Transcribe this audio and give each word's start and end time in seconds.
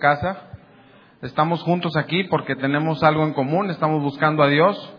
casa. 0.00 0.36
Estamos 1.22 1.62
juntos 1.62 1.96
aquí 1.96 2.24
porque 2.24 2.56
tenemos 2.56 3.04
algo 3.04 3.22
en 3.22 3.34
común, 3.34 3.70
estamos 3.70 4.02
buscando 4.02 4.42
a 4.42 4.48
Dios. 4.48 4.94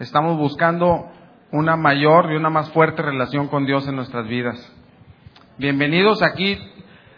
Estamos 0.00 0.36
buscando 0.36 1.08
una 1.52 1.76
mayor 1.76 2.32
y 2.32 2.36
una 2.36 2.50
más 2.50 2.70
fuerte 2.70 3.02
relación 3.02 3.48
con 3.48 3.66
Dios 3.66 3.86
en 3.86 3.96
nuestras 3.96 4.26
vidas. 4.26 4.56
Bienvenidos 5.58 6.22
aquí. 6.22 6.58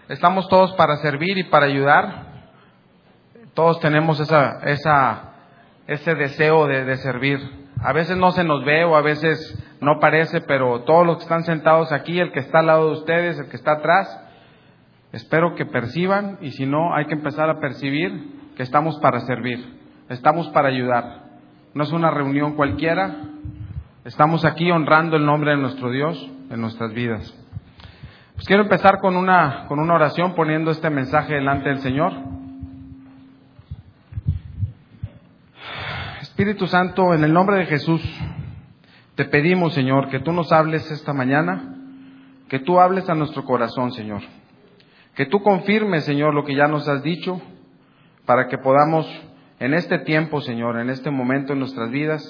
Estamos 0.09 0.49
todos 0.49 0.73
para 0.75 0.97
servir 0.97 1.39
y 1.39 1.45
para 1.45 1.67
ayudar. 1.67 2.27
Todos 3.55 3.81
tenemos 3.81 4.19
esa, 4.21 4.61
esa, 4.65 5.33
ese 5.87 6.15
deseo 6.15 6.67
de, 6.67 6.85
de 6.85 6.97
servir. 6.99 7.39
A 7.83 7.93
veces 7.93 8.17
no 8.17 8.33
se 8.33 8.45
nos 8.45 8.65
ve 8.65 8.85
o 8.85 8.97
a 8.97 9.03
veces 9.03 9.59
no 9.81 10.01
parece, 10.01 10.41
pero 10.41 10.83
todos 10.83 11.07
los 11.07 11.17
que 11.19 11.23
están 11.23 11.45
sentados 11.45 11.93
aquí, 11.93 12.19
el 12.19 12.33
que 12.33 12.41
está 12.41 12.59
al 12.59 12.67
lado 12.67 12.87
de 12.87 12.93
ustedes, 12.93 13.39
el 13.39 13.49
que 13.49 13.57
está 13.57 13.73
atrás, 13.73 14.30
espero 15.13 15.55
que 15.55 15.67
perciban 15.67 16.39
y 16.41 16.51
si 16.53 16.67
no, 16.67 16.95
hay 16.95 17.07
que 17.07 17.15
empezar 17.15 17.51
a 17.51 17.61
percibir 17.61 18.53
que 18.57 18.63
estamos 18.63 18.99
para 19.01 19.21
servir, 19.21 19.65
estamos 20.09 20.49
para 20.51 20.69
ayudar. 20.69 21.25
No 21.75 21.85
es 21.85 21.93
una 21.93 22.11
reunión 22.11 22.57
cualquiera, 22.57 23.17
estamos 24.05 24.45
aquí 24.45 24.71
honrando 24.71 25.17
el 25.17 25.25
nombre 25.25 25.53
de 25.53 25.59
nuestro 25.59 25.91
Dios 25.91 26.31
en 26.51 26.61
nuestras 26.61 26.93
vidas. 26.93 27.37
Pues 28.35 28.47
quiero 28.47 28.63
empezar 28.63 29.01
con 29.01 29.17
una, 29.17 29.67
con 29.69 29.79
una 29.79 29.95
oración 29.95 30.35
poniendo 30.35 30.71
este 30.71 30.89
mensaje 30.91 31.35
delante 31.35 31.69
del 31.69 31.81
Señor. 31.81 32.13
Espíritu 36.23 36.67
Santo, 36.67 37.13
en 37.13 37.23
el 37.23 37.35
nombre 37.35 37.59
de 37.59 37.67
Jesús, 37.67 38.03
te 39.15 39.27
pedimos, 39.27 39.75
Señor, 39.75 40.09
que 40.09 40.21
tú 40.21 40.33
nos 40.33 40.53
hables 40.53 40.91
esta 40.91 41.13
mañana, 41.13 41.77
que 42.49 42.61
tú 42.61 42.81
hables 42.81 43.11
a 43.11 43.15
nuestro 43.15 43.45
corazón, 43.45 43.93
Señor. 43.93 44.23
Que 45.21 45.27
tú 45.27 45.43
confirmes, 45.43 46.05
Señor, 46.05 46.33
lo 46.33 46.47
que 46.47 46.55
ya 46.55 46.67
nos 46.67 46.89
has 46.89 47.03
dicho, 47.03 47.43
para 48.25 48.49
que 48.49 48.57
podamos 48.57 49.07
en 49.59 49.75
este 49.75 49.99
tiempo, 49.99 50.41
Señor, 50.41 50.79
en 50.79 50.89
este 50.89 51.11
momento 51.11 51.53
en 51.53 51.59
nuestras 51.59 51.91
vidas, 51.91 52.23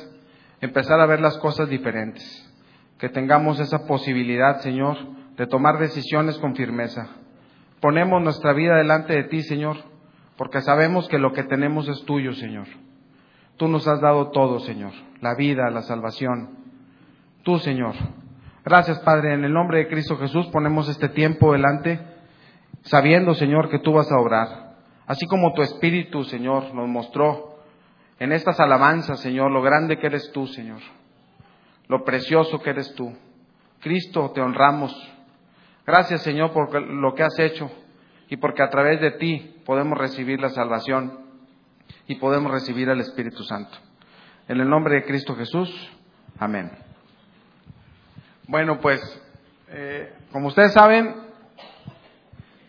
empezar 0.61 0.99
a 0.99 1.07
ver 1.07 1.21
las 1.21 1.39
cosas 1.39 1.69
diferentes. 1.69 2.53
Que 2.99 3.09
tengamos 3.09 3.61
esa 3.61 3.87
posibilidad, 3.87 4.59
Señor, 4.59 4.97
de 5.37 5.47
tomar 5.47 5.79
decisiones 5.79 6.37
con 6.39 6.57
firmeza. 6.57 7.07
Ponemos 7.81 8.21
nuestra 8.25 8.55
vida 8.55 8.79
delante 8.79 9.13
de 9.13 9.23
ti, 9.23 9.43
Señor, 9.43 9.77
porque 10.37 10.61
sabemos 10.61 11.07
que 11.07 11.21
lo 11.21 11.33
que 11.33 11.45
tenemos 11.45 11.87
es 11.87 12.05
tuyo, 12.07 12.33
Señor. 12.33 12.67
Tú 13.57 13.69
nos 13.69 13.87
has 13.87 14.01
dado 14.01 14.33
todo, 14.33 14.59
Señor, 14.59 14.95
la 15.21 15.37
vida, 15.37 15.71
la 15.71 15.83
salvación. 15.83 16.59
Tú, 17.45 17.61
Señor. 17.61 17.95
Gracias, 18.65 18.99
Padre. 18.99 19.35
En 19.35 19.45
el 19.45 19.53
nombre 19.53 19.79
de 19.79 19.87
Cristo 19.87 20.17
Jesús 20.17 20.49
ponemos 20.49 20.89
este 20.89 21.09
tiempo 21.09 21.53
delante, 21.53 22.19
sabiendo, 22.83 23.35
Señor, 23.35 23.69
que 23.69 23.79
tú 23.79 23.93
vas 23.93 24.11
a 24.11 24.19
obrar. 24.19 24.77
Así 25.07 25.27
como 25.27 25.53
tu 25.55 25.63
Espíritu, 25.63 26.25
Señor, 26.25 26.75
nos 26.75 26.89
mostró 26.89 27.59
en 28.19 28.33
estas 28.33 28.61
alabanzas, 28.61 29.21
Señor, 29.21 29.51
lo 29.51 29.63
grande 29.63 29.99
que 29.99 30.07
eres 30.07 30.31
tú, 30.33 30.47
Señor. 30.47 30.81
Lo 31.89 32.05
precioso 32.05 32.61
que 32.61 32.71
eres 32.71 32.95
tú. 32.95 33.13
Cristo, 33.81 34.31
te 34.33 34.41
honramos. 34.41 34.95
Gracias, 35.87 36.23
Señor, 36.23 36.53
por 36.53 36.81
lo 36.83 37.15
que 37.15 37.23
has 37.23 37.39
hecho 37.39 37.71
y 38.29 38.37
porque 38.37 38.63
a 38.63 38.71
través 38.71 39.01
de 39.01 39.13
ti 39.13 39.57
podemos 39.67 39.99
recibir 39.99 40.41
la 40.41 40.51
salvación 40.51 41.19
y 42.07 42.15
podemos 42.17 42.53
recibir 42.53 42.89
al 42.89 43.01
Espíritu 43.01 43.43
Santo. 43.43 43.77
En 44.47 44.61
el 44.61 44.69
nombre 44.69 44.95
de 44.95 45.05
Cristo 45.05 45.35
Jesús, 45.35 45.91
amén. 46.39 46.71
Bueno, 48.47 48.81
pues, 48.81 49.01
eh, 49.69 50.13
como 50.31 50.49
ustedes 50.49 50.73
saben, 50.73 51.30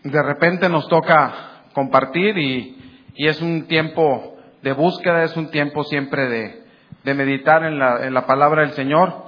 de 0.04 0.22
repente 0.22 0.68
nos 0.68 0.88
toca 0.88 1.62
compartir 1.74 2.36
y, 2.36 3.04
y, 3.14 3.28
es 3.28 3.40
un 3.40 3.66
tiempo 3.66 4.36
de 4.62 4.72
búsqueda, 4.72 5.22
es 5.22 5.36
un 5.36 5.50
tiempo 5.50 5.84
siempre 5.84 6.28
de, 6.28 6.64
de 7.04 7.14
meditar 7.14 7.64
en 7.64 7.78
la, 7.78 8.04
en 8.06 8.14
la 8.14 8.26
palabra 8.26 8.62
del 8.62 8.72
Señor, 8.72 9.24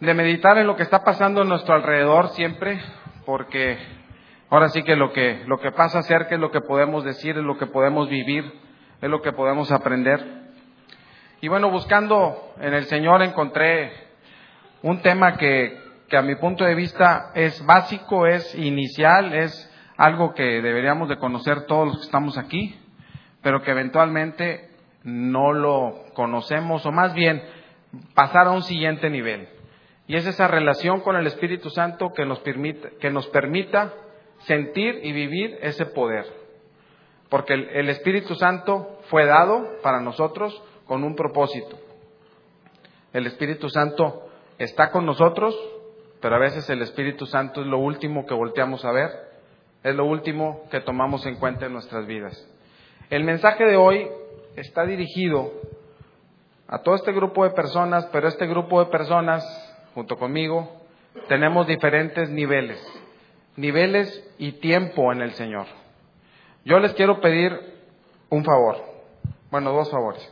de 0.00 0.14
meditar 0.14 0.58
en 0.58 0.66
lo 0.66 0.76
que 0.76 0.82
está 0.82 1.04
pasando 1.04 1.42
en 1.42 1.48
nuestro 1.48 1.74
alrededor 1.74 2.28
siempre, 2.30 2.80
porque 3.24 3.78
ahora 4.50 4.68
sí 4.68 4.82
que 4.82 4.96
lo 4.96 5.12
que, 5.12 5.44
lo 5.46 5.58
que 5.58 5.72
pasa 5.72 6.02
cerca 6.02 6.34
es 6.34 6.40
lo 6.40 6.50
que 6.50 6.60
podemos 6.60 7.04
decir, 7.04 7.36
es 7.36 7.44
lo 7.44 7.58
que 7.58 7.66
podemos 7.66 8.08
vivir, 8.08 8.52
es 9.00 9.10
lo 9.10 9.22
que 9.22 9.32
podemos 9.32 9.70
aprender. 9.70 10.46
Y 11.40 11.48
bueno, 11.48 11.70
buscando 11.70 12.54
en 12.60 12.74
el 12.74 12.84
Señor 12.86 13.22
encontré 13.22 13.92
un 14.82 15.00
tema 15.02 15.36
que, 15.36 15.85
que, 16.08 16.16
a 16.16 16.22
mi 16.22 16.36
punto 16.36 16.64
de 16.64 16.74
vista 16.74 17.30
es 17.34 17.64
básico, 17.64 18.26
es 18.26 18.54
inicial, 18.54 19.34
es 19.34 19.72
algo 19.96 20.34
que 20.34 20.42
deberíamos 20.42 21.08
de 21.08 21.18
conocer 21.18 21.66
todos 21.66 21.88
los 21.88 21.96
que 21.98 22.04
estamos 22.04 22.38
aquí, 22.38 22.78
pero 23.42 23.62
que 23.62 23.70
eventualmente 23.70 24.70
no 25.02 25.52
lo 25.52 26.04
conocemos 26.14 26.84
o 26.84 26.92
más 26.92 27.14
bien 27.14 27.42
pasar 28.14 28.46
a 28.48 28.52
un 28.52 28.62
siguiente 28.62 29.10
nivel. 29.10 29.48
Y 30.06 30.16
es 30.16 30.26
esa 30.26 30.46
relación 30.46 31.00
con 31.00 31.16
el 31.16 31.26
Espíritu 31.26 31.70
Santo 31.70 32.12
que 32.14 32.24
nos 32.24 32.40
permita, 32.40 32.90
que 33.00 33.10
nos 33.10 33.26
permita 33.28 33.92
sentir 34.40 35.00
y 35.02 35.12
vivir 35.12 35.58
ese 35.62 35.86
poder. 35.86 36.26
Porque 37.28 37.54
el, 37.54 37.68
el 37.70 37.88
Espíritu 37.88 38.34
Santo 38.36 39.00
fue 39.08 39.26
dado 39.26 39.64
para 39.82 40.00
nosotros 40.00 40.62
con 40.86 41.02
un 41.02 41.16
propósito. 41.16 41.76
El 43.12 43.26
Espíritu 43.26 43.68
Santo 43.68 44.28
está 44.58 44.90
con 44.90 45.06
nosotros, 45.06 45.56
pero 46.26 46.34
a 46.34 46.40
veces 46.40 46.68
el 46.70 46.82
Espíritu 46.82 47.24
Santo 47.24 47.60
es 47.60 47.68
lo 47.68 47.78
último 47.78 48.26
que 48.26 48.34
volteamos 48.34 48.84
a 48.84 48.90
ver, 48.90 49.12
es 49.84 49.94
lo 49.94 50.06
último 50.06 50.64
que 50.72 50.80
tomamos 50.80 51.24
en 51.24 51.36
cuenta 51.36 51.66
en 51.66 51.72
nuestras 51.72 52.04
vidas. 52.04 52.50
El 53.10 53.22
mensaje 53.22 53.64
de 53.64 53.76
hoy 53.76 54.08
está 54.56 54.84
dirigido 54.84 55.52
a 56.66 56.78
todo 56.82 56.96
este 56.96 57.12
grupo 57.12 57.44
de 57.44 57.50
personas, 57.50 58.06
pero 58.06 58.26
este 58.26 58.48
grupo 58.48 58.80
de 58.80 58.90
personas, 58.90 59.44
junto 59.94 60.16
conmigo, 60.16 60.68
tenemos 61.28 61.68
diferentes 61.68 62.28
niveles, 62.28 62.84
niveles 63.54 64.28
y 64.36 64.50
tiempo 64.54 65.12
en 65.12 65.22
el 65.22 65.30
Señor. 65.34 65.66
Yo 66.64 66.80
les 66.80 66.92
quiero 66.94 67.20
pedir 67.20 67.56
un 68.30 68.44
favor, 68.44 68.78
bueno, 69.52 69.72
dos 69.72 69.92
favores. 69.92 70.28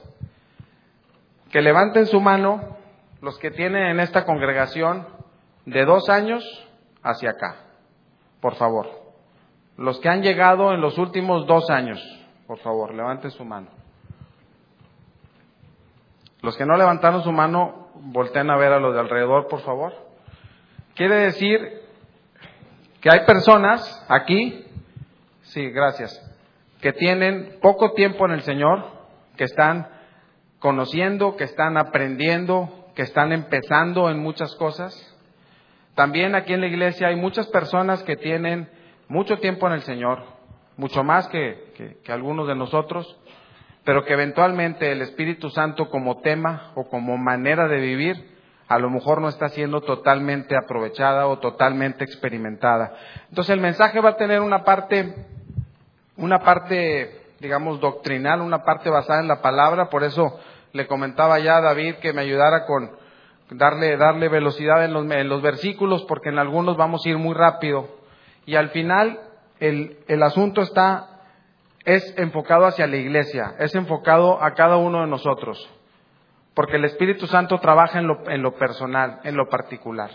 Que 1.53 1.63
levanten 1.63 2.07
su 2.07 2.21
mano 2.21 2.79
los 3.23 3.39
que 3.39 3.53
tienen 3.53 3.85
en 3.85 4.01
esta 4.01 4.25
congregación 4.25 5.14
de 5.67 5.85
dos 5.85 6.09
años 6.09 6.45
hacia 7.03 7.31
acá, 7.31 7.57
por 8.41 8.55
favor. 8.57 8.89
Los 9.77 9.99
que 10.01 10.09
han 10.09 10.23
llegado 10.23 10.73
en 10.73 10.81
los 10.81 10.99
últimos 10.99 11.47
dos 11.47 11.69
años, 11.71 12.01
por 12.47 12.59
favor, 12.59 12.95
levanten 12.95 13.31
su 13.31 13.45
mano. 13.45 13.69
Los 16.43 16.57
que 16.57 16.67
no 16.67 16.77
levantaron 16.77 17.23
su 17.23 17.33
mano, 17.33 17.89
volteen 17.95 18.51
a 18.51 18.57
ver 18.57 18.73
a 18.73 18.79
los 18.79 18.95
de 18.95 19.01
alrededor, 19.01 19.49
por 19.49 19.61
favor. 19.61 19.95
Quiere 20.95 21.17
decir 21.17 21.83
que 23.01 23.09
hay 23.11 23.25
personas 23.27 24.05
aquí, 24.09 24.65
sí, 25.43 25.71
gracias, 25.71 26.21
que 26.81 26.93
tienen 26.93 27.59
poco 27.61 27.93
tiempo 27.93 28.27
en 28.27 28.33
el 28.33 28.43
Señor, 28.43 28.85
que 29.37 29.45
están 29.45 29.89
conociendo, 30.59 31.37
que 31.37 31.45
están 31.45 31.77
aprendiendo, 31.77 32.91
que 32.95 33.03
están 33.03 33.33
empezando 33.33 34.11
en 34.11 34.19
muchas 34.19 34.55
cosas. 34.57 35.14
También 35.95 36.35
aquí 36.35 36.53
en 36.53 36.61
la 36.61 36.67
iglesia 36.67 37.09
hay 37.09 37.17
muchas 37.17 37.47
personas 37.49 38.03
que 38.03 38.17
tienen 38.17 38.69
mucho 39.09 39.39
tiempo 39.39 39.67
en 39.67 39.75
el 39.75 39.83
Señor, 39.83 40.25
mucho 40.77 41.05
más 41.05 41.29
que, 41.29 41.99
algunos 42.09 42.49
de 42.49 42.57
nosotros, 42.57 43.17
pero 43.85 44.05
que 44.05 44.15
eventualmente 44.15 44.91
el 44.91 45.03
Espíritu 45.03 45.51
Santo 45.51 45.89
como 45.89 46.21
tema 46.21 46.73
o 46.75 46.89
como 46.89 47.17
manera 47.17 47.69
de 47.69 47.79
vivir 47.79 48.35
a 48.67 48.79
lo 48.79 48.89
mejor 48.89 49.21
no 49.21 49.29
está 49.29 49.51
siendo 49.51 49.83
totalmente 49.83 50.57
aprovechada 50.57 51.27
o 51.27 51.39
totalmente 51.39 52.03
experimentada. 52.03 52.95
Entonces 53.29 53.53
el 53.53 53.61
mensaje 53.61 54.01
va 54.01 54.11
a 54.11 54.17
tener 54.17 54.41
una 54.41 54.65
parte, 54.65 55.15
una 56.17 56.39
parte, 56.41 57.27
digamos, 57.41 57.79
doctrinal, 57.79 58.41
una 58.41 58.65
parte 58.65 58.89
basada 58.89 59.21
en 59.21 59.29
la 59.29 59.43
palabra, 59.43 59.91
por 59.91 60.03
eso 60.03 60.41
le 60.73 60.87
comentaba 60.87 61.39
ya 61.41 61.59
a 61.59 61.61
David 61.61 61.97
que 61.97 62.15
me 62.15 62.23
ayudara 62.23 62.65
con 62.65 63.04
darle, 63.51 63.97
darle 63.97 64.29
velocidad 64.29 64.85
en 64.85 64.93
los, 64.93 65.11
en 65.11 65.29
los 65.29 65.43
versículos, 65.43 66.05
porque 66.05 66.31
en 66.31 66.39
algunos 66.39 66.77
vamos 66.77 67.05
a 67.05 67.09
ir 67.09 67.19
muy 67.19 67.35
rápido. 67.35 67.89
Y 68.47 68.57
al 68.57 68.71
final, 68.71 69.21
el, 69.61 69.99
el 70.09 70.23
asunto 70.23 70.63
está, 70.63 71.21
es 71.85 72.15
enfocado 72.19 72.67
hacia 72.67 72.87
la 72.87 72.97
iglesia, 72.97 73.55
es 73.59 73.75
enfocado 73.75 74.43
a 74.43 74.55
cada 74.55 74.77
uno 74.77 75.03
de 75.03 75.07
nosotros, 75.07 75.69
porque 76.55 76.77
el 76.77 76.85
Espíritu 76.85 77.27
Santo 77.27 77.59
trabaja 77.59 77.99
en 77.99 78.07
lo, 78.07 78.29
en 78.31 78.43
lo 78.43 78.55
personal, 78.55 79.21
en 79.25 79.37
lo 79.37 79.49
particular. 79.49 80.11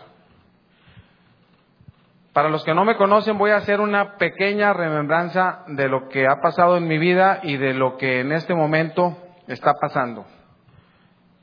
Para 2.33 2.49
los 2.49 2.63
que 2.63 2.75
no 2.75 2.85
me 2.85 2.95
conocen, 2.95 3.37
voy 3.37 3.51
a 3.51 3.57
hacer 3.57 3.81
una 3.81 4.17
pequeña 4.17 4.71
remembranza 4.71 5.63
de 5.67 5.89
lo 5.89 6.07
que 6.09 6.27
ha 6.27 6.39
pasado 6.41 6.77
en 6.77 6.87
mi 6.87 6.97
vida 6.97 7.39
y 7.43 7.57
de 7.57 7.73
lo 7.73 7.97
que 7.97 8.19
en 8.19 8.31
este 8.31 8.53
momento 8.53 9.17
está 9.47 9.73
pasando. 9.73 10.25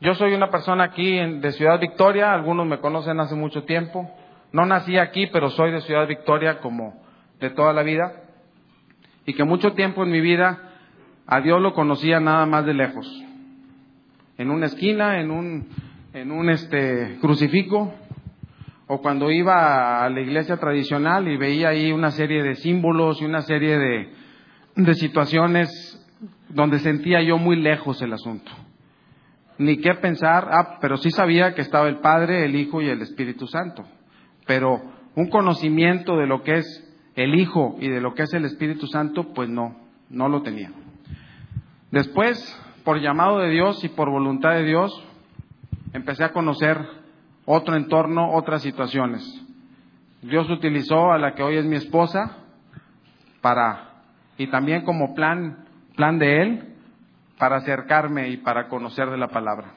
Yo 0.01 0.15
soy 0.15 0.35
una 0.35 0.51
persona 0.51 0.85
aquí 0.85 1.17
de 1.17 1.53
Ciudad 1.53 1.81
Victoria, 1.81 2.35
algunos 2.35 2.67
me 2.67 2.81
conocen 2.81 3.19
hace 3.19 3.35
mucho 3.35 3.65
tiempo. 3.65 4.11
No 4.53 4.67
nací 4.67 4.99
aquí, 4.99 5.27
pero 5.29 5.49
soy 5.49 5.73
de 5.73 5.81
Ciudad 5.81 6.07
Victoria 6.07 6.59
como 6.59 7.03
de 7.41 7.49
toda 7.51 7.73
la 7.73 7.83
vida 7.83 8.13
y 9.25 9.33
que 9.33 9.45
mucho 9.45 9.73
tiempo 9.73 10.03
en 10.03 10.11
mi 10.11 10.21
vida 10.21 10.59
a 11.27 11.41
Dios 11.41 11.63
lo 11.63 11.73
conocía 11.73 12.21
nada 12.21 12.45
más 12.45 12.67
de 12.67 12.75
lejos. 12.75 13.07
En 14.37 14.51
una 14.51 14.67
esquina, 14.67 15.19
en 15.19 15.31
un, 15.31 15.69
en 16.13 16.31
un 16.31 16.51
este, 16.51 17.17
crucifijo, 17.23 17.95
o 18.87 19.01
cuando 19.01 19.31
iba 19.31 20.05
a 20.05 20.11
la 20.11 20.21
iglesia 20.21 20.59
tradicional 20.59 21.27
y 21.27 21.39
veía 21.39 21.71
ahí 21.71 21.91
una 21.91 22.11
serie 22.11 22.43
de 22.43 22.55
símbolos 22.57 23.21
y 23.23 23.25
una 23.25 23.41
serie 23.41 23.79
de, 23.79 24.13
de 24.77 24.95
situaciones 24.95 25.71
donde 26.51 26.81
sentía 26.81 27.23
yo 27.23 27.39
muy 27.39 27.57
lejos 27.57 28.01
el 28.03 28.13
asunto. 28.13 28.53
Ni 29.59 29.79
qué 29.79 29.95
pensar, 29.95 30.49
ah, 30.51 30.79
pero 30.81 30.97
sí 30.97 31.11
sabía 31.11 31.55
que 31.55 31.63
estaba 31.63 31.89
el 31.89 31.99
Padre, 31.99 32.45
el 32.45 32.57
Hijo 32.57 32.83
y 32.83 32.89
el 32.89 33.01
Espíritu 33.01 33.47
Santo. 33.47 33.85
Pero 34.47 34.83
un 35.15 35.29
conocimiento 35.29 36.17
de 36.17 36.27
lo 36.27 36.43
que 36.43 36.59
es 36.59 36.95
el 37.15 37.35
Hijo 37.35 37.77
y 37.81 37.89
de 37.89 38.01
lo 38.01 38.15
que 38.15 38.25
es 38.25 38.35
el 38.35 38.45
Espíritu 38.45 38.87
Santo, 38.87 39.33
pues 39.35 39.49
no, 39.49 39.77
no 40.11 40.29
lo 40.29 40.43
tenía. 40.43 40.71
Después, 41.91 42.39
por 42.85 43.01
llamado 43.01 43.39
de 43.39 43.51
Dios 43.51 43.83
y 43.83 43.89
por 43.89 44.11
voluntad 44.11 44.53
de 44.53 44.65
Dios, 44.65 45.03
empecé 45.93 46.25
a 46.25 46.33
conocer 46.33 46.79
otro 47.47 47.77
entorno, 47.77 48.33
otras 48.35 48.63
situaciones. 48.63 49.25
Dios 50.21 50.51
utilizó 50.51 51.13
a 51.13 51.19
la 51.19 51.35
que 51.35 51.43
hoy 51.43 51.57
es 51.57 51.65
mi 51.65 51.77
esposa 51.77 52.37
para, 53.41 54.03
y 54.37 54.49
también 54.49 54.83
como 54.83 55.15
plan, 55.15 55.65
plan 55.95 56.19
de 56.19 56.43
Él, 56.43 56.76
para 57.39 57.57
acercarme 57.57 58.29
y 58.29 58.39
para 58.39 58.69
conocer 58.69 59.11
de 59.11 59.19
la 59.19 59.29
palabra. 59.29 59.73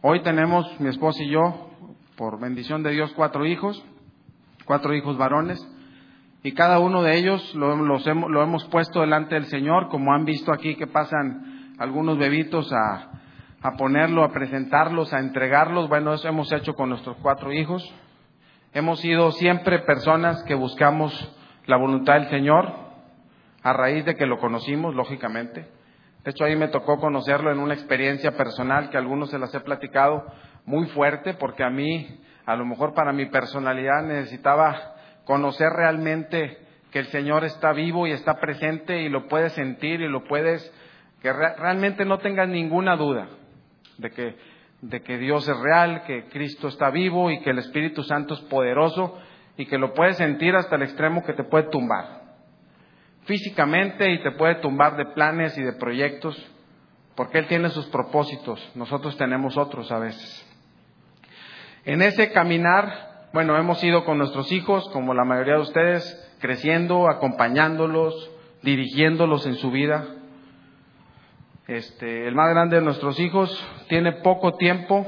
Hoy 0.00 0.20
tenemos, 0.22 0.80
mi 0.80 0.88
esposa 0.88 1.22
y 1.22 1.30
yo, 1.30 1.70
por 2.16 2.40
bendición 2.40 2.82
de 2.82 2.90
Dios, 2.90 3.12
cuatro 3.14 3.46
hijos, 3.46 3.84
cuatro 4.64 4.94
hijos 4.94 5.16
varones, 5.16 5.66
y 6.42 6.52
cada 6.52 6.78
uno 6.78 7.02
de 7.02 7.16
ellos 7.16 7.54
lo, 7.54 7.72
hemos, 7.72 8.30
lo 8.30 8.42
hemos 8.42 8.64
puesto 8.66 9.00
delante 9.00 9.34
del 9.34 9.46
Señor, 9.46 9.88
como 9.88 10.12
han 10.12 10.26
visto 10.26 10.52
aquí 10.52 10.76
que 10.76 10.86
pasan 10.86 11.74
algunos 11.78 12.18
bebitos 12.18 12.70
a, 12.72 13.10
a 13.62 13.72
ponerlo, 13.78 14.24
a 14.24 14.30
presentarlos, 14.30 15.14
a 15.14 15.20
entregarlos. 15.20 15.88
Bueno, 15.88 16.12
eso 16.12 16.28
hemos 16.28 16.52
hecho 16.52 16.74
con 16.74 16.90
nuestros 16.90 17.16
cuatro 17.22 17.50
hijos. 17.50 17.82
Hemos 18.74 19.00
sido 19.00 19.32
siempre 19.32 19.78
personas 19.80 20.42
que 20.42 20.54
buscamos 20.54 21.34
la 21.64 21.78
voluntad 21.78 22.14
del 22.14 22.28
Señor 22.28 22.70
a 23.62 23.72
raíz 23.72 24.04
de 24.04 24.14
que 24.14 24.26
lo 24.26 24.38
conocimos, 24.38 24.94
lógicamente. 24.94 25.66
De 26.24 26.30
hecho, 26.30 26.44
ahí 26.44 26.56
me 26.56 26.68
tocó 26.68 26.98
conocerlo 26.98 27.52
en 27.52 27.58
una 27.58 27.74
experiencia 27.74 28.32
personal 28.32 28.88
que 28.88 28.96
a 28.96 29.00
algunos 29.00 29.30
se 29.30 29.38
las 29.38 29.54
he 29.54 29.60
platicado 29.60 30.24
muy 30.64 30.86
fuerte, 30.86 31.34
porque 31.34 31.62
a 31.62 31.68
mí, 31.68 32.18
a 32.46 32.56
lo 32.56 32.64
mejor 32.64 32.94
para 32.94 33.12
mi 33.12 33.26
personalidad, 33.26 34.02
necesitaba 34.04 34.94
conocer 35.26 35.68
realmente 35.70 36.56
que 36.90 37.00
el 37.00 37.06
Señor 37.08 37.44
está 37.44 37.74
vivo 37.74 38.06
y 38.06 38.12
está 38.12 38.40
presente 38.40 39.02
y 39.02 39.10
lo 39.10 39.28
puedes 39.28 39.52
sentir 39.52 40.00
y 40.00 40.08
lo 40.08 40.24
puedes, 40.24 40.72
que 41.20 41.30
realmente 41.30 42.06
no 42.06 42.16
tengas 42.18 42.48
ninguna 42.48 42.96
duda 42.96 43.28
de 43.98 44.10
que, 44.10 44.36
de 44.80 45.02
que 45.02 45.18
Dios 45.18 45.46
es 45.46 45.58
real, 45.58 46.04
que 46.06 46.24
Cristo 46.30 46.68
está 46.68 46.88
vivo 46.88 47.30
y 47.30 47.40
que 47.42 47.50
el 47.50 47.58
Espíritu 47.58 48.02
Santo 48.02 48.32
es 48.32 48.40
poderoso 48.42 49.18
y 49.58 49.66
que 49.66 49.76
lo 49.76 49.92
puedes 49.92 50.16
sentir 50.16 50.56
hasta 50.56 50.76
el 50.76 50.84
extremo 50.84 51.22
que 51.22 51.34
te 51.34 51.44
puede 51.44 51.68
tumbar 51.68 52.23
físicamente 53.24 54.10
y 54.10 54.22
te 54.22 54.32
puede 54.32 54.56
tumbar 54.56 54.96
de 54.96 55.06
planes 55.06 55.56
y 55.58 55.62
de 55.62 55.72
proyectos, 55.72 56.36
porque 57.14 57.38
Él 57.38 57.46
tiene 57.46 57.70
sus 57.70 57.86
propósitos, 57.86 58.60
nosotros 58.74 59.16
tenemos 59.16 59.56
otros 59.56 59.90
a 59.92 59.98
veces. 59.98 60.50
En 61.84 62.00
ese 62.02 62.32
caminar, 62.32 63.28
bueno, 63.32 63.56
hemos 63.58 63.82
ido 63.84 64.04
con 64.04 64.18
nuestros 64.18 64.50
hijos, 64.52 64.88
como 64.90 65.12
la 65.12 65.24
mayoría 65.24 65.54
de 65.54 65.60
ustedes, 65.60 66.36
creciendo, 66.40 67.08
acompañándolos, 67.08 68.30
dirigiéndolos 68.62 69.46
en 69.46 69.56
su 69.56 69.70
vida. 69.70 70.06
Este, 71.66 72.26
el 72.26 72.34
más 72.34 72.50
grande 72.50 72.76
de 72.76 72.82
nuestros 72.82 73.18
hijos 73.20 73.66
tiene 73.88 74.12
poco 74.12 74.54
tiempo 74.54 75.06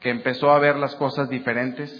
que 0.00 0.10
empezó 0.10 0.50
a 0.50 0.58
ver 0.58 0.76
las 0.76 0.94
cosas 0.96 1.28
diferentes, 1.28 1.90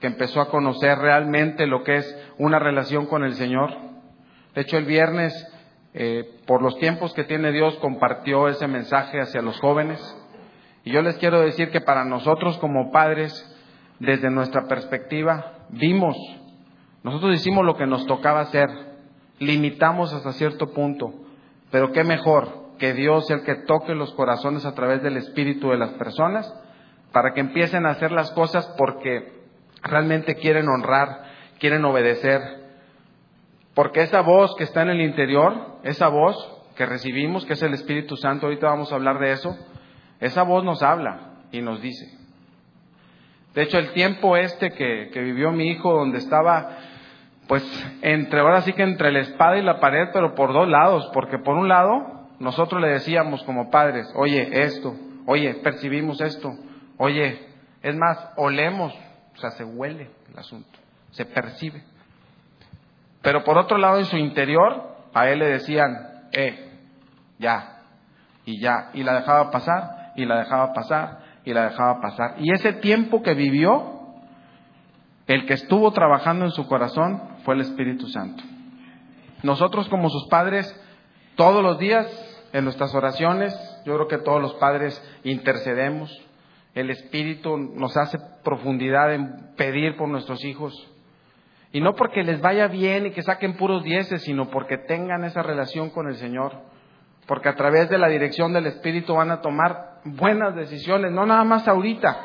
que 0.00 0.06
empezó 0.06 0.40
a 0.40 0.50
conocer 0.50 0.98
realmente 0.98 1.66
lo 1.66 1.84
que 1.84 1.96
es 1.96 2.32
una 2.38 2.58
relación 2.58 3.06
con 3.06 3.24
el 3.24 3.34
Señor. 3.34 3.85
De 4.56 4.62
hecho, 4.62 4.78
el 4.78 4.86
viernes, 4.86 5.32
eh, 5.92 6.40
por 6.46 6.62
los 6.62 6.76
tiempos 6.78 7.12
que 7.12 7.24
tiene 7.24 7.52
Dios, 7.52 7.76
compartió 7.76 8.48
ese 8.48 8.66
mensaje 8.66 9.20
hacia 9.20 9.42
los 9.42 9.60
jóvenes. 9.60 10.00
Y 10.82 10.92
yo 10.92 11.02
les 11.02 11.18
quiero 11.18 11.42
decir 11.42 11.70
que 11.70 11.82
para 11.82 12.06
nosotros 12.06 12.56
como 12.56 12.90
padres, 12.90 13.32
desde 13.98 14.30
nuestra 14.30 14.66
perspectiva, 14.66 15.58
vimos, 15.68 16.16
nosotros 17.02 17.34
hicimos 17.34 17.66
lo 17.66 17.76
que 17.76 17.86
nos 17.86 18.06
tocaba 18.06 18.40
hacer, 18.40 18.68
limitamos 19.38 20.14
hasta 20.14 20.32
cierto 20.32 20.72
punto, 20.72 21.12
pero 21.70 21.92
qué 21.92 22.02
mejor 22.02 22.70
que 22.78 22.94
Dios 22.94 23.30
el 23.30 23.42
que 23.42 23.56
toque 23.56 23.94
los 23.94 24.14
corazones 24.14 24.64
a 24.64 24.74
través 24.74 25.02
del 25.02 25.18
espíritu 25.18 25.68
de 25.68 25.76
las 25.76 25.90
personas 25.90 26.50
para 27.12 27.34
que 27.34 27.40
empiecen 27.40 27.84
a 27.84 27.90
hacer 27.90 28.10
las 28.10 28.30
cosas 28.30 28.66
porque 28.78 29.34
realmente 29.82 30.34
quieren 30.36 30.66
honrar, 30.68 31.24
quieren 31.58 31.84
obedecer. 31.84 32.65
Porque 33.76 34.00
esa 34.00 34.22
voz 34.22 34.54
que 34.56 34.64
está 34.64 34.80
en 34.80 34.88
el 34.88 35.02
interior, 35.02 35.76
esa 35.82 36.08
voz 36.08 36.34
que 36.76 36.86
recibimos, 36.86 37.44
que 37.44 37.52
es 37.52 37.62
el 37.62 37.74
Espíritu 37.74 38.16
Santo, 38.16 38.46
ahorita 38.46 38.68
vamos 38.68 38.90
a 38.90 38.94
hablar 38.94 39.18
de 39.18 39.32
eso, 39.32 39.54
esa 40.18 40.44
voz 40.44 40.64
nos 40.64 40.82
habla 40.82 41.42
y 41.52 41.60
nos 41.60 41.82
dice. 41.82 42.06
De 43.52 43.64
hecho, 43.64 43.76
el 43.76 43.92
tiempo 43.92 44.34
este 44.34 44.70
que, 44.70 45.10
vivió 45.20 45.52
mi 45.52 45.68
hijo, 45.68 45.92
donde 45.92 46.16
estaba, 46.16 46.78
pues, 47.48 47.62
entre, 48.00 48.40
ahora 48.40 48.62
sí 48.62 48.72
que 48.72 48.82
entre 48.82 49.12
la 49.12 49.20
espada 49.20 49.58
y 49.58 49.62
la 49.62 49.78
pared, 49.78 50.08
pero 50.10 50.34
por 50.34 50.54
dos 50.54 50.66
lados, 50.66 51.10
porque 51.12 51.38
por 51.38 51.54
un 51.56 51.68
lado, 51.68 52.30
nosotros 52.38 52.80
le 52.80 52.88
decíamos 52.88 53.42
como 53.42 53.70
padres, 53.70 54.10
oye, 54.16 54.62
esto, 54.62 54.96
oye, 55.26 55.52
percibimos 55.62 56.22
esto, 56.22 56.50
oye, 56.96 57.46
es 57.82 57.94
más, 57.94 58.30
olemos, 58.36 58.94
o 59.34 59.38
sea, 59.38 59.50
se 59.50 59.64
huele 59.64 60.08
el 60.32 60.38
asunto, 60.38 60.78
se 61.10 61.26
percibe. 61.26 61.82
Pero 63.26 63.42
por 63.42 63.58
otro 63.58 63.76
lado, 63.76 63.98
en 63.98 64.04
su 64.04 64.16
interior, 64.16 64.84
a 65.12 65.28
él 65.28 65.40
le 65.40 65.46
decían, 65.46 66.28
eh, 66.30 66.78
ya, 67.40 67.82
y 68.44 68.60
ya, 68.60 68.90
y 68.94 69.02
la 69.02 69.14
dejaba 69.14 69.50
pasar, 69.50 70.12
y 70.14 70.24
la 70.24 70.38
dejaba 70.38 70.72
pasar, 70.72 71.18
y 71.44 71.52
la 71.52 71.64
dejaba 71.64 72.00
pasar. 72.00 72.36
Y 72.38 72.52
ese 72.52 72.74
tiempo 72.74 73.24
que 73.24 73.34
vivió, 73.34 74.12
el 75.26 75.44
que 75.44 75.54
estuvo 75.54 75.90
trabajando 75.90 76.44
en 76.44 76.52
su 76.52 76.68
corazón 76.68 77.20
fue 77.44 77.56
el 77.56 77.62
Espíritu 77.62 78.06
Santo. 78.06 78.44
Nosotros 79.42 79.88
como 79.88 80.08
sus 80.08 80.28
padres, 80.28 80.80
todos 81.34 81.64
los 81.64 81.80
días 81.80 82.06
en 82.52 82.62
nuestras 82.62 82.94
oraciones, 82.94 83.52
yo 83.84 83.96
creo 83.96 84.06
que 84.06 84.18
todos 84.18 84.40
los 84.40 84.54
padres 84.54 85.02
intercedemos. 85.24 86.16
El 86.76 86.90
Espíritu 86.90 87.56
nos 87.56 87.96
hace 87.96 88.18
profundidad 88.44 89.12
en 89.12 89.52
pedir 89.56 89.96
por 89.96 90.08
nuestros 90.08 90.44
hijos. 90.44 90.72
Y 91.72 91.80
no 91.80 91.94
porque 91.94 92.22
les 92.22 92.40
vaya 92.40 92.68
bien 92.68 93.06
y 93.06 93.10
que 93.10 93.22
saquen 93.22 93.56
puros 93.56 93.82
dieces, 93.82 94.22
sino 94.22 94.50
porque 94.50 94.78
tengan 94.78 95.24
esa 95.24 95.42
relación 95.42 95.90
con 95.90 96.08
el 96.08 96.16
Señor. 96.16 96.52
Porque 97.26 97.48
a 97.48 97.56
través 97.56 97.88
de 97.88 97.98
la 97.98 98.08
dirección 98.08 98.52
del 98.52 98.66
Espíritu 98.66 99.14
van 99.14 99.30
a 99.30 99.40
tomar 99.40 100.00
buenas 100.04 100.54
decisiones, 100.54 101.10
no 101.12 101.26
nada 101.26 101.44
más 101.44 101.66
ahorita, 101.66 102.16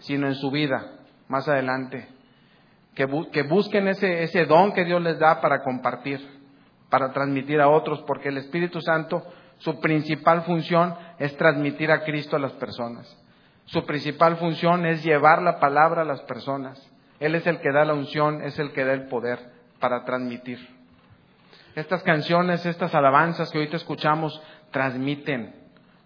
sino 0.00 0.26
en 0.26 0.34
su 0.34 0.50
vida, 0.50 0.92
más 1.28 1.48
adelante. 1.48 2.08
Que, 2.94 3.06
que 3.32 3.42
busquen 3.42 3.88
ese, 3.88 4.22
ese 4.22 4.44
don 4.44 4.72
que 4.72 4.84
Dios 4.84 5.02
les 5.02 5.18
da 5.18 5.40
para 5.40 5.62
compartir, 5.62 6.20
para 6.90 7.12
transmitir 7.12 7.60
a 7.60 7.68
otros, 7.68 8.02
porque 8.06 8.28
el 8.28 8.38
Espíritu 8.38 8.80
Santo 8.80 9.22
su 9.58 9.80
principal 9.80 10.42
función 10.42 10.94
es 11.18 11.36
transmitir 11.36 11.90
a 11.90 12.04
Cristo 12.04 12.36
a 12.36 12.38
las 12.38 12.52
personas. 12.52 13.06
Su 13.64 13.84
principal 13.84 14.36
función 14.36 14.86
es 14.86 15.02
llevar 15.02 15.42
la 15.42 15.58
palabra 15.58 16.02
a 16.02 16.04
las 16.04 16.20
personas. 16.22 16.78
Él 17.20 17.34
es 17.34 17.46
el 17.46 17.60
que 17.60 17.72
da 17.72 17.84
la 17.84 17.94
unción, 17.94 18.42
es 18.42 18.58
el 18.58 18.72
que 18.72 18.84
da 18.84 18.92
el 18.92 19.08
poder 19.08 19.38
para 19.80 20.04
transmitir. 20.04 20.58
Estas 21.74 22.02
canciones, 22.02 22.64
estas 22.64 22.94
alabanzas 22.94 23.50
que 23.50 23.58
ahorita 23.58 23.76
escuchamos, 23.76 24.40
transmiten. 24.70 25.54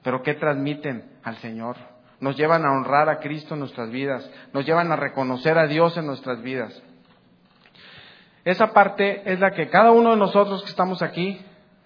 ¿Pero 0.02 0.22
qué 0.22 0.34
transmiten? 0.34 1.10
Al 1.22 1.36
Señor. 1.36 1.76
Nos 2.20 2.36
llevan 2.36 2.64
a 2.64 2.72
honrar 2.72 3.08
a 3.08 3.18
Cristo 3.20 3.54
en 3.54 3.60
nuestras 3.60 3.90
vidas. 3.90 4.28
Nos 4.52 4.66
llevan 4.66 4.90
a 4.92 4.96
reconocer 4.96 5.58
a 5.58 5.66
Dios 5.66 5.96
en 5.96 6.06
nuestras 6.06 6.42
vidas. 6.42 6.82
Esa 8.44 8.72
parte 8.72 9.22
es 9.30 9.38
la 9.38 9.52
que 9.52 9.68
cada 9.68 9.92
uno 9.92 10.10
de 10.10 10.16
nosotros 10.16 10.62
que 10.62 10.70
estamos 10.70 11.02
aquí 11.02 11.40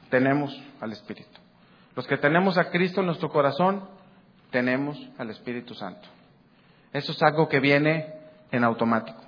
tenemos 0.08 0.58
al 0.80 0.92
Espíritu. 0.92 1.40
Los 1.96 2.06
que 2.06 2.16
tenemos 2.16 2.58
a 2.58 2.70
Cristo 2.70 3.00
en 3.00 3.06
nuestro 3.06 3.28
corazón, 3.28 3.88
tenemos 4.50 4.98
al 5.18 5.30
Espíritu 5.30 5.74
Santo. 5.74 6.08
Eso 6.92 7.12
es 7.12 7.22
algo 7.22 7.48
que 7.48 7.60
viene 7.60 8.23
en 8.54 8.64
automático. 8.64 9.20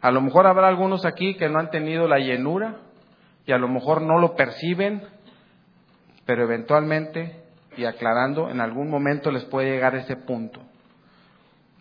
A 0.00 0.10
lo 0.10 0.20
mejor 0.20 0.46
habrá 0.46 0.68
algunos 0.68 1.04
aquí 1.04 1.34
que 1.34 1.48
no 1.48 1.58
han 1.58 1.70
tenido 1.70 2.08
la 2.08 2.18
llenura 2.18 2.76
y 3.46 3.52
a 3.52 3.58
lo 3.58 3.68
mejor 3.68 4.02
no 4.02 4.18
lo 4.18 4.34
perciben, 4.34 5.02
pero 6.26 6.42
eventualmente 6.42 7.42
y 7.76 7.84
aclarando, 7.84 8.50
en 8.50 8.60
algún 8.60 8.90
momento 8.90 9.30
les 9.30 9.44
puede 9.44 9.70
llegar 9.70 9.94
ese 9.94 10.16
punto. 10.16 10.60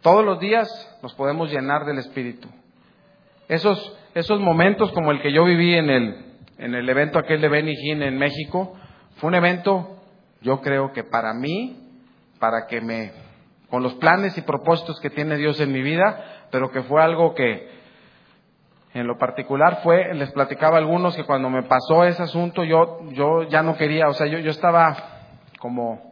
Todos 0.02 0.24
los 0.24 0.40
días 0.40 0.70
nos 1.04 1.14
podemos 1.16 1.52
llenar 1.52 1.86
del 1.86 1.98
Espíritu. 1.98 2.48
Esos, 3.48 3.98
esos 4.14 4.40
momentos 4.40 4.92
como 4.94 5.12
el 5.12 5.22
que 5.22 5.34
yo 5.34 5.44
viví 5.44 5.76
en 5.76 5.90
el, 5.90 6.26
en 6.58 6.76
el 6.76 6.88
evento 6.90 7.20
aquel 7.20 7.42
de 7.42 7.50
Benny 7.50 7.74
Hinn 7.74 8.02
en 8.02 8.18
México, 8.18 8.76
fue 9.18 9.28
un 9.28 9.36
evento, 9.36 9.98
yo 10.42 10.62
creo 10.62 10.92
que 10.94 11.04
para 11.04 11.34
mí, 11.34 11.78
para 12.40 12.66
que 12.68 12.82
me, 12.82 13.12
con 13.70 13.84
los 13.84 13.94
planes 13.96 14.38
y 14.38 14.42
propósitos 14.42 15.00
que 15.02 15.10
tiene 15.10 15.38
Dios 15.38 15.60
en 15.60 15.72
mi 15.72 15.82
vida, 15.82 16.41
pero 16.52 16.72
que 16.72 16.84
fue 16.84 17.02
algo 17.02 17.34
que, 17.34 17.70
en 18.94 19.08
lo 19.08 19.18
particular 19.18 19.80
fue, 19.84 20.14
les 20.14 20.32
platicaba 20.32 20.76
a 20.76 20.80
algunos 20.80 21.16
que 21.16 21.24
cuando 21.24 21.50
me 21.50 21.64
pasó 21.64 22.04
ese 22.04 22.24
asunto 22.24 22.64
yo, 22.64 23.00
yo 23.12 23.44
ya 23.44 23.64
no 23.64 23.78
quería, 23.78 24.08
o 24.08 24.14
sea, 24.14 24.28
yo, 24.28 24.40
yo 24.40 24.52
estaba 24.52 24.96
como, 25.60 26.12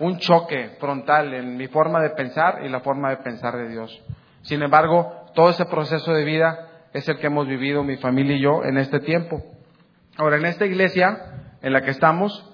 un 0.00 0.18
choque 0.18 0.76
frontal 0.80 1.34
en 1.34 1.56
mi 1.56 1.68
forma 1.68 2.00
de 2.00 2.10
pensar 2.10 2.62
y 2.64 2.68
la 2.68 2.80
forma 2.80 3.10
de 3.10 3.18
pensar 3.18 3.56
de 3.56 3.68
Dios. 3.68 4.02
Sin 4.42 4.62
embargo, 4.62 5.26
todo 5.34 5.50
ese 5.50 5.66
proceso 5.66 6.12
de 6.12 6.24
vida 6.24 6.68
es 6.92 7.06
el 7.08 7.18
que 7.18 7.26
hemos 7.26 7.46
vivido 7.46 7.84
mi 7.84 7.98
familia 7.98 8.36
y 8.36 8.40
yo 8.40 8.64
en 8.64 8.78
este 8.78 9.00
tiempo. 9.00 9.42
Ahora, 10.16 10.38
en 10.38 10.46
esta 10.46 10.64
iglesia 10.64 11.18
en 11.62 11.72
la 11.72 11.82
que 11.82 11.90
estamos, 11.90 12.50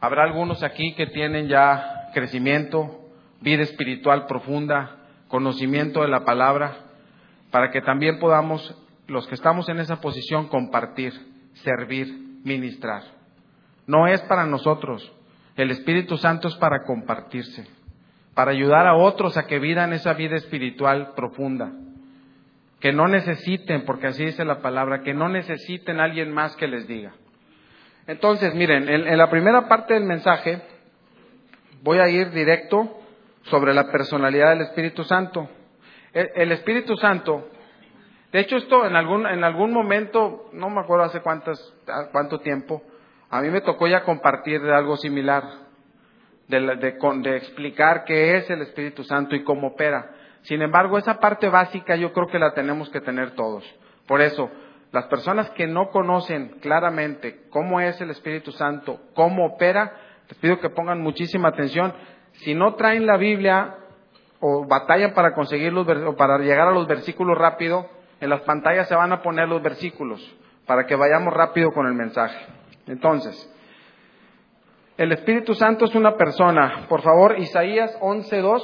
habrá 0.00 0.24
algunos 0.24 0.62
aquí 0.62 0.94
que 0.94 1.06
tienen 1.06 1.48
ya 1.48 2.10
crecimiento, 2.14 3.02
vida 3.42 3.62
espiritual 3.62 4.26
profunda, 4.26 4.95
conocimiento 5.28 6.02
de 6.02 6.08
la 6.08 6.24
palabra, 6.24 6.76
para 7.50 7.70
que 7.70 7.80
también 7.80 8.18
podamos, 8.18 8.76
los 9.06 9.26
que 9.26 9.34
estamos 9.34 9.68
en 9.68 9.78
esa 9.78 10.00
posición, 10.00 10.48
compartir, 10.48 11.12
servir, 11.54 12.40
ministrar. 12.44 13.02
No 13.86 14.06
es 14.06 14.20
para 14.22 14.46
nosotros, 14.46 15.12
el 15.56 15.70
Espíritu 15.70 16.16
Santo 16.18 16.48
es 16.48 16.54
para 16.56 16.84
compartirse, 16.84 17.66
para 18.34 18.50
ayudar 18.50 18.86
a 18.86 18.96
otros 18.96 19.36
a 19.36 19.46
que 19.46 19.58
vivan 19.58 19.92
esa 19.92 20.12
vida 20.12 20.36
espiritual 20.36 21.12
profunda 21.14 21.72
que 22.80 22.92
no 22.92 23.08
necesiten, 23.08 23.84
porque 23.84 24.08
así 24.08 24.24
dice 24.24 24.44
la 24.44 24.60
palabra, 24.60 25.02
que 25.02 25.14
no 25.14 25.28
necesiten 25.28 26.00
alguien 26.00 26.32
más 26.32 26.54
que 26.56 26.68
les 26.68 26.86
diga. 26.86 27.14
Entonces, 28.06 28.54
miren, 28.54 28.88
en, 28.88 29.18
la 29.18 29.30
primera 29.30 29.66
parte 29.68 29.94
del 29.94 30.04
mensaje 30.04 30.62
voy 31.82 31.98
a 31.98 32.08
ir 32.08 32.30
directo 32.30 33.00
sobre 33.50 33.74
la 33.74 33.90
personalidad 33.90 34.50
del 34.50 34.62
Espíritu 34.62 35.04
Santo. 35.04 35.48
El, 36.12 36.50
Espíritu 36.52 36.96
Santo, 36.96 37.48
de 38.32 38.40
hecho 38.40 38.56
esto 38.56 38.86
en 38.86 38.96
algún, 38.96 39.26
en 39.26 39.44
algún 39.44 39.72
momento, 39.72 40.48
no 40.52 40.70
me 40.70 40.80
acuerdo 40.80 41.04
hace 41.04 41.20
cuántas, 41.20 41.60
cuánto 42.10 42.40
tiempo, 42.40 42.82
a 43.28 43.42
mí 43.42 43.50
me 43.50 43.60
tocó 43.60 43.86
ya 43.86 44.02
compartir 44.02 44.62
de 44.62 44.74
algo 44.74 44.96
similar, 44.96 45.44
de, 46.48 46.76
de 46.76 47.36
explicar 47.36 48.04
qué 48.04 48.36
es 48.36 48.48
el 48.48 48.62
Espíritu 48.62 49.04
Santo 49.04 49.36
y 49.36 49.44
cómo 49.44 49.68
opera. 49.68 50.10
Sin 50.42 50.62
embargo, 50.62 50.96
esa 50.96 51.18
parte 51.18 51.48
básica 51.48 51.96
yo 51.96 52.12
creo 52.12 52.28
que 52.28 52.38
la 52.38 52.54
tenemos 52.54 52.88
que 52.90 53.00
tener 53.00 53.32
todos. 53.32 53.64
Por 54.06 54.22
eso, 54.22 54.50
las 54.92 55.06
personas 55.06 55.50
que 55.50 55.66
no 55.66 55.90
conocen 55.90 56.60
claramente 56.60 57.48
cómo 57.50 57.80
es 57.80 58.00
el 58.00 58.10
Espíritu 58.10 58.52
Santo, 58.52 59.00
cómo 59.14 59.44
opera, 59.44 59.92
les 60.28 60.38
pido 60.38 60.60
que 60.60 60.70
pongan 60.70 61.00
muchísima 61.00 61.48
atención. 61.48 61.92
Si 62.38 62.54
no 62.54 62.74
traen 62.74 63.06
la 63.06 63.16
Biblia 63.16 63.76
o 64.40 64.66
batallan 64.66 65.14
para 65.14 65.34
conseguir 65.34 65.72
o 65.74 66.16
para 66.16 66.38
llegar 66.38 66.68
a 66.68 66.72
los 66.72 66.86
versículos 66.86 67.36
rápido, 67.36 67.88
en 68.20 68.30
las 68.30 68.42
pantallas 68.42 68.88
se 68.88 68.94
van 68.94 69.12
a 69.12 69.22
poner 69.22 69.48
los 69.48 69.62
versículos 69.62 70.20
para 70.66 70.86
que 70.86 70.96
vayamos 70.96 71.32
rápido 71.32 71.72
con 71.72 71.86
el 71.86 71.94
mensaje. 71.94 72.46
Entonces, 72.86 73.52
el 74.96 75.12
Espíritu 75.12 75.54
Santo 75.54 75.84
es 75.84 75.94
una 75.94 76.16
persona. 76.16 76.86
Por 76.88 77.02
favor, 77.02 77.38
Isaías 77.38 77.98
11.2. 78.00 78.62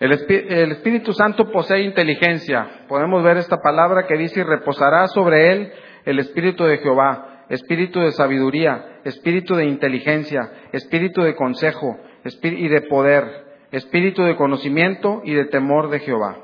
El, 0.00 0.12
Espíritu 0.12 1.12
Santo 1.12 1.50
posee 1.50 1.80
inteligencia. 1.80 2.84
Podemos 2.86 3.22
ver 3.24 3.36
esta 3.36 3.56
palabra 3.56 4.06
que 4.06 4.16
dice, 4.16 4.40
y 4.40 4.44
reposará 4.44 5.08
sobre 5.08 5.52
él 5.52 5.72
el 6.04 6.20
Espíritu 6.20 6.64
de 6.64 6.78
Jehová, 6.78 7.44
Espíritu 7.48 8.00
de 8.00 8.12
sabiduría, 8.12 9.00
Espíritu 9.04 9.56
de 9.56 9.64
inteligencia, 9.64 10.52
Espíritu 10.72 11.22
de 11.22 11.34
consejo 11.34 11.98
y 12.42 12.68
de 12.68 12.82
poder, 12.82 13.24
Espíritu 13.72 14.22
de 14.22 14.36
conocimiento 14.36 15.20
y 15.24 15.34
de 15.34 15.46
temor 15.46 15.90
de 15.90 15.98
Jehová. 15.98 16.38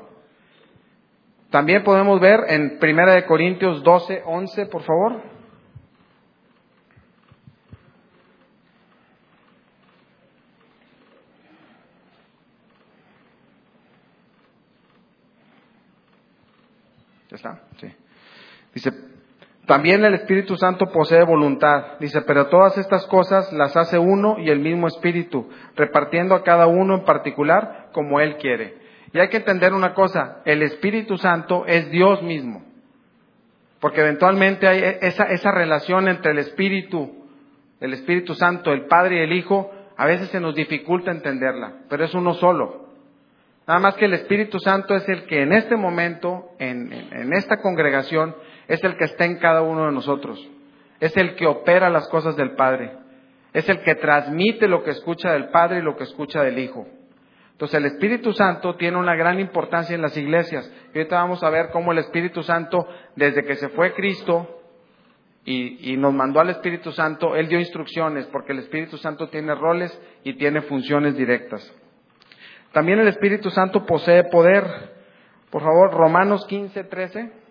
También 1.49 1.83
podemos 1.83 2.19
ver 2.19 2.41
en 2.49 2.79
Primera 2.79 3.13
de 3.13 3.25
Corintios 3.25 3.81
12, 3.83 4.23
11, 4.25 4.65
por 4.65 4.81
favor. 4.81 5.35
está? 17.35 17.61
Sí. 17.79 17.87
Dice, 18.75 18.91
también 19.65 20.05
el 20.05 20.13
Espíritu 20.13 20.57
Santo 20.57 20.87
posee 20.91 21.23
voluntad. 21.23 21.97
Dice, 21.99 22.21
pero 22.21 22.47
todas 22.47 22.77
estas 22.77 23.07
cosas 23.07 23.51
las 23.53 23.75
hace 23.75 23.97
uno 23.97 24.37
y 24.37 24.49
el 24.49 24.59
mismo 24.59 24.87
Espíritu, 24.87 25.49
repartiendo 25.75 26.35
a 26.35 26.43
cada 26.43 26.67
uno 26.67 26.95
en 26.95 27.05
particular 27.05 27.87
como 27.93 28.19
Él 28.19 28.37
quiere. 28.37 28.75
Y 29.13 29.19
hay 29.19 29.29
que 29.29 29.37
entender 29.37 29.73
una 29.73 29.93
cosa, 29.93 30.41
el 30.45 30.61
Espíritu 30.61 31.17
Santo 31.17 31.65
es 31.65 31.89
Dios 31.89 32.21
mismo. 32.21 32.63
Porque 33.79 34.01
eventualmente 34.01 34.67
hay 34.67 34.83
esa, 35.01 35.23
esa 35.25 35.51
relación 35.51 36.07
entre 36.07 36.31
el 36.31 36.39
Espíritu, 36.39 37.25
el 37.79 37.93
Espíritu 37.93 38.35
Santo, 38.35 38.73
el 38.73 38.85
Padre 38.87 39.17
y 39.17 39.23
el 39.23 39.33
Hijo, 39.33 39.71
a 39.97 40.05
veces 40.05 40.29
se 40.29 40.41
nos 40.41 40.53
dificulta 40.53 41.11
entenderla, 41.11 41.73
pero 41.89 42.03
es 42.03 42.13
uno 42.13 42.33
solo. 42.33 42.85
Nada 43.67 43.79
más 43.79 43.95
que 43.95 44.05
el 44.05 44.13
Espíritu 44.13 44.59
Santo 44.59 44.95
es 44.95 45.07
el 45.09 45.25
que 45.25 45.41
en 45.41 45.51
este 45.51 45.75
momento, 45.75 46.51
en, 46.59 47.33
esta 47.33 47.57
congregación, 47.57 48.35
es 48.67 48.83
el 48.83 48.97
que 48.97 49.05
está 49.05 49.25
en 49.25 49.37
cada 49.37 49.61
uno 49.61 49.85
de 49.85 49.91
nosotros. 49.91 50.39
Es 50.99 51.15
el 51.17 51.35
que 51.35 51.45
opera 51.45 51.89
las 51.89 52.07
cosas 52.07 52.35
del 52.35 52.51
Padre. 52.51 52.91
Es 53.53 53.69
el 53.69 53.81
que 53.81 53.95
transmite 53.95 54.67
lo 54.67 54.83
que 54.83 54.91
escucha 54.91 55.31
del 55.31 55.49
Padre 55.49 55.79
y 55.79 55.81
lo 55.81 55.95
que 55.95 56.03
escucha 56.03 56.41
del 56.41 56.59
Hijo. 56.59 56.87
Entonces 57.51 57.77
el 57.77 57.85
Espíritu 57.85 58.33
Santo 58.33 58.75
tiene 58.75 58.97
una 58.97 59.15
gran 59.15 59.39
importancia 59.39 59.95
en 59.95 60.01
las 60.01 60.17
iglesias. 60.17 60.69
Y 60.93 60.97
ahorita 60.97 61.15
vamos 61.15 61.41
a 61.41 61.49
ver 61.49 61.69
cómo 61.71 61.93
el 61.93 61.99
Espíritu 61.99 62.43
Santo, 62.43 62.85
desde 63.15 63.43
que 63.45 63.55
se 63.55 63.69
fue 63.69 63.93
Cristo 63.93 64.61
y, 65.45 65.93
y, 65.93 65.95
nos 65.95 66.13
mandó 66.13 66.41
al 66.41 66.49
Espíritu 66.49 66.91
Santo, 66.91 67.35
Él 67.35 67.47
dio 67.47 67.59
instrucciones, 67.59 68.25
porque 68.25 68.51
el 68.51 68.59
Espíritu 68.59 68.97
Santo 68.97 69.29
tiene 69.29 69.55
roles 69.55 69.97
y 70.23 70.33
tiene 70.33 70.63
funciones 70.63 71.15
directas. 71.15 71.73
También 72.73 72.99
el 72.99 73.07
Espíritu 73.07 73.49
Santo 73.51 73.85
posee 73.85 74.25
poder. 74.25 74.65
Por 75.49 75.61
favor, 75.61 75.93
Romanos 75.93 76.45
15, 76.47 76.83
13. 76.83 77.44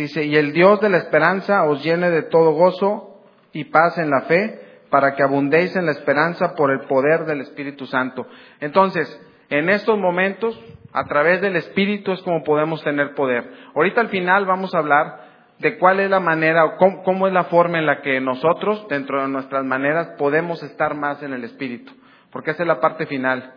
Dice, 0.00 0.24
y 0.24 0.34
el 0.34 0.54
Dios 0.54 0.80
de 0.80 0.88
la 0.88 0.96
esperanza 0.96 1.64
os 1.64 1.84
llene 1.84 2.10
de 2.10 2.22
todo 2.22 2.52
gozo 2.52 3.20
y 3.52 3.64
paz 3.64 3.98
en 3.98 4.08
la 4.08 4.22
fe, 4.22 4.58
para 4.88 5.14
que 5.14 5.22
abundéis 5.22 5.76
en 5.76 5.84
la 5.84 5.92
esperanza 5.92 6.54
por 6.54 6.70
el 6.70 6.86
poder 6.86 7.26
del 7.26 7.42
Espíritu 7.42 7.84
Santo. 7.84 8.26
Entonces, 8.60 9.06
en 9.50 9.68
estos 9.68 9.98
momentos, 9.98 10.58
a 10.94 11.04
través 11.04 11.42
del 11.42 11.54
Espíritu 11.54 12.12
es 12.12 12.22
como 12.22 12.42
podemos 12.44 12.82
tener 12.82 13.14
poder. 13.14 13.52
Ahorita 13.74 14.00
al 14.00 14.08
final 14.08 14.46
vamos 14.46 14.74
a 14.74 14.78
hablar 14.78 15.20
de 15.58 15.76
cuál 15.76 16.00
es 16.00 16.08
la 16.08 16.20
manera 16.20 16.64
o 16.64 17.02
cómo, 17.04 17.26
es 17.26 17.34
la 17.34 17.44
forma 17.44 17.78
en 17.78 17.84
la 17.84 18.00
que 18.00 18.22
nosotros, 18.22 18.88
dentro 18.88 19.20
de 19.20 19.28
nuestras 19.28 19.66
maneras, 19.66 20.14
podemos 20.16 20.62
estar 20.62 20.94
más 20.94 21.22
en 21.22 21.34
el 21.34 21.44
Espíritu. 21.44 21.92
Porque 22.32 22.52
esa 22.52 22.62
es 22.62 22.66
la 22.66 22.80
parte 22.80 23.04
final. 23.04 23.52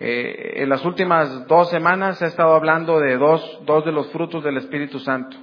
Eh, 0.00 0.54
en 0.56 0.70
las 0.70 0.82
últimas 0.86 1.46
dos 1.46 1.68
semanas 1.68 2.22
he 2.22 2.26
estado 2.26 2.54
hablando 2.54 2.98
de 2.98 3.18
dos, 3.18 3.60
dos 3.66 3.84
de 3.84 3.92
los 3.92 4.10
frutos 4.10 4.42
del 4.42 4.56
Espíritu 4.56 5.00
Santo, 5.00 5.36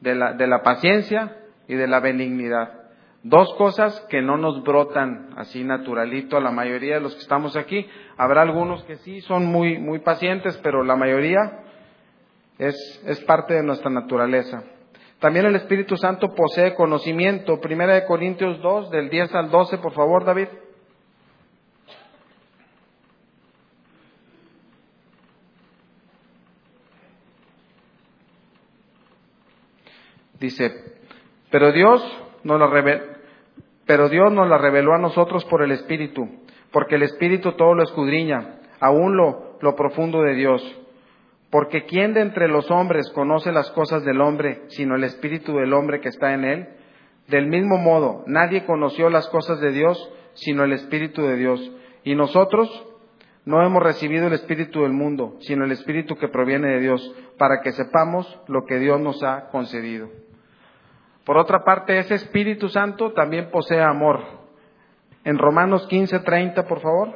de 0.00 0.14
la, 0.14 0.32
de 0.32 0.46
la 0.46 0.62
paciencia 0.62 1.36
y 1.66 1.74
de 1.74 1.86
la 1.86 2.00
benignidad. 2.00 2.72
Dos 3.22 3.52
cosas 3.54 4.00
que 4.08 4.22
no 4.22 4.36
nos 4.36 4.62
brotan 4.62 5.30
así 5.36 5.64
naturalito 5.64 6.36
a 6.36 6.40
la 6.40 6.52
mayoría 6.52 6.94
de 6.94 7.00
los 7.00 7.14
que 7.14 7.20
estamos 7.20 7.56
aquí. 7.56 7.86
Habrá 8.16 8.42
algunos 8.42 8.84
que 8.84 8.96
sí 8.96 9.20
son 9.22 9.46
muy, 9.46 9.78
muy 9.78 9.98
pacientes, 9.98 10.58
pero 10.62 10.84
la 10.84 10.96
mayoría 10.96 11.64
es, 12.58 13.02
es 13.06 13.20
parte 13.24 13.54
de 13.54 13.64
nuestra 13.64 13.90
naturaleza. 13.90 14.62
También 15.18 15.46
el 15.46 15.56
Espíritu 15.56 15.96
Santo 15.96 16.32
posee 16.34 16.74
conocimiento. 16.74 17.60
Primera 17.60 17.94
de 17.94 18.04
Corintios 18.04 18.60
2, 18.62 18.90
del 18.90 19.10
10 19.10 19.34
al 19.34 19.50
12, 19.50 19.78
por 19.78 19.92
favor, 19.92 20.24
David. 20.24 20.48
Dice, 30.40 30.72
pero 31.50 31.72
Dios 31.72 32.02
nos 32.44 32.60
la 32.60 32.66
reveló, 32.68 33.02
pero 33.86 34.08
Dios 34.08 34.32
nos 34.32 34.48
la 34.48 34.58
reveló 34.58 34.94
a 34.94 34.98
nosotros 34.98 35.44
por 35.46 35.62
el 35.62 35.72
Espíritu, 35.72 36.28
porque 36.70 36.96
el 36.96 37.02
Espíritu 37.02 37.52
todo 37.52 37.74
lo 37.74 37.82
escudriña, 37.82 38.60
aún 38.80 39.16
lo, 39.16 39.58
lo 39.60 39.74
profundo 39.74 40.22
de 40.22 40.34
Dios. 40.34 40.62
Porque 41.50 41.84
¿quién 41.84 42.12
de 42.12 42.20
entre 42.20 42.46
los 42.48 42.70
hombres 42.70 43.10
conoce 43.14 43.52
las 43.52 43.70
cosas 43.70 44.04
del 44.04 44.20
hombre, 44.20 44.62
sino 44.68 44.96
el 44.96 45.04
espíritu 45.04 45.56
del 45.56 45.72
hombre 45.72 46.00
que 46.00 46.10
está 46.10 46.34
en 46.34 46.44
él? 46.44 46.68
Del 47.28 47.46
mismo 47.46 47.78
modo, 47.78 48.22
nadie 48.26 48.66
conoció 48.66 49.08
las 49.08 49.28
cosas 49.28 49.58
de 49.60 49.72
Dios, 49.72 50.12
sino 50.34 50.64
el 50.64 50.72
espíritu 50.72 51.22
de 51.22 51.36
Dios. 51.36 51.72
Y 52.04 52.14
nosotros 52.14 52.68
no 53.46 53.64
hemos 53.64 53.82
recibido 53.82 54.26
el 54.26 54.34
espíritu 54.34 54.82
del 54.82 54.92
mundo, 54.92 55.36
sino 55.40 55.64
el 55.64 55.72
espíritu 55.72 56.16
que 56.16 56.28
proviene 56.28 56.68
de 56.68 56.80
Dios, 56.80 57.14
para 57.38 57.62
que 57.62 57.72
sepamos 57.72 58.38
lo 58.46 58.66
que 58.66 58.78
Dios 58.78 59.00
nos 59.00 59.22
ha 59.22 59.48
concedido. 59.50 60.10
Por 61.28 61.36
otra 61.36 61.62
parte, 61.62 61.98
ese 61.98 62.14
Espíritu 62.14 62.70
Santo 62.70 63.12
también 63.12 63.50
posee 63.50 63.82
amor. 63.82 64.18
En 65.24 65.36
Romanos 65.36 65.86
15:30, 65.86 66.66
por 66.66 66.80
favor. 66.80 67.14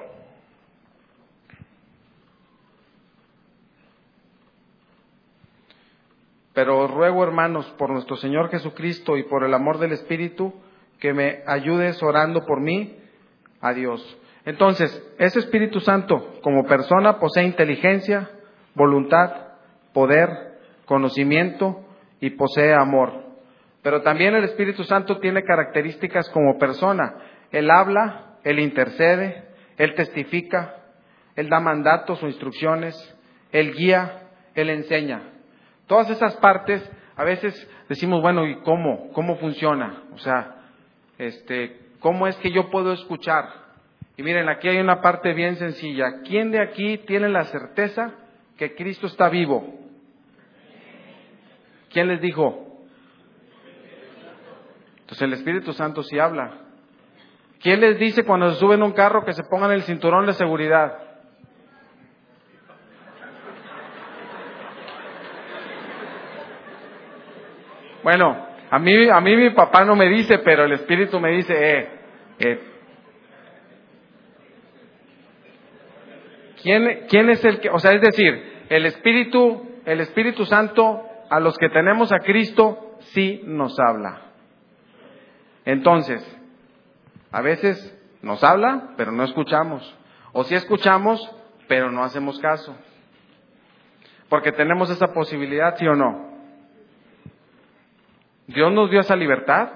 Pero 6.53 6.81
os 6.81 6.91
ruego, 6.91 7.25
hermanos, 7.25 7.65
por 7.79 7.89
nuestro 7.89 8.17
Señor 8.17 8.51
Jesucristo 8.51 9.17
y 9.17 9.23
por 9.23 9.45
el 9.45 9.55
amor 9.55 9.79
del 9.79 9.93
Espíritu, 9.93 10.53
que 11.01 11.15
me 11.15 11.43
ayudes 11.47 12.03
orando 12.03 12.45
por 12.45 12.61
mí 12.61 12.99
a 13.63 13.73
Dios. 13.73 14.19
Entonces, 14.45 14.91
ese 15.17 15.39
Espíritu 15.39 15.81
Santo 15.81 16.35
como 16.43 16.67
persona 16.67 17.19
posee 17.19 17.45
inteligencia, 17.45 18.29
voluntad, 18.75 19.55
poder, 19.95 20.59
conocimiento 20.85 21.81
y 22.21 22.29
posee 22.29 22.75
amor. 22.75 23.32
Pero 23.83 24.03
también 24.03 24.35
el 24.35 24.45
Espíritu 24.45 24.85
Santo 24.85 25.19
tiene 25.19 25.43
características 25.43 26.31
como 26.31 26.59
persona. 26.59 27.15
Él 27.51 27.71
habla, 27.71 28.37
él 28.45 28.61
intercede, 28.61 29.45
él 29.77 29.95
testifica, 29.95 30.77
él 31.35 31.49
da 31.49 31.59
mandatos 31.61 32.23
o 32.23 32.27
instrucciones, 32.27 32.95
él 33.51 33.75
guía, 33.75 34.29
él 34.55 34.71
enseña. 34.71 35.23
Todas 35.87 36.11
esas 36.11 36.37
partes, 36.37 36.89
a 37.17 37.25
veces 37.25 37.69
decimos, 37.89 38.23
bueno, 38.23 38.47
¿y 38.47 38.61
cómo? 38.61 39.11
¿Cómo 39.13 39.37
funciona? 39.37 40.05
O 40.15 40.19
sea, 40.19 40.57
este, 41.19 41.79
¿cómo 41.99 42.29
es 42.29 42.37
que 42.37 42.53
yo 42.53 42.71
puedo 42.71 42.93
escuchar? 42.93 43.47
Y 44.17 44.23
miren, 44.23 44.49
aquí 44.49 44.69
hay 44.69 44.79
una 44.79 45.01
parte 45.01 45.33
bien 45.33 45.57
sencilla. 45.57 46.21
¿Quién 46.25 46.51
de 46.53 46.61
aquí 46.61 46.99
tiene 46.99 47.29
la 47.29 47.45
certeza 47.45 48.15
que 48.57 48.75
Cristo 48.75 49.09
está 49.09 49.29
vivo? 49.29 49.81
¿Quién 51.91 52.09
les 52.09 52.21
dijo? 52.21 52.72
Entonces 55.13 55.29
el 55.29 55.35
Espíritu 55.35 55.75
Santo 55.75 56.03
sí 56.03 56.19
habla. 56.19 56.55
¿Quién 57.61 57.83
les 57.83 57.99
dice 57.99 58.25
cuando 58.25 58.51
se 58.51 58.59
suben 58.59 58.83
un 58.83 58.93
carro 58.93 59.27
que 59.27 59.35
se 59.35 59.43
pongan 59.43 59.71
el 59.71 59.83
cinturón 59.83 60.25
de 60.25 60.33
seguridad? 60.33 60.91
Bueno, 68.03 68.47
a 68.71 68.79
mí, 68.79 69.07
a 69.11 69.21
mí 69.21 69.37
mi 69.37 69.51
papá 69.51 69.85
no 69.85 69.95
me 69.97 70.09
dice, 70.09 70.39
pero 70.39 70.65
el 70.65 70.73
Espíritu 70.73 71.21
me 71.21 71.33
dice, 71.33 71.55
eh, 71.61 71.91
eh. 72.39 72.61
¿Quién, 76.63 77.05
¿Quién 77.07 77.29
es 77.29 77.45
el 77.45 77.61
que, 77.61 77.69
o 77.69 77.79
sea, 77.79 77.93
es 77.93 78.01
decir, 78.01 78.65
el 78.71 78.87
Espíritu, 78.87 79.83
el 79.85 80.01
Espíritu 80.01 80.47
Santo, 80.47 81.03
a 81.29 81.39
los 81.39 81.59
que 81.59 81.69
tenemos 81.69 82.11
a 82.15 82.21
Cristo, 82.21 82.97
sí 83.13 83.43
nos 83.45 83.79
habla. 83.79 84.32
Entonces, 85.65 86.23
a 87.31 87.41
veces 87.41 87.99
nos 88.23 88.43
habla, 88.45 88.95
pero 88.97 89.13
no 89.13 89.25
escuchamos. 89.25 89.97
O 90.33 90.45
sí 90.45 90.55
escuchamos, 90.55 91.21
pero 91.69 91.91
no 91.91 92.03
hacemos 92.05 92.39
caso. 92.41 92.77
Porque 94.29 94.53
tenemos 94.53 94.91
esa 94.91 95.09
posibilidad, 95.09 95.77
sí 95.77 95.87
o 95.87 95.95
no. 95.95 96.33
Dios 98.47 98.73
nos 98.73 98.91
dio 98.91 99.01
esa 99.01 99.17
libertad 99.17 99.71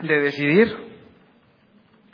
de 0.00 0.20
decidir. 0.20 0.76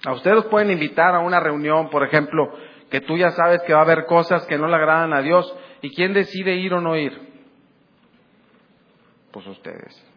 A 0.04 0.12
ustedes 0.12 0.44
pueden 0.46 0.70
invitar 0.70 1.14
a 1.14 1.20
una 1.20 1.40
reunión, 1.40 1.88
por 1.90 2.04
ejemplo, 2.04 2.52
que 2.90 3.00
tú 3.00 3.16
ya 3.16 3.30
sabes 3.30 3.62
que 3.62 3.72
va 3.72 3.80
a 3.80 3.84
haber 3.84 4.06
cosas 4.06 4.46
que 4.46 4.58
no 4.58 4.66
le 4.68 4.76
agradan 4.76 5.12
a 5.12 5.22
Dios. 5.22 5.54
¿Y 5.80 5.94
quién 5.94 6.12
decide 6.12 6.56
ir 6.56 6.74
o 6.74 6.80
no 6.80 6.96
ir? 6.96 7.18
Pues 9.30 9.46
ustedes. 9.46 10.11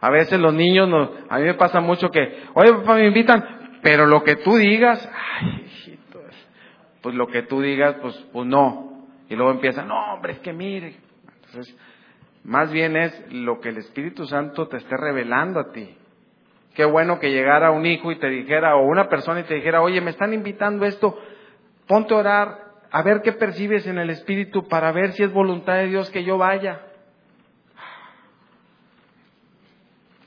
A 0.00 0.10
veces 0.10 0.40
los 0.40 0.54
niños, 0.54 0.88
a 1.28 1.38
mí 1.38 1.44
me 1.44 1.54
pasa 1.54 1.80
mucho 1.80 2.10
que, 2.10 2.44
oye 2.54 2.72
papá, 2.72 2.94
me 2.94 3.06
invitan, 3.06 3.78
pero 3.82 4.06
lo 4.06 4.22
que 4.24 4.36
tú 4.36 4.56
digas, 4.56 5.08
ay, 5.40 5.64
hijito, 5.66 6.20
pues 7.02 7.14
lo 7.14 7.26
que 7.26 7.42
tú 7.42 7.60
digas, 7.60 7.96
pues, 8.00 8.14
pues 8.32 8.46
no. 8.46 9.06
Y 9.28 9.36
luego 9.36 9.52
empiezan, 9.52 9.88
no, 9.88 10.14
hombre, 10.14 10.32
es 10.32 10.38
que 10.40 10.52
mire. 10.52 10.96
Entonces, 11.46 11.76
más 12.44 12.72
bien 12.72 12.96
es 12.96 13.32
lo 13.32 13.60
que 13.60 13.68
el 13.68 13.78
Espíritu 13.78 14.26
Santo 14.26 14.68
te 14.68 14.78
esté 14.78 14.96
revelando 14.96 15.60
a 15.60 15.72
ti. 15.72 15.96
Qué 16.74 16.84
bueno 16.84 17.18
que 17.18 17.30
llegara 17.30 17.70
un 17.70 17.84
hijo 17.84 18.10
y 18.12 18.18
te 18.18 18.28
dijera, 18.28 18.76
o 18.76 18.86
una 18.86 19.08
persona 19.08 19.40
y 19.40 19.44
te 19.44 19.54
dijera, 19.54 19.82
oye, 19.82 20.00
me 20.00 20.10
están 20.10 20.32
invitando 20.32 20.86
esto, 20.86 21.18
ponte 21.86 22.14
a 22.14 22.18
orar, 22.18 22.58
a 22.90 23.02
ver 23.02 23.20
qué 23.22 23.32
percibes 23.32 23.86
en 23.86 23.98
el 23.98 24.10
Espíritu 24.10 24.66
para 24.68 24.92
ver 24.92 25.12
si 25.12 25.22
es 25.22 25.32
voluntad 25.32 25.74
de 25.74 25.88
Dios 25.88 26.10
que 26.10 26.24
yo 26.24 26.38
vaya. 26.38 26.80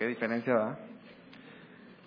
Qué 0.03 0.09
diferencia 0.09 0.53
da. 0.53 0.79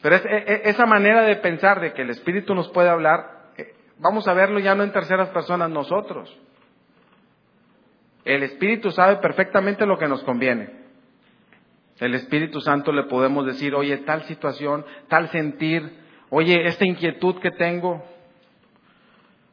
Pero 0.03 0.17
es, 0.17 0.27
e, 0.27 0.37
e, 0.37 0.61
esa 0.69 0.85
manera 0.85 1.23
de 1.23 1.37
pensar 1.37 1.81
de 1.81 1.95
que 1.95 2.03
el 2.03 2.11
Espíritu 2.11 2.55
nos 2.55 2.69
puede 2.69 2.91
hablar, 2.91 3.53
eh, 3.57 3.75
vamos 3.97 4.29
a 4.29 4.35
verlo 4.35 4.59
ya 4.59 4.75
no 4.75 4.83
en 4.83 4.93
terceras 4.93 5.31
personas 5.31 5.71
nosotros. 5.71 6.31
El 8.27 8.43
Espíritu 8.43 8.91
sabe 8.91 9.17
perfectamente 9.17 9.87
lo 9.87 9.97
que 9.97 10.09
nos 10.09 10.23
conviene. 10.25 10.73
El 11.99 12.15
Espíritu 12.15 12.61
Santo 12.61 12.93
le 12.93 13.05
podemos 13.05 13.47
decir, 13.47 13.75
oye, 13.75 13.97
tal 13.97 14.25
situación, 14.25 14.85
tal 15.09 15.31
sentir, 15.31 15.99
oye, 16.29 16.67
esta 16.67 16.85
inquietud 16.85 17.41
que 17.41 17.53
tengo, 17.53 18.05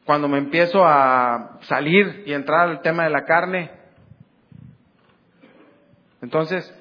cuando 0.04 0.28
me 0.28 0.36
empiezo 0.36 0.84
a 0.84 1.60
salir 1.62 2.24
y 2.26 2.34
entrar 2.34 2.68
al 2.68 2.82
tema 2.82 3.04
de 3.04 3.10
la 3.10 3.24
carne. 3.24 3.70
Entonces, 6.20 6.78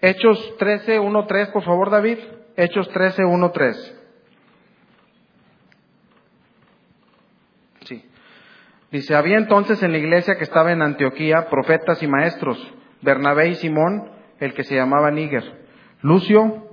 Hechos 0.00 0.56
13, 0.58 0.98
1, 0.98 1.26
3, 1.26 1.48
por 1.48 1.64
favor, 1.64 1.90
David. 1.90 2.18
Hechos 2.56 2.88
13, 2.90 3.24
1, 3.24 3.50
3. 3.50 3.98
Dice, 8.90 9.14
había 9.14 9.36
entonces 9.36 9.82
en 9.82 9.92
la 9.92 9.98
iglesia 9.98 10.36
que 10.36 10.44
estaba 10.44 10.72
en 10.72 10.80
Antioquía 10.80 11.48
profetas 11.50 12.02
y 12.02 12.06
maestros, 12.06 12.58
Bernabé 13.02 13.48
y 13.48 13.54
Simón, 13.56 14.10
el 14.40 14.54
que 14.54 14.64
se 14.64 14.76
llamaba 14.76 15.10
Níger, 15.10 15.44
Lucio, 16.00 16.64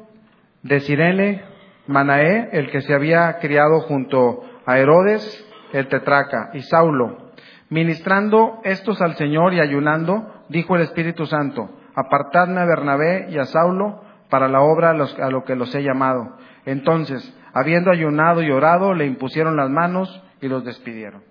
de 0.63 0.79
Sirene, 0.79 1.43
Manaé, 1.87 2.49
el 2.53 2.71
que 2.71 2.81
se 2.81 2.93
había 2.93 3.37
criado 3.39 3.81
junto 3.81 4.43
a 4.65 4.79
Herodes, 4.79 5.45
el 5.73 5.87
tetraca, 5.89 6.51
y 6.53 6.61
Saulo. 6.61 7.31
Ministrando 7.69 8.61
estos 8.63 9.01
al 9.01 9.15
Señor 9.15 9.53
y 9.53 9.59
ayunando, 9.59 10.45
dijo 10.47 10.77
el 10.77 10.83
Espíritu 10.83 11.25
Santo, 11.25 11.69
apartadme 11.95 12.61
a 12.61 12.65
Bernabé 12.65 13.27
y 13.29 13.37
a 13.37 13.45
Saulo 13.45 14.01
para 14.29 14.47
la 14.47 14.61
obra 14.61 14.91
a, 14.91 15.29
lo 15.29 15.43
que 15.43 15.55
los 15.55 15.73
he 15.73 15.83
llamado. 15.83 16.37
Entonces, 16.65 17.35
habiendo 17.53 17.91
ayunado 17.91 18.41
y 18.43 18.51
orado, 18.51 18.93
le 18.93 19.05
impusieron 19.05 19.55
las 19.55 19.69
manos 19.69 20.21
y 20.41 20.47
los 20.47 20.63
despidieron. 20.65 21.23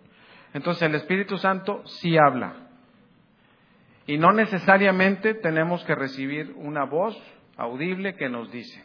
Entonces 0.53 0.83
el 0.83 0.94
Espíritu 0.94 1.37
Santo 1.38 1.83
sí 1.87 2.16
habla. 2.16 2.55
Y 4.07 4.18
no 4.18 4.33
necesariamente 4.33 5.35
tenemos 5.35 5.83
que 5.85 5.94
recibir 5.94 6.55
una 6.57 6.85
voz 6.85 7.16
audible 7.57 8.14
que 8.16 8.29
nos 8.29 8.50
dice. 8.53 8.83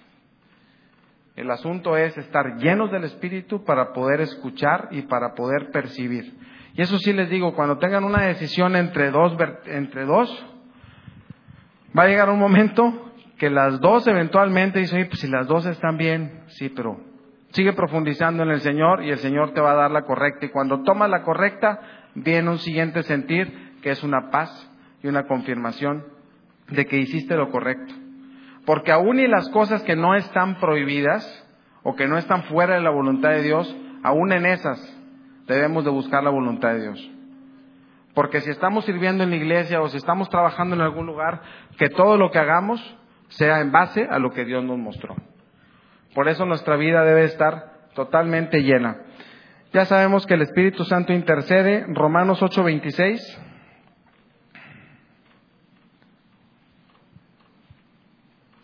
El 1.36 1.52
asunto 1.52 1.96
es 1.96 2.18
estar 2.18 2.58
llenos 2.58 2.92
del 2.92 3.06
Espíritu 3.06 3.64
para 3.64 3.94
poder 3.94 4.22
escuchar 4.22 4.90
y 4.92 5.04
para 5.04 5.36
poder 5.36 5.72
percibir. 5.72 6.38
Y 6.74 6.82
eso 6.82 6.98
sí 7.00 7.14
les 7.14 7.30
digo, 7.30 7.56
cuando 7.56 7.78
tengan 7.78 8.04
una 8.04 8.26
decisión 8.26 8.76
entre 8.76 9.12
dos, 9.12 9.38
entre 9.66 10.06
dos, 10.06 10.46
va 11.98 12.04
a 12.04 12.08
llegar 12.08 12.30
un 12.30 12.40
momento 12.40 13.12
que 13.38 13.50
las 13.50 13.80
dos 13.80 14.08
eventualmente 14.08 14.80
dicen, 14.80 15.08
pues 15.08 15.22
si 15.22 15.28
las 15.28 15.48
dos 15.48 15.66
están 15.66 15.98
bien, 15.98 16.44
sí, 16.48 16.70
pero 16.70 17.10
Sigue 17.52 17.74
profundizando 17.74 18.44
en 18.44 18.50
el 18.50 18.62
Señor 18.62 19.04
y 19.04 19.10
el 19.10 19.18
Señor 19.18 19.54
te 19.54 19.62
va 19.62 19.72
a 19.72 19.76
dar 19.76 19.92
la 19.92 20.04
correcta. 20.04 20.46
Y 20.46 20.50
cuando 20.50 20.84
tomas 20.84 21.10
la 21.10 21.24
correcta, 21.24 21.80
viene 22.14 22.50
un 22.50 22.60
siguiente 22.60 23.02
sentir 23.04 23.78
que 23.82 23.90
es 23.90 24.04
una 24.04 24.30
paz 24.30 24.50
y 25.02 25.08
una 25.08 25.26
confirmación 25.26 26.06
de 26.70 26.86
que 26.86 26.98
hiciste 26.98 27.36
lo 27.36 27.50
correcto. 27.50 27.94
Porque 28.66 28.92
aún 28.92 29.20
y 29.20 29.28
las 29.28 29.50
cosas 29.50 29.82
que 29.82 29.96
no 29.96 30.14
están 30.14 30.60
prohibidas 30.60 31.26
o 31.82 31.96
que 31.96 32.08
no 32.08 32.18
están 32.18 32.44
fuera 32.44 32.76
de 32.76 32.82
la 32.82 32.92
voluntad 32.92 33.30
de 33.30 33.42
Dios, 33.42 33.76
aún 34.04 34.32
en 34.32 34.46
esas 34.46 34.80
debemos 35.48 35.84
de 35.86 35.90
buscar 35.90 36.24
la 36.24 36.30
voluntad 36.30 36.74
de 36.74 36.82
Dios. 36.82 37.12
Porque 38.20 38.42
si 38.42 38.50
estamos 38.50 38.84
sirviendo 38.84 39.24
en 39.24 39.30
la 39.30 39.38
iglesia 39.38 39.80
o 39.80 39.88
si 39.88 39.96
estamos 39.96 40.28
trabajando 40.28 40.76
en 40.76 40.82
algún 40.82 41.06
lugar, 41.06 41.42
que 41.78 41.88
todo 41.88 42.18
lo 42.18 42.32
que 42.32 42.38
hagamos 42.38 42.82
sea 43.30 43.62
en 43.62 43.72
base 43.72 44.10
a 44.12 44.20
lo 44.20 44.32
que 44.32 44.44
Dios 44.44 44.62
nos 44.62 44.78
mostró. 44.78 45.16
Por 46.14 46.28
eso 46.28 46.46
nuestra 46.46 46.76
vida 46.76 47.06
debe 47.06 47.24
estar 47.24 47.88
totalmente 47.94 48.62
llena. 48.62 48.98
Ya 49.72 49.86
sabemos 49.86 50.28
que 50.28 50.34
el 50.34 50.42
Espíritu 50.42 50.84
Santo 50.84 51.14
intercede. 51.14 51.86
Romanos 51.88 52.42
8:26. 52.42 53.22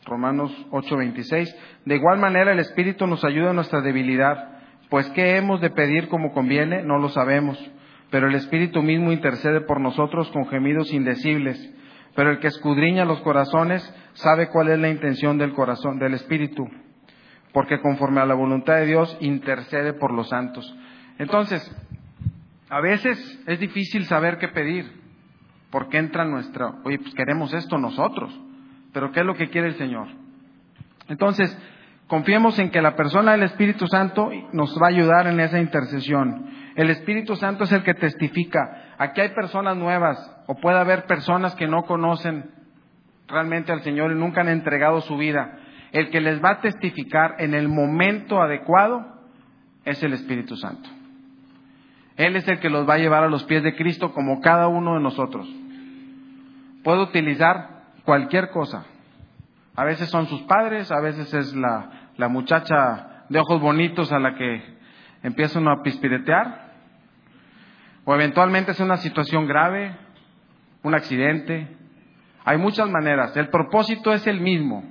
Romanos 0.06 0.52
8:26. 0.72 1.56
De 1.86 1.96
igual 1.96 2.20
manera 2.20 2.52
el 2.52 2.60
Espíritu 2.60 3.08
nos 3.08 3.24
ayuda 3.24 3.52
en 3.52 3.56
nuestra 3.56 3.80
debilidad, 3.80 4.50
pues 4.90 5.10
¿qué 5.12 5.38
hemos 5.38 5.62
de 5.62 5.70
pedir 5.70 6.10
como 6.10 6.34
conviene? 6.34 6.84
No 6.84 6.98
lo 6.98 7.08
sabemos, 7.08 7.58
pero 8.10 8.28
el 8.28 8.36
Espíritu 8.36 8.82
mismo 8.82 9.12
intercede 9.12 9.62
por 9.62 9.80
nosotros 9.80 10.30
con 10.32 10.48
gemidos 10.48 10.94
indecibles. 10.94 11.74
Pero 12.16 12.32
el 12.32 12.40
que 12.40 12.48
escudriña 12.48 13.04
los 13.04 13.20
corazones 13.22 13.84
sabe 14.14 14.48
cuál 14.50 14.70
es 14.70 14.80
la 14.80 14.90
intención 14.90 15.38
del 15.38 15.54
corazón, 15.54 16.00
del 16.00 16.14
Espíritu, 16.14 16.66
porque 17.52 17.82
conforme 17.82 18.22
a 18.22 18.26
la 18.26 18.36
voluntad 18.36 18.76
de 18.76 18.86
Dios 18.86 19.18
intercede 19.20 19.94
por 19.94 20.14
los 20.14 20.30
santos. 20.30 20.74
Entonces, 21.18 21.62
a 22.70 22.80
veces 22.80 23.44
es 23.48 23.60
difícil 23.60 24.06
saber 24.06 24.38
qué 24.38 24.48
pedir, 24.48 24.86
porque 25.72 25.98
entra 25.98 26.26
nuestra, 26.26 26.76
oye, 26.86 27.00
pues 27.00 27.14
queremos 27.14 27.54
esto 27.54 27.78
nosotros, 27.78 28.34
pero 28.94 29.12
¿qué 29.12 29.20
es 29.20 29.26
lo 29.26 29.36
que 29.36 29.50
quiere 29.50 29.68
el 29.68 29.76
Señor? 29.76 30.08
Entonces, 31.10 31.58
confiemos 32.08 32.58
en 32.60 32.72
que 32.72 32.82
la 32.82 32.96
persona 32.96 33.34
del 33.34 33.44
Espíritu 33.44 33.88
Santo 33.88 34.32
nos 34.54 34.74
va 34.82 34.88
a 34.88 34.92
ayudar 34.92 35.28
en 35.28 35.40
esa 35.40 35.60
intercesión. 35.60 36.50
El 36.76 36.90
Espíritu 36.90 37.36
Santo 37.36 37.64
es 37.64 37.72
el 37.72 37.84
que 37.84 37.94
testifica. 37.94 38.94
Aquí 38.98 39.22
hay 39.22 39.30
personas 39.30 39.78
nuevas, 39.78 40.18
o 40.48 40.56
puede 40.56 40.78
haber 40.78 41.06
personas 41.06 41.56
que 41.56 41.68
no 41.68 41.84
conocen 41.84 42.52
realmente 43.28 43.72
al 43.72 43.82
Señor 43.82 44.12
y 44.12 44.16
nunca 44.16 44.42
han 44.42 44.50
entregado 44.50 45.02
su 45.02 45.18
vida. 45.18 45.58
El 45.92 46.10
que 46.10 46.20
les 46.20 46.44
va 46.44 46.52
a 46.52 46.62
testificar 46.62 47.36
en 47.40 47.54
el 47.54 47.70
momento 47.70 48.42
adecuado 48.42 49.06
es 49.86 50.04
el 50.04 50.14
Espíritu 50.14 50.58
Santo. 50.58 50.90
Él 52.18 52.36
es 52.36 52.48
el 52.48 52.60
que 52.60 52.70
los 52.70 52.88
va 52.88 52.96
a 52.96 53.00
llevar 53.00 53.24
a 53.24 53.30
los 53.30 53.44
pies 53.46 53.64
de 53.64 53.76
Cristo 53.76 54.14
como 54.14 54.42
cada 54.42 54.68
uno 54.68 54.96
de 54.96 55.02
nosotros. 55.02 55.48
Puede 56.84 57.04
utilizar 57.04 57.84
cualquier 58.04 58.50
cosa. 58.50 58.86
A 59.76 59.84
veces 59.84 60.10
son 60.10 60.28
sus 60.28 60.42
padres, 60.44 60.92
a 60.92 61.02
veces 61.02 61.34
es 61.34 61.54
la, 61.56 62.10
la 62.18 62.28
muchacha 62.28 63.26
de 63.30 63.40
ojos 63.40 63.60
bonitos 63.60 64.12
a 64.12 64.20
la 64.20 64.36
que 64.36 64.76
empiezan 65.24 65.68
a 65.68 65.82
pispiretear, 65.82 66.65
o 68.06 68.14
eventualmente 68.14 68.72
es 68.72 68.80
una 68.80 68.98
situación 68.98 69.48
grave, 69.48 69.98
un 70.84 70.94
accidente. 70.94 71.68
Hay 72.46 72.58
muchas 72.58 72.88
maneras. 72.90 73.36
El 73.36 73.50
propósito 73.50 74.14
es 74.14 74.26
el 74.28 74.40
mismo, 74.40 74.84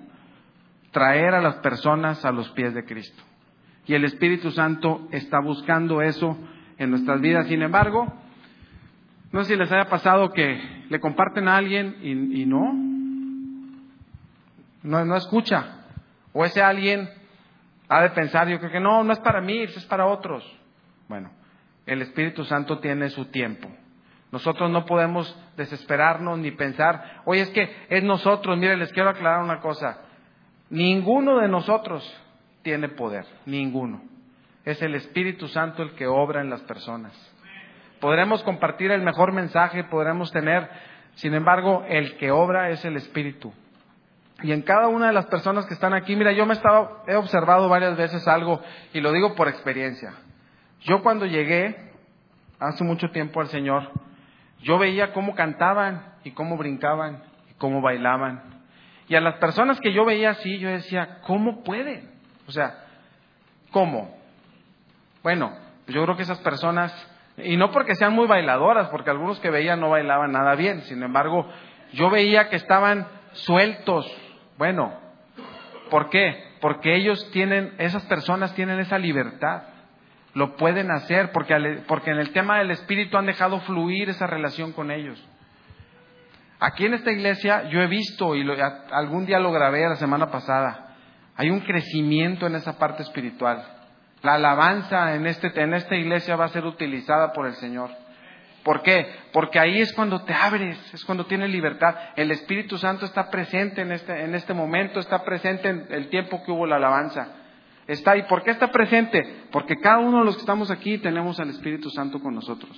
traer 0.91 1.35
a 1.35 1.41
las 1.41 1.57
personas 1.57 2.25
a 2.25 2.33
los 2.33 2.51
pies 2.51 2.75
de 2.75 2.85
Cristo. 2.85 3.23
Y 3.87 3.95
el 3.95 4.05
Espíritu 4.05 4.51
Santo 4.51 5.07
está 5.13 5.39
buscando 5.41 6.03
eso 6.03 6.37
en 6.77 6.91
nuestras 6.91 7.21
vidas. 7.21 7.47
Sin 7.47 7.63
embargo, 7.63 8.13
no 9.31 9.45
sé 9.45 9.53
si 9.53 9.57
les 9.57 9.71
haya 9.71 9.89
pasado 9.89 10.31
que 10.31 10.85
le 10.89 10.99
comparten 10.99 11.47
a 11.47 11.57
alguien 11.57 11.97
y, 12.03 12.47
no, 12.47 12.73
no, 14.83 15.05
no 15.05 15.17
escucha. 15.17 15.85
O 16.33 16.45
ese 16.45 16.63
alguien 16.63 17.09
ha 17.89 18.03
de 18.03 18.11
pensar, 18.11 18.49
yo 18.49 18.59
creo 18.59 18.73
que 18.73 18.81
no, 18.81 19.05
no 19.05 19.13
es 19.13 19.21
para 19.21 19.41
mí, 19.41 19.59
es 19.63 19.85
para 19.85 20.07
otros. 20.07 20.45
Bueno, 21.09 21.31
el 21.87 22.03
Espíritu 22.03 22.45
Santo 22.45 22.79
tiene 22.79 23.11
su 23.11 23.27
tiempo. 23.27 23.69
Nosotros 24.33 24.71
no 24.71 24.85
podemos 24.85 25.39
desesperarnos 25.57 26.39
ni 26.39 26.51
pensar, 26.51 27.23
oye, 27.25 27.43
es 27.43 27.51
que 27.51 27.71
es 27.89 28.03
nosotros, 28.03 28.59
mire, 28.59 28.77
les 28.77 28.93
quiero 28.93 29.11
aclarar 29.11 29.43
una 29.43 29.61
cosa, 29.61 30.01
ninguno 30.71 31.39
de 31.39 31.49
nosotros 31.49 32.03
tiene 32.63 32.89
poder, 32.89 33.25
ninguno. 33.47 34.03
Es 34.65 34.83
el 34.83 34.95
Espíritu 34.95 35.47
Santo 35.49 35.83
el 35.83 35.93
que 35.93 36.07
obra 36.07 36.41
en 36.41 36.51
las 36.51 36.63
personas. 36.63 37.13
Podremos 38.01 38.43
compartir 38.43 38.91
el 38.91 39.03
mejor 39.03 39.33
mensaje, 39.33 39.85
podremos 39.85 40.33
tener, 40.33 40.69
sin 41.15 41.35
embargo, 41.35 41.85
el 41.89 42.17
que 42.17 42.31
obra 42.31 42.71
es 42.71 42.85
el 42.85 42.97
Espíritu. 42.97 43.53
Y 44.43 44.53
en 44.53 44.63
cada 44.63 44.89
una 44.89 45.07
de 45.07 45.13
las 45.13 45.27
personas 45.27 45.65
que 45.67 45.75
están 45.75 45.95
aquí, 45.95 46.17
mira, 46.17 46.33
yo 46.33 46.45
me 46.45 46.55
he 47.07 47.15
observado 47.15 47.69
varias 47.69 47.97
veces 47.97 48.27
algo 48.27 48.61
y 48.93 49.01
lo 49.01 49.13
digo 49.13 49.35
por 49.35 49.49
experiencia. 49.49 50.13
Yo 50.85 51.03
cuando 51.03 51.27
llegué 51.27 51.93
hace 52.61 52.85
mucho 52.85 53.11
tiempo 53.11 53.41
al 53.41 53.49
Señor, 53.49 53.91
yo 54.61 54.79
veía 54.79 55.13
cómo 55.13 55.35
cantaban 55.35 56.15
y 56.25 56.31
cómo 56.33 56.57
brincaban 56.57 57.23
y 57.51 57.55
cómo 57.55 57.81
bailaban. 57.81 58.43
Y 59.09 59.15
a 59.15 59.21
las 59.21 59.37
personas 59.37 59.81
que 59.81 59.93
yo 59.93 60.05
veía 60.05 60.31
así, 60.31 60.59
yo 60.59 60.69
decía, 60.71 61.19
¿cómo 61.23 61.63
pueden? 61.63 62.11
O 62.47 62.53
sea, 62.53 62.85
¿cómo? 63.71 64.17
Bueno, 65.23 65.53
yo 65.87 66.03
creo 66.05 66.17
que 66.17 66.23
esas 66.23 66.41
personas, 66.41 66.93
y 67.37 67.57
no 67.57 67.71
porque 67.71 67.95
sean 67.95 68.15
muy 68.15 68.27
bailadoras, 68.27 68.89
porque 68.89 69.11
algunos 69.11 69.41
que 69.41 69.51
veía 69.51 69.77
no 69.77 69.91
bailaban 69.91 70.33
nada 70.33 70.55
bien, 70.55 70.83
sin 70.83 71.03
embargo, 71.03 71.49
yo 71.93 72.11
veía 72.11 72.49
que 72.49 72.57
estaban 72.57 73.07
sueltos. 73.33 74.07
Bueno, 74.59 74.93
¿por 75.91 76.11
qué? 76.11 76.45
Porque 76.61 76.95
ellos 76.95 77.31
tienen, 77.31 77.75
esas 77.79 78.05
personas 78.05 78.55
tienen 78.55 78.81
esa 78.81 78.99
libertad. 78.99 79.63
Lo 80.35 80.57
pueden 80.57 80.91
hacer 80.91 81.31
porque, 81.33 81.83
porque 81.87 82.11
en 82.11 82.19
el 82.19 82.33
tema 82.33 82.59
del 82.59 82.73
espíritu 82.73 83.17
han 83.17 83.27
dejado 83.27 83.61
fluir 83.61 84.09
esa 84.09 84.27
relación 84.27 84.73
con 84.73 84.91
ellos. 84.91 85.23
Aquí 86.59 86.87
en 86.87 86.95
esta 86.95 87.13
iglesia 87.13 87.69
yo 87.69 87.81
he 87.81 87.87
visto, 87.87 88.35
y 88.35 88.45
algún 88.91 89.27
día 89.27 89.39
lo 89.39 89.53
grabé 89.53 89.89
la 89.89 89.97
semana 89.97 90.31
pasada, 90.31 90.97
hay 91.37 91.51
un 91.51 91.61
crecimiento 91.61 92.47
en 92.47 92.55
esa 92.55 92.79
parte 92.79 93.03
espiritual. 93.03 93.65
La 94.23 94.35
alabanza 94.35 95.15
en, 95.15 95.27
este, 95.27 95.53
en 95.61 95.75
esta 95.75 95.95
iglesia 95.95 96.37
va 96.37 96.47
a 96.47 96.49
ser 96.49 96.65
utilizada 96.65 97.33
por 97.33 97.47
el 97.47 97.55
Señor. 97.55 97.91
¿Por 98.63 98.83
qué? 98.83 99.07
Porque 99.33 99.59
ahí 99.59 99.81
es 99.81 99.93
cuando 99.93 100.23
te 100.25 100.33
abres, 100.33 100.79
es 100.95 101.05
cuando 101.05 101.27
tienes 101.27 101.51
libertad. 101.51 101.95
El 102.17 102.31
Espíritu 102.31 102.79
Santo 102.79 103.05
está 103.05 103.31
presente 103.31 103.83
en 103.83 103.93
este, 103.93 104.25
en 104.25 104.35
este 104.35 104.55
momento, 104.55 105.01
está 105.01 105.23
presente 105.23 105.69
en 105.69 105.87
el 105.91 106.09
tiempo 106.09 106.43
que 106.43 106.51
hubo 106.51 106.67
la 106.67 106.77
alabanza. 106.77 107.29
Está 107.87 108.13
ahí. 108.13 108.23
¿Por 108.23 108.43
qué 108.43 108.51
está 108.51 108.71
presente? 108.71 109.47
Porque 109.51 109.77
cada 109.77 109.99
uno 109.99 110.21
de 110.21 110.25
los 110.25 110.37
que 110.37 110.41
estamos 110.41 110.71
aquí 110.71 110.99
tenemos 110.99 111.39
al 111.41 111.51
Espíritu 111.51 111.91
Santo 111.91 112.21
con 112.21 112.35
nosotros. 112.35 112.71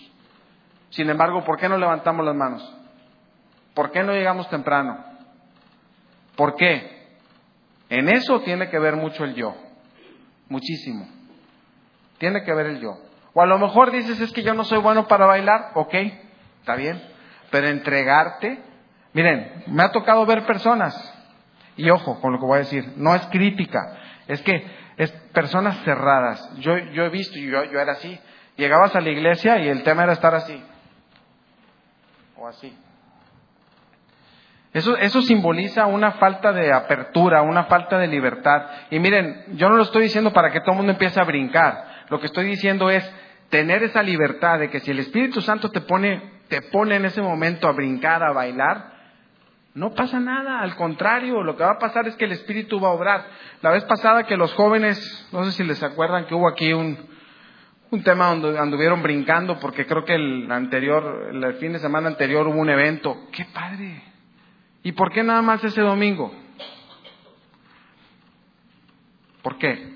Sin 0.91 1.09
embargo, 1.11 1.45
¿por 1.45 1.59
qué 1.59 1.69
no 1.69 1.79
levantamos 1.79 2.25
las 2.25 2.35
manos? 2.35 2.77
¿Por 3.75 3.91
qué 3.93 4.03
no 4.03 4.13
llegamos 4.13 4.49
temprano? 4.49 5.05
¿Por 6.35 6.57
qué? 6.57 6.97
En 7.89 8.09
eso 8.09 8.41
tiene 8.41 8.69
que 8.69 8.79
ver 8.79 8.97
mucho 8.97 9.25
el 9.25 9.35
yo. 9.35 9.55
Muchísimo. 10.49 11.07
Tiene 12.19 12.43
que 12.43 12.53
ver 12.55 12.67
el 12.67 12.81
yo. 12.81 12.99
O 13.35 13.43
a 13.43 13.47
lo 13.47 13.59
mejor 13.59 13.91
dices, 13.91 14.21
es 14.21 14.33
que 14.33 14.43
yo 14.43 14.55
no 14.55 14.65
soy 14.65 14.79
bueno 14.79 15.07
para 15.07 15.27
bailar. 15.27 15.73
Ok, 15.75 15.95
está 16.61 16.75
bien. 16.75 17.01
Pero 17.51 17.69
entregarte. 17.69 18.63
Miren, 19.13 19.65
me 19.69 19.83
ha 19.83 19.93
tocado 19.93 20.25
ver 20.27 20.47
personas. 20.47 20.95
Y 21.77 21.91
ojo 21.91 22.21
con 22.21 22.33
lo 22.33 22.39
que 22.39 22.47
voy 22.47 22.57
a 22.57 22.61
decir. 22.61 22.95
No 22.97 23.15
es 23.15 23.27
crítica. 23.27 23.99
Es 24.27 24.41
que 24.43 24.67
es 24.97 25.11
personas 25.33 25.83
cerradas. 25.85 26.51
Yo, 26.59 26.77
yo 26.79 27.05
he 27.05 27.09
visto, 27.11 27.39
yo, 27.39 27.65
yo 27.65 27.79
era 27.79 27.93
así. 27.93 28.19
Llegabas 28.57 28.95
a 28.97 29.01
la 29.01 29.11
iglesia 29.11 29.59
y 29.59 29.69
el 29.69 29.83
tema 29.83 30.05
era 30.05 30.15
estar 30.15 30.35
así. 30.35 30.63
O 32.37 32.47
así. 32.49 32.77
Eso, 34.73 34.97
eso, 34.97 35.23
simboliza 35.23 35.87
una 35.87 36.13
falta 36.13 36.53
de 36.53 36.73
apertura, 36.73 37.43
una 37.43 37.65
falta 37.65 37.99
de 37.99 38.09
libertad. 38.09 38.67
Y 38.91 38.99
miren, 38.99 39.45
yo 39.55 39.69
no 39.69 39.77
lo 39.77 39.83
estoy 39.83 40.03
diciendo 40.03 40.33
para 40.33 40.51
que 40.51 40.61
todo 40.61 40.73
el 40.73 40.77
mundo 40.79 40.93
empiece 40.93 41.21
a 41.21 41.25
brincar. 41.25 42.05
Lo 42.09 42.21
que 42.21 42.27
estoy 42.27 42.45
diciendo 42.45 42.91
es 42.91 43.11
tener 43.49 43.83
esa 43.83 44.03
libertad 44.03 44.59
de 44.59 44.69
que 44.69 44.81
si 44.81 44.91
el 44.91 44.99
Espíritu 44.99 45.41
Santo 45.41 45.71
te 45.71 45.81
pone, 45.81 46.41
te 46.49 46.61
pone 46.63 46.97
en 46.97 47.07
ese 47.07 47.23
momento 47.23 47.69
a 47.69 47.73
brincar, 47.73 48.23
a 48.23 48.33
bailar, 48.33 48.96
no 49.77 49.93
pasa 49.93 50.19
nada, 50.19 50.61
al 50.61 50.75
contrario, 50.75 51.43
lo 51.43 51.55
que 51.55 51.63
va 51.63 51.73
a 51.73 51.79
pasar 51.79 52.09
es 52.09 52.17
que 52.17 52.25
el 52.25 52.33
Espíritu 52.33 52.81
va 52.81 52.89
a 52.89 52.93
obrar. 52.93 53.27
La 53.61 53.71
vez 53.71 53.85
pasada 53.85 54.25
que 54.25 54.39
los 54.39 54.55
jóvenes, 54.55 55.29
no 55.33 55.45
sé 55.45 55.53
si 55.53 55.65
les 55.65 55.83
acuerdan 55.83 56.25
que 56.25 56.35
hubo 56.35 56.49
aquí 56.49 56.73
un, 56.73 56.97
un 57.91 58.03
tema 58.03 58.35
donde 58.35 58.59
anduvieron 58.59 59.03
brincando, 59.03 59.59
porque 59.61 59.85
creo 59.85 60.03
que 60.07 60.15
el 60.15 60.51
anterior, 60.51 61.29
el 61.31 61.55
fin 61.57 61.75
de 61.75 61.79
semana 61.79 62.09
anterior 62.09 62.49
hubo 62.49 62.59
un 62.59 62.71
evento. 62.71 63.27
¡Qué 63.33 63.45
padre! 63.45 64.03
¿Y 64.83 64.93
por 64.93 65.13
qué 65.13 65.23
nada 65.23 65.43
más 65.43 65.63
ese 65.63 65.83
domingo? 65.83 66.35
¿Por 69.43 69.59
qué? 69.59 69.93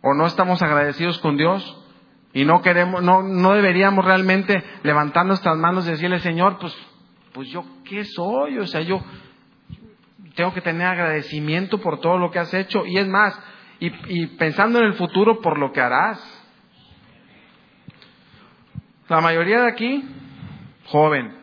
¿O 0.00 0.14
no 0.14 0.24
estamos 0.24 0.62
agradecidos 0.62 1.18
con 1.18 1.36
Dios? 1.36 1.84
Y 2.32 2.46
no 2.46 2.62
queremos, 2.62 3.02
no, 3.02 3.22
no 3.22 3.52
deberíamos 3.52 4.06
realmente 4.06 4.64
levantar 4.84 5.26
nuestras 5.26 5.58
manos 5.58 5.86
y 5.86 5.90
decirle, 5.90 6.18
Señor, 6.20 6.58
pues 6.58 6.74
pues 7.32 7.48
yo 7.48 7.64
qué 7.84 8.04
soy, 8.04 8.58
o 8.58 8.66
sea, 8.66 8.80
yo 8.80 9.02
tengo 10.34 10.54
que 10.54 10.60
tener 10.60 10.86
agradecimiento 10.86 11.80
por 11.80 12.00
todo 12.00 12.18
lo 12.18 12.30
que 12.30 12.38
has 12.38 12.52
hecho 12.54 12.86
y 12.86 12.96
es 12.98 13.08
más, 13.08 13.38
y, 13.80 14.26
pensando 14.38 14.78
en 14.78 14.86
el 14.86 14.94
futuro 14.94 15.40
por 15.40 15.58
lo 15.58 15.72
que 15.72 15.80
harás. 15.80 16.20
La 19.08 19.20
mayoría 19.20 19.62
de 19.62 19.68
aquí, 19.68 20.04
joven, 20.86 21.36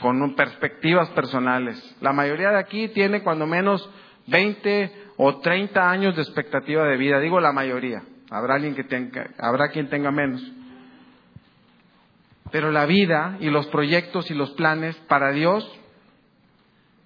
con 0.00 0.34
perspectivas 0.34 1.10
personales. 1.10 1.96
La 2.00 2.12
mayoría 2.12 2.50
de 2.50 2.58
aquí 2.58 2.88
tiene 2.88 3.22
cuando 3.22 3.46
menos 3.46 3.88
20 4.26 5.12
o 5.16 5.38
30 5.38 5.90
años 5.90 6.16
de 6.16 6.22
expectativa 6.22 6.84
de 6.84 6.96
vida, 6.96 7.20
digo 7.20 7.40
la 7.40 7.52
mayoría. 7.52 8.02
habrá 8.30 8.54
alguien 8.54 8.74
que 8.74 8.84
tenga, 8.84 9.30
habrá 9.38 9.68
quien 9.68 9.88
tenga 9.88 10.10
menos. 10.10 10.40
Pero 12.50 12.70
la 12.70 12.86
vida 12.86 13.36
y 13.40 13.50
los 13.50 13.66
proyectos 13.68 14.30
y 14.30 14.34
los 14.34 14.50
planes 14.52 14.96
para 15.08 15.30
Dios 15.32 15.70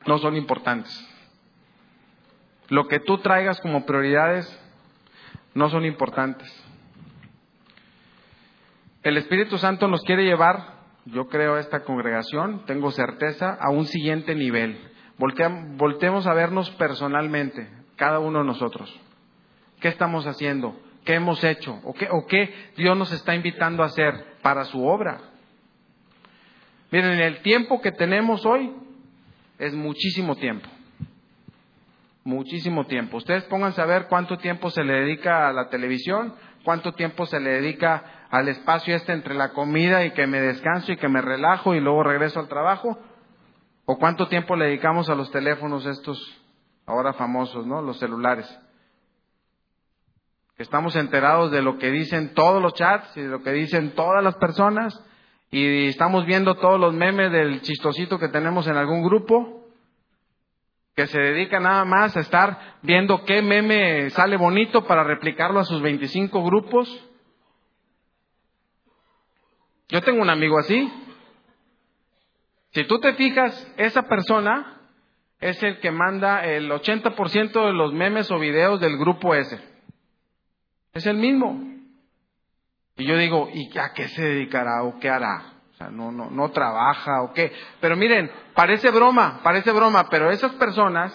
no 0.06 0.18
son 0.18 0.36
importantes. 0.36 0.92
Lo 2.68 2.88
que 2.88 3.00
tú 3.00 3.18
traigas 3.18 3.60
como 3.60 3.84
prioridades 3.84 4.46
no 5.54 5.68
son 5.68 5.84
importantes. 5.84 6.50
El 9.02 9.18
Espíritu 9.18 9.58
Santo 9.58 9.86
nos 9.86 10.02
quiere 10.02 10.24
llevar, 10.24 10.78
yo 11.04 11.28
creo, 11.28 11.56
a 11.56 11.60
esta 11.60 11.84
congregación, 11.84 12.64
tengo 12.64 12.90
certeza, 12.90 13.58
a 13.60 13.70
un 13.70 13.84
siguiente 13.86 14.34
nivel. 14.34 14.78
voltemos 15.18 16.26
a 16.26 16.32
vernos 16.32 16.70
personalmente, 16.72 17.68
cada 17.96 18.18
uno 18.18 18.38
de 18.38 18.46
nosotros. 18.46 18.98
¿Qué 19.80 19.88
estamos 19.88 20.26
haciendo? 20.26 20.74
¿Qué 21.04 21.14
hemos 21.14 21.44
hecho? 21.44 21.78
¿O 21.84 21.92
qué, 21.92 22.08
¿O 22.10 22.26
qué 22.26 22.72
Dios 22.78 22.96
nos 22.96 23.12
está 23.12 23.34
invitando 23.34 23.82
a 23.82 23.86
hacer 23.86 24.14
para 24.40 24.64
su 24.64 24.86
obra? 24.86 25.33
Miren, 26.94 27.18
el 27.18 27.42
tiempo 27.42 27.80
que 27.80 27.90
tenemos 27.90 28.46
hoy 28.46 28.72
es 29.58 29.74
muchísimo 29.74 30.36
tiempo. 30.36 30.68
Muchísimo 32.22 32.86
tiempo. 32.86 33.16
Ustedes 33.16 33.42
pónganse 33.46 33.82
a 33.82 33.84
ver 33.84 34.06
cuánto 34.06 34.38
tiempo 34.38 34.70
se 34.70 34.84
le 34.84 35.00
dedica 35.00 35.48
a 35.48 35.52
la 35.52 35.70
televisión, 35.70 36.36
cuánto 36.62 36.92
tiempo 36.92 37.26
se 37.26 37.40
le 37.40 37.50
dedica 37.50 38.28
al 38.30 38.46
espacio 38.46 38.94
este 38.94 39.12
entre 39.12 39.34
la 39.34 39.52
comida 39.52 40.04
y 40.04 40.12
que 40.12 40.28
me 40.28 40.40
descanso 40.40 40.92
y 40.92 40.96
que 40.96 41.08
me 41.08 41.20
relajo 41.20 41.74
y 41.74 41.80
luego 41.80 42.04
regreso 42.04 42.38
al 42.38 42.46
trabajo, 42.46 42.96
o 43.86 43.98
cuánto 43.98 44.28
tiempo 44.28 44.54
le 44.54 44.66
dedicamos 44.66 45.10
a 45.10 45.16
los 45.16 45.32
teléfonos 45.32 45.86
estos 45.86 46.40
ahora 46.86 47.12
famosos, 47.14 47.66
¿no? 47.66 47.82
Los 47.82 47.98
celulares. 47.98 48.46
Estamos 50.58 50.94
enterados 50.94 51.50
de 51.50 51.60
lo 51.60 51.76
que 51.76 51.90
dicen 51.90 52.34
todos 52.34 52.62
los 52.62 52.74
chats 52.74 53.16
y 53.16 53.22
de 53.22 53.30
lo 53.30 53.42
que 53.42 53.50
dicen 53.50 53.96
todas 53.96 54.22
las 54.22 54.36
personas 54.36 55.04
y 55.50 55.86
estamos 55.86 56.26
viendo 56.26 56.56
todos 56.56 56.80
los 56.80 56.92
memes 56.94 57.30
del 57.30 57.60
chistosito 57.62 58.18
que 58.18 58.28
tenemos 58.28 58.66
en 58.66 58.76
algún 58.76 59.02
grupo 59.02 59.64
que 60.94 61.06
se 61.06 61.18
dedica 61.18 61.58
nada 61.58 61.84
más 61.84 62.16
a 62.16 62.20
estar 62.20 62.78
viendo 62.82 63.24
qué 63.24 63.42
meme 63.42 64.10
sale 64.10 64.36
bonito 64.36 64.84
para 64.84 65.02
replicarlo 65.02 65.58
a 65.58 65.64
sus 65.64 65.82
25 65.82 66.44
grupos. 66.44 66.88
Yo 69.88 70.00
tengo 70.02 70.22
un 70.22 70.30
amigo 70.30 70.58
así. 70.58 70.90
Si 72.70 72.84
tú 72.84 73.00
te 73.00 73.14
fijas, 73.14 73.72
esa 73.76 74.02
persona 74.02 74.80
es 75.40 75.60
el 75.62 75.80
que 75.80 75.90
manda 75.90 76.44
el 76.44 76.70
80% 76.70 77.66
de 77.66 77.72
los 77.72 77.92
memes 77.92 78.30
o 78.30 78.38
videos 78.38 78.80
del 78.80 78.96
grupo 78.96 79.34
ese. 79.34 79.60
Es 80.92 81.06
el 81.06 81.16
mismo. 81.16 81.73
Y 82.96 83.06
yo 83.06 83.16
digo, 83.16 83.48
¿y 83.52 83.76
a 83.78 83.92
qué 83.92 84.08
se 84.08 84.22
dedicará 84.22 84.82
o 84.84 84.98
qué 85.00 85.10
hará? 85.10 85.54
O 85.72 85.76
sea, 85.76 85.88
no, 85.90 86.12
no, 86.12 86.30
no 86.30 86.50
trabaja 86.52 87.22
o 87.22 87.32
qué. 87.32 87.52
Pero 87.80 87.96
miren, 87.96 88.30
parece 88.54 88.90
broma, 88.90 89.40
parece 89.42 89.72
broma, 89.72 90.08
pero 90.08 90.30
esas 90.30 90.52
personas, 90.52 91.12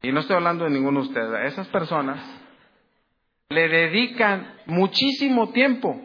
y 0.00 0.10
no 0.12 0.20
estoy 0.20 0.36
hablando 0.36 0.64
de 0.64 0.70
ninguno 0.70 1.02
de 1.02 1.08
ustedes, 1.08 1.52
esas 1.52 1.68
personas 1.68 2.18
le 3.50 3.68
dedican 3.68 4.54
muchísimo 4.66 5.50
tiempo 5.50 6.00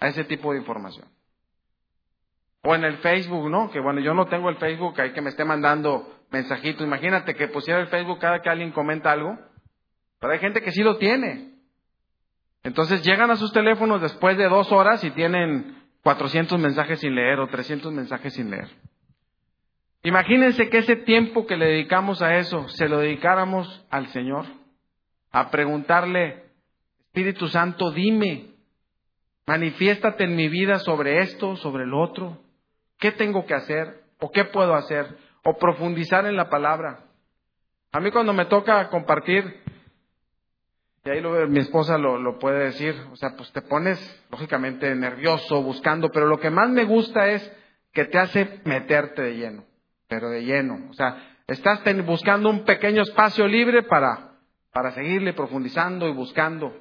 a 0.00 0.08
ese 0.08 0.24
tipo 0.24 0.52
de 0.52 0.60
información. 0.60 1.06
O 2.62 2.74
en 2.74 2.84
el 2.84 2.98
Facebook, 2.98 3.50
¿no? 3.50 3.70
Que 3.70 3.80
bueno, 3.80 4.00
yo 4.00 4.14
no 4.14 4.26
tengo 4.26 4.48
el 4.48 4.56
Facebook 4.56 4.98
ahí 5.00 5.12
que 5.12 5.20
me 5.20 5.30
esté 5.30 5.44
mandando 5.44 6.24
mensajitos. 6.30 6.86
Imagínate 6.86 7.34
que 7.34 7.48
pusiera 7.48 7.80
el 7.80 7.88
Facebook 7.88 8.20
cada 8.20 8.40
que 8.40 8.48
alguien 8.48 8.70
comenta 8.70 9.10
algo. 9.10 9.36
Pero 10.20 10.32
hay 10.32 10.38
gente 10.38 10.62
que 10.62 10.70
sí 10.70 10.82
lo 10.82 10.96
tiene. 10.96 11.51
Entonces 12.64 13.02
llegan 13.02 13.30
a 13.30 13.36
sus 13.36 13.52
teléfonos 13.52 14.00
después 14.00 14.36
de 14.38 14.48
dos 14.48 14.70
horas 14.70 15.02
y 15.04 15.10
tienen 15.10 15.82
400 16.02 16.58
mensajes 16.58 17.00
sin 17.00 17.14
leer 17.14 17.40
o 17.40 17.48
300 17.48 17.92
mensajes 17.92 18.34
sin 18.34 18.50
leer. 18.50 18.68
Imagínense 20.04 20.68
que 20.68 20.78
ese 20.78 20.96
tiempo 20.96 21.46
que 21.46 21.56
le 21.56 21.66
dedicamos 21.66 22.22
a 22.22 22.36
eso, 22.36 22.68
se 22.68 22.88
lo 22.88 22.98
dedicáramos 22.98 23.86
al 23.90 24.08
Señor, 24.08 24.46
a 25.30 25.50
preguntarle, 25.50 26.44
Espíritu 27.06 27.48
Santo, 27.48 27.92
dime, 27.92 28.48
manifiéstate 29.46 30.24
en 30.24 30.34
mi 30.34 30.48
vida 30.48 30.78
sobre 30.80 31.20
esto, 31.20 31.56
sobre 31.56 31.86
lo 31.86 32.00
otro, 32.00 32.38
¿qué 32.98 33.12
tengo 33.12 33.46
que 33.46 33.54
hacer? 33.54 34.02
¿O 34.18 34.30
qué 34.30 34.44
puedo 34.44 34.74
hacer? 34.74 35.06
¿O 35.44 35.56
profundizar 35.56 36.26
en 36.26 36.36
la 36.36 36.48
palabra? 36.48 37.04
A 37.92 38.00
mí 38.00 38.10
cuando 38.10 38.32
me 38.32 38.46
toca 38.46 38.88
compartir 38.88 39.61
y 41.04 41.10
ahí 41.10 41.20
lo, 41.20 41.48
mi 41.48 41.58
esposa 41.58 41.98
lo, 41.98 42.38
puede 42.38 42.66
decir, 42.66 42.94
o 43.10 43.16
sea, 43.16 43.34
pues 43.36 43.50
te 43.52 43.62
pones 43.62 43.98
lógicamente 44.30 44.94
nervioso, 44.94 45.62
buscando, 45.62 46.10
pero 46.10 46.26
lo 46.26 46.38
que 46.38 46.50
más 46.50 46.70
me 46.70 46.84
gusta 46.84 47.28
es 47.28 47.52
que 47.92 48.04
te 48.04 48.18
hace 48.18 48.60
meterte 48.64 49.22
de 49.22 49.36
lleno, 49.36 49.64
pero 50.06 50.30
de 50.30 50.44
lleno. 50.44 50.88
O 50.90 50.94
sea, 50.94 51.38
estás 51.48 51.82
buscando 52.04 52.48
un 52.48 52.64
pequeño 52.64 53.02
espacio 53.02 53.48
libre 53.48 53.82
para, 53.82 54.38
para 54.72 54.92
seguirle 54.92 55.32
profundizando 55.32 56.08
y 56.08 56.12
buscando. 56.12 56.72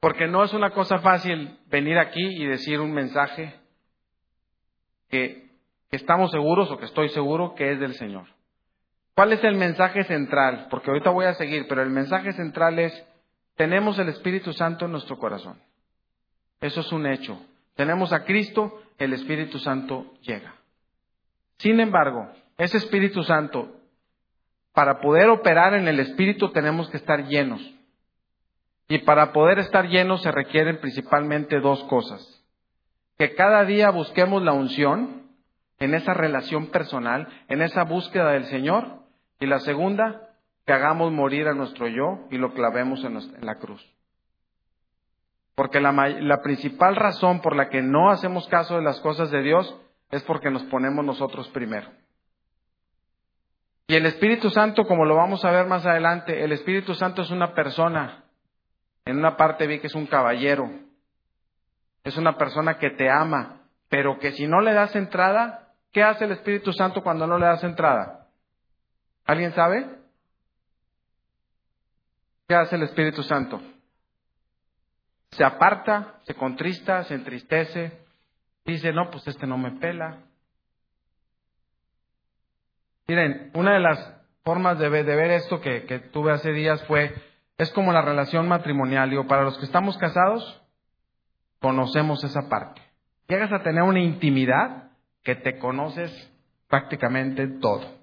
Porque 0.00 0.26
no 0.26 0.42
es 0.42 0.54
una 0.54 0.70
cosa 0.70 0.98
fácil 0.98 1.58
venir 1.66 1.98
aquí 1.98 2.24
y 2.24 2.46
decir 2.46 2.80
un 2.80 2.92
mensaje 2.92 3.54
que 5.10 5.50
estamos 5.90 6.30
seguros 6.30 6.70
o 6.70 6.78
que 6.78 6.86
estoy 6.86 7.10
seguro 7.10 7.54
que 7.54 7.72
es 7.72 7.78
del 7.78 7.94
Señor. 7.94 8.26
¿Cuál 9.14 9.32
es 9.34 9.44
el 9.44 9.56
mensaje 9.56 10.04
central? 10.04 10.68
Porque 10.70 10.90
ahorita 10.90 11.10
voy 11.10 11.26
a 11.26 11.34
seguir, 11.34 11.66
pero 11.68 11.82
el 11.82 11.90
mensaje 11.90 12.32
central 12.32 12.78
es, 12.78 13.06
tenemos 13.56 13.98
el 13.98 14.08
Espíritu 14.08 14.52
Santo 14.52 14.86
en 14.86 14.92
nuestro 14.92 15.18
corazón. 15.18 15.60
Eso 16.60 16.80
es 16.80 16.92
un 16.92 17.06
hecho. 17.06 17.38
Tenemos 17.76 18.12
a 18.12 18.24
Cristo, 18.24 18.82
el 18.98 19.12
Espíritu 19.12 19.58
Santo 19.58 20.14
llega. 20.22 20.54
Sin 21.58 21.78
embargo, 21.80 22.30
ese 22.56 22.78
Espíritu 22.78 23.22
Santo, 23.22 23.76
para 24.72 25.00
poder 25.00 25.28
operar 25.28 25.74
en 25.74 25.88
el 25.88 26.00
Espíritu 26.00 26.50
tenemos 26.50 26.88
que 26.88 26.96
estar 26.96 27.26
llenos. 27.26 27.60
Y 28.88 28.98
para 28.98 29.32
poder 29.32 29.58
estar 29.58 29.88
llenos 29.88 30.22
se 30.22 30.32
requieren 30.32 30.80
principalmente 30.80 31.60
dos 31.60 31.84
cosas. 31.84 32.42
Que 33.18 33.34
cada 33.34 33.64
día 33.64 33.90
busquemos 33.90 34.42
la 34.42 34.52
unción 34.52 35.22
en 35.78 35.94
esa 35.94 36.14
relación 36.14 36.68
personal, 36.68 37.28
en 37.48 37.60
esa 37.60 37.84
búsqueda 37.84 38.30
del 38.32 38.44
Señor 38.46 39.01
y 39.42 39.46
la 39.46 39.58
segunda, 39.58 40.28
que 40.64 40.72
hagamos 40.72 41.10
morir 41.10 41.48
a 41.48 41.52
nuestro 41.52 41.88
yo 41.88 42.28
y 42.30 42.38
lo 42.38 42.54
clavemos 42.54 43.04
en, 43.04 43.18
la 43.44 43.56
cruz. 43.56 43.84
Porque 45.56 45.80
la, 45.80 45.90
la 45.90 46.42
principal 46.42 46.94
razón 46.94 47.40
por 47.40 47.56
la 47.56 47.68
que 47.68 47.82
no 47.82 48.10
hacemos 48.10 48.46
caso 48.46 48.76
de 48.76 48.82
las 48.82 49.00
cosas 49.00 49.32
de 49.32 49.42
Dios 49.42 49.76
es 50.12 50.22
porque 50.22 50.48
nos 50.48 50.62
ponemos 50.66 51.04
nosotros 51.04 51.48
primero. 51.48 51.90
Y 53.88 53.96
el 53.96 54.06
Espíritu 54.06 54.48
Santo, 54.48 54.84
como 54.84 55.06
lo 55.06 55.16
vamos 55.16 55.44
a 55.44 55.50
ver 55.50 55.66
más 55.66 55.84
adelante, 55.84 56.44
el 56.44 56.52
Espíritu 56.52 56.94
Santo 56.94 57.22
es 57.22 57.30
una 57.32 57.52
persona. 57.52 58.22
En 59.04 59.18
una 59.18 59.36
parte 59.36 59.66
vi 59.66 59.80
que 59.80 59.88
es 59.88 59.94
un 59.96 60.06
caballero. 60.06 60.70
Es 62.04 62.16
una 62.16 62.38
persona 62.38 62.78
que 62.78 62.90
te 62.90 63.10
ama, 63.10 63.62
pero 63.88 64.20
que 64.20 64.30
si 64.30 64.46
no 64.46 64.60
le 64.60 64.72
das 64.72 64.94
entrada, 64.94 65.72
¿qué 65.90 66.04
hace 66.04 66.26
el 66.26 66.30
Espíritu 66.30 66.72
Santo 66.72 67.02
cuando 67.02 67.26
no 67.26 67.38
le 67.38 67.46
das 67.46 67.64
entrada? 67.64 68.21
¿Alguien 69.32 69.54
sabe? 69.54 69.86
¿Qué 72.46 72.54
hace 72.54 72.76
el 72.76 72.82
Espíritu 72.82 73.22
Santo? 73.22 73.62
Se 75.30 75.42
aparta, 75.42 76.20
se 76.24 76.34
contrista, 76.34 77.04
se 77.04 77.14
entristece, 77.14 77.98
dice, 78.66 78.92
no, 78.92 79.10
pues 79.10 79.26
este 79.26 79.46
no 79.46 79.56
me 79.56 79.70
pela. 79.80 80.18
Miren, 83.08 83.50
una 83.54 83.72
de 83.72 83.80
las 83.80 84.22
formas 84.44 84.78
de 84.78 84.90
ver, 84.90 85.30
esto 85.30 85.62
que, 85.62 85.84
que, 85.84 85.98
tuve 85.98 86.32
hace 86.32 86.52
días 86.52 86.84
fue, 86.86 87.14
es 87.56 87.70
como 87.70 87.90
la 87.90 88.02
relación 88.02 88.46
matrimonial. 88.46 89.08
Digo, 89.08 89.26
para 89.26 89.44
los 89.44 89.56
que 89.56 89.64
estamos 89.64 89.96
casados, 89.96 90.62
conocemos 91.58 92.22
esa 92.22 92.50
parte. 92.50 92.82
Llegas 93.28 93.50
a 93.50 93.62
tener 93.62 93.82
una 93.82 94.00
intimidad 94.00 94.90
que 95.22 95.36
te 95.36 95.58
conoces 95.58 96.12
prácticamente 96.68 97.48
todo. 97.48 98.01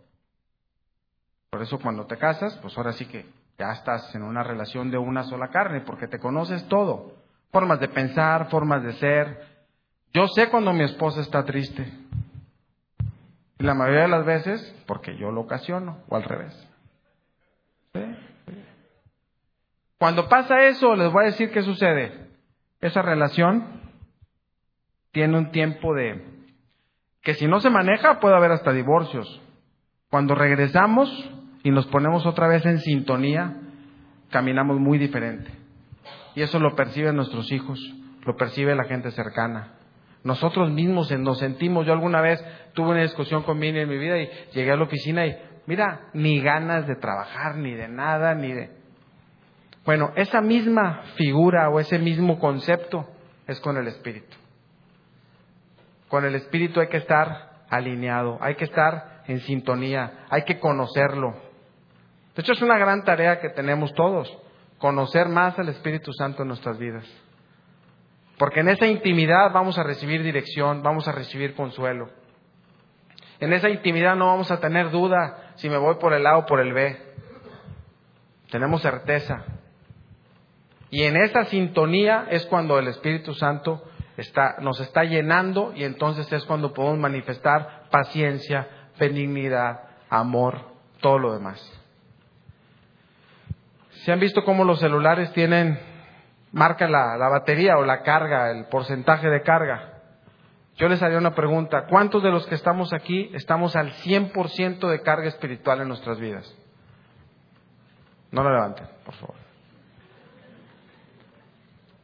Por 1.50 1.62
eso 1.62 1.80
cuando 1.80 2.06
te 2.06 2.18
casas, 2.18 2.58
pues 2.62 2.78
ahora 2.78 2.94
sí 2.94 3.06
que 3.06 3.26
ya 3.58 3.72
estás 3.72 4.14
en 4.16 4.24
una 4.24 4.44
relación 4.44 4.92
de 4.92 4.98
una 4.98 5.24
sola 5.24 5.50
carne, 5.50 5.82
porque 5.82 6.08
te 6.08 6.20
conoces 6.20 6.68
todo. 6.68 7.14
Formas 7.52 7.80
de 7.80 7.90
pensar, 7.90 8.50
formas 8.50 8.84
de 8.84 8.94
ser. 8.94 9.48
Yo 10.14 10.28
sé 10.28 10.50
cuando 10.50 10.72
mi 10.74 10.84
esposa 10.84 11.22
está 11.22 11.44
triste. 11.44 11.92
Y 13.58 13.64
la 13.64 13.74
mayoría 13.74 14.04
de 14.04 14.08
las 14.10 14.26
veces, 14.26 14.76
porque 14.86 15.18
yo 15.18 15.32
lo 15.32 15.42
ocasiono, 15.42 15.98
o 16.08 16.16
al 16.16 16.24
revés. 16.24 16.68
Cuando 19.98 20.30
pasa 20.30 20.64
eso, 20.68 20.96
les 20.96 21.12
voy 21.12 21.24
a 21.24 21.28
decir 21.28 21.52
qué 21.52 21.62
sucede. 21.62 22.30
Esa 22.80 23.02
relación 23.02 23.82
tiene 25.12 25.38
un 25.38 25.52
tiempo 25.52 25.94
de... 25.94 26.24
que 27.22 27.34
si 27.34 27.48
no 27.48 27.60
se 27.60 27.70
maneja 27.70 28.20
puede 28.22 28.36
haber 28.36 28.52
hasta 28.52 28.72
divorcios. 28.72 29.42
Cuando 30.10 30.36
regresamos, 30.36 31.10
y 31.64 31.72
nos 31.72 31.88
ponemos 31.88 32.26
otra 32.26 32.48
vez 32.48 32.66
en 32.66 32.80
sintonía, 32.80 33.56
caminamos 34.30 34.80
muy 34.80 34.98
diferente. 34.98 35.52
Y 36.36 36.42
eso 36.42 36.60
lo 36.60 36.76
perciben 36.76 37.16
nuestros 37.16 37.52
hijos, 37.52 37.80
lo 38.26 38.36
percibe 38.36 38.76
la 38.76 38.86
gente 38.86 39.12
cercana. 39.12 39.74
Nosotros 40.24 40.72
mismos 40.72 41.12
nos 41.12 41.40
sentimos, 41.40 41.86
yo 41.86 41.94
alguna 41.94 42.22
vez 42.22 42.44
tuve 42.74 42.90
una 42.90 43.02
discusión 43.02 43.44
con 43.44 43.58
Mini 43.58 43.80
en 43.80 43.90
mi 43.90 43.98
vida 43.98 44.18
y 44.18 44.30
llegué 44.54 44.72
a 44.72 44.76
la 44.76 44.84
oficina 44.84 45.26
y, 45.26 45.36
mira, 45.66 46.10
ni 46.14 46.42
ganas 46.42 46.88
de 46.88 46.96
trabajar, 46.96 47.56
ni 47.56 47.74
de 47.74 47.88
nada, 47.88 48.36
ni 48.36 48.54
de... 48.54 48.70
Bueno, 49.86 50.12
esa 50.16 50.42
misma 50.42 51.04
figura 51.16 51.70
o 51.70 51.80
ese 51.80 51.98
mismo 52.00 52.38
concepto 52.38 53.08
es 53.48 53.60
con 53.62 53.78
el 53.78 53.88
Espíritu. 53.88 54.38
Con 56.10 56.26
el 56.26 56.36
Espíritu 56.36 56.80
hay 56.80 56.88
que 56.90 56.98
estar 56.98 57.64
alineado, 57.70 58.38
hay 58.42 58.56
que 58.56 58.66
estar 58.66 59.24
en 59.28 59.40
sintonía, 59.40 60.26
hay 60.30 60.44
que 60.44 60.60
conocerlo. 60.60 61.49
De 62.40 62.44
hecho, 62.44 62.54
es 62.54 62.62
una 62.62 62.78
gran 62.78 63.04
tarea 63.04 63.42
que 63.42 63.50
tenemos 63.50 63.94
todos, 63.96 64.34
conocer 64.78 65.28
más 65.28 65.60
al 65.60 65.68
Espíritu 65.68 66.14
Santo 66.14 66.44
en 66.44 66.48
nuestras 66.48 66.80
vidas. 66.80 67.06
Porque 68.38 68.62
en 68.62 68.70
esa 68.70 68.88
intimidad 68.88 69.52
vamos 69.52 69.78
a 69.78 69.84
recibir 69.84 70.24
dirección, 70.24 70.82
vamos 70.82 71.06
a 71.10 71.12
recibir 71.12 71.54
consuelo. 71.54 72.10
En 73.42 73.52
esa 73.52 73.68
intimidad 73.68 74.16
no 74.16 74.28
vamos 74.28 74.52
a 74.52 74.62
tener 74.62 74.90
duda 74.90 75.52
si 75.56 75.68
me 75.68 75.76
voy 75.76 75.96
por 75.96 76.14
el 76.14 76.26
A 76.26 76.38
o 76.38 76.46
por 76.46 76.62
el 76.62 76.72
B. 76.72 76.98
Tenemos 78.50 78.84
certeza. 78.84 79.44
Y 80.92 81.04
en 81.04 81.18
esa 81.18 81.44
sintonía 81.44 82.26
es 82.30 82.46
cuando 82.46 82.80
el 82.80 82.88
Espíritu 82.88 83.34
Santo 83.34 83.84
está, 84.16 84.56
nos 84.62 84.80
está 84.80 85.04
llenando 85.04 85.74
y 85.76 85.84
entonces 85.84 86.32
es 86.32 86.46
cuando 86.46 86.72
podemos 86.72 87.00
manifestar 87.00 87.90
paciencia, 87.92 88.66
benignidad, 88.98 89.90
amor, 90.10 90.62
todo 91.02 91.20
lo 91.20 91.34
demás. 91.34 91.79
¿Se 94.04 94.12
han 94.12 94.20
visto 94.20 94.44
cómo 94.44 94.64
los 94.64 94.80
celulares 94.80 95.32
tienen 95.34 95.80
marca 96.52 96.88
la, 96.88 97.30
batería 97.30 97.78
o 97.78 97.86
la 97.86 98.02
carga, 98.02 98.52
el 98.52 98.66
porcentaje 98.66 99.30
de 99.30 99.42
carga. 99.42 99.94
Yo 100.76 100.88
les 100.88 101.02
haría 101.04 101.18
una 101.18 101.36
pregunta, 101.36 101.86
¿cuántos 101.90 102.24
de 102.24 102.32
los 102.32 102.46
que 102.48 102.56
estamos 102.56 102.94
aquí 102.94 103.30
estamos 103.34 103.76
al 103.76 103.92
100% 103.92 104.90
de 104.90 105.02
carga 105.02 105.28
espiritual 105.28 105.82
en 105.82 105.90
nuestras 105.90 106.20
vidas? 106.20 106.56
No 108.32 108.44
lo 108.44 108.52
levanten, 108.52 108.88
por 109.04 109.14
favor. 109.16 109.36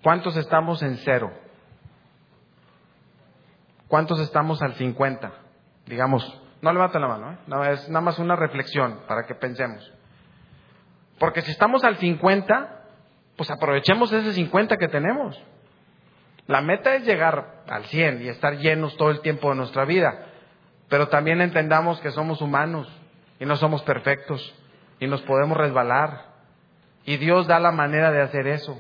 ¿Cuántos 0.03 0.35
estamos 0.35 0.83
en 0.83 0.97
cero? 0.97 1.31
¿Cuántos 3.87 4.19
estamos 4.19 4.61
al 4.61 4.73
50? 4.73 5.31
Digamos, 5.85 6.41
no 6.61 6.73
levanten 6.73 7.01
la 7.01 7.07
mano, 7.07 7.31
¿eh? 7.31 7.71
es 7.71 7.87
nada 7.87 8.01
más 8.01 8.19
una 8.19 8.35
reflexión 8.35 9.01
para 9.07 9.25
que 9.25 9.35
pensemos. 9.35 9.91
Porque 11.19 11.41
si 11.41 11.51
estamos 11.51 11.83
al 11.83 11.97
50, 11.97 12.83
pues 13.35 13.49
aprovechemos 13.51 14.11
ese 14.11 14.33
50 14.33 14.77
que 14.77 14.87
tenemos. 14.87 15.41
La 16.47 16.61
meta 16.61 16.95
es 16.95 17.05
llegar 17.05 17.63
al 17.67 17.85
100 17.85 18.21
y 18.21 18.27
estar 18.27 18.57
llenos 18.57 18.95
todo 18.97 19.09
el 19.09 19.21
tiempo 19.21 19.49
de 19.49 19.55
nuestra 19.55 19.85
vida, 19.85 20.27
pero 20.89 21.07
también 21.07 21.41
entendamos 21.41 21.99
que 22.01 22.11
somos 22.11 22.41
humanos 22.41 22.87
y 23.39 23.45
no 23.45 23.55
somos 23.55 23.81
perfectos 23.83 24.53
y 24.99 25.07
nos 25.07 25.21
podemos 25.23 25.57
resbalar. 25.57 26.33
Y 27.05 27.17
Dios 27.17 27.47
da 27.47 27.59
la 27.59 27.71
manera 27.71 28.11
de 28.11 28.21
hacer 28.21 28.47
eso. 28.47 28.79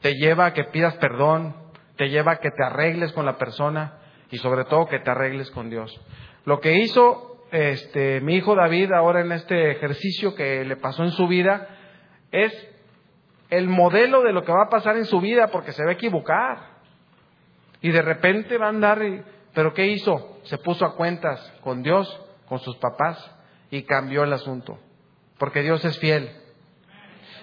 Te 0.00 0.14
lleva 0.14 0.46
a 0.46 0.52
que 0.52 0.64
pidas 0.64 0.94
perdón, 0.96 1.54
te 1.96 2.08
lleva 2.08 2.32
a 2.32 2.40
que 2.40 2.50
te 2.50 2.64
arregles 2.64 3.12
con 3.12 3.26
la 3.26 3.38
persona 3.38 3.98
y 4.30 4.38
sobre 4.38 4.64
todo 4.64 4.86
que 4.86 5.00
te 5.00 5.10
arregles 5.10 5.50
con 5.50 5.70
Dios. 5.70 6.00
Lo 6.44 6.60
que 6.60 6.78
hizo 6.78 7.37
este 7.50 8.20
mi 8.20 8.36
hijo 8.36 8.54
David 8.54 8.92
ahora 8.92 9.20
en 9.20 9.32
este 9.32 9.70
ejercicio 9.72 10.34
que 10.34 10.64
le 10.64 10.76
pasó 10.76 11.04
en 11.04 11.12
su 11.12 11.26
vida 11.26 11.68
es 12.30 12.52
el 13.50 13.68
modelo 13.68 14.22
de 14.22 14.32
lo 14.32 14.44
que 14.44 14.52
va 14.52 14.64
a 14.64 14.70
pasar 14.70 14.96
en 14.96 15.06
su 15.06 15.20
vida 15.20 15.48
porque 15.48 15.72
se 15.72 15.84
va 15.84 15.90
a 15.90 15.94
equivocar. 15.94 16.78
Y 17.80 17.90
de 17.90 18.02
repente 18.02 18.58
va 18.58 18.66
a 18.66 18.70
andar, 18.70 19.00
pero 19.54 19.72
¿qué 19.72 19.86
hizo? 19.86 20.40
Se 20.42 20.58
puso 20.58 20.84
a 20.84 20.96
cuentas 20.96 21.40
con 21.62 21.82
Dios, 21.82 22.08
con 22.48 22.58
sus 22.58 22.76
papás 22.76 23.34
y 23.70 23.82
cambió 23.84 24.24
el 24.24 24.32
asunto. 24.32 24.78
Porque 25.38 25.62
Dios 25.62 25.84
es 25.84 25.98
fiel. 25.98 26.30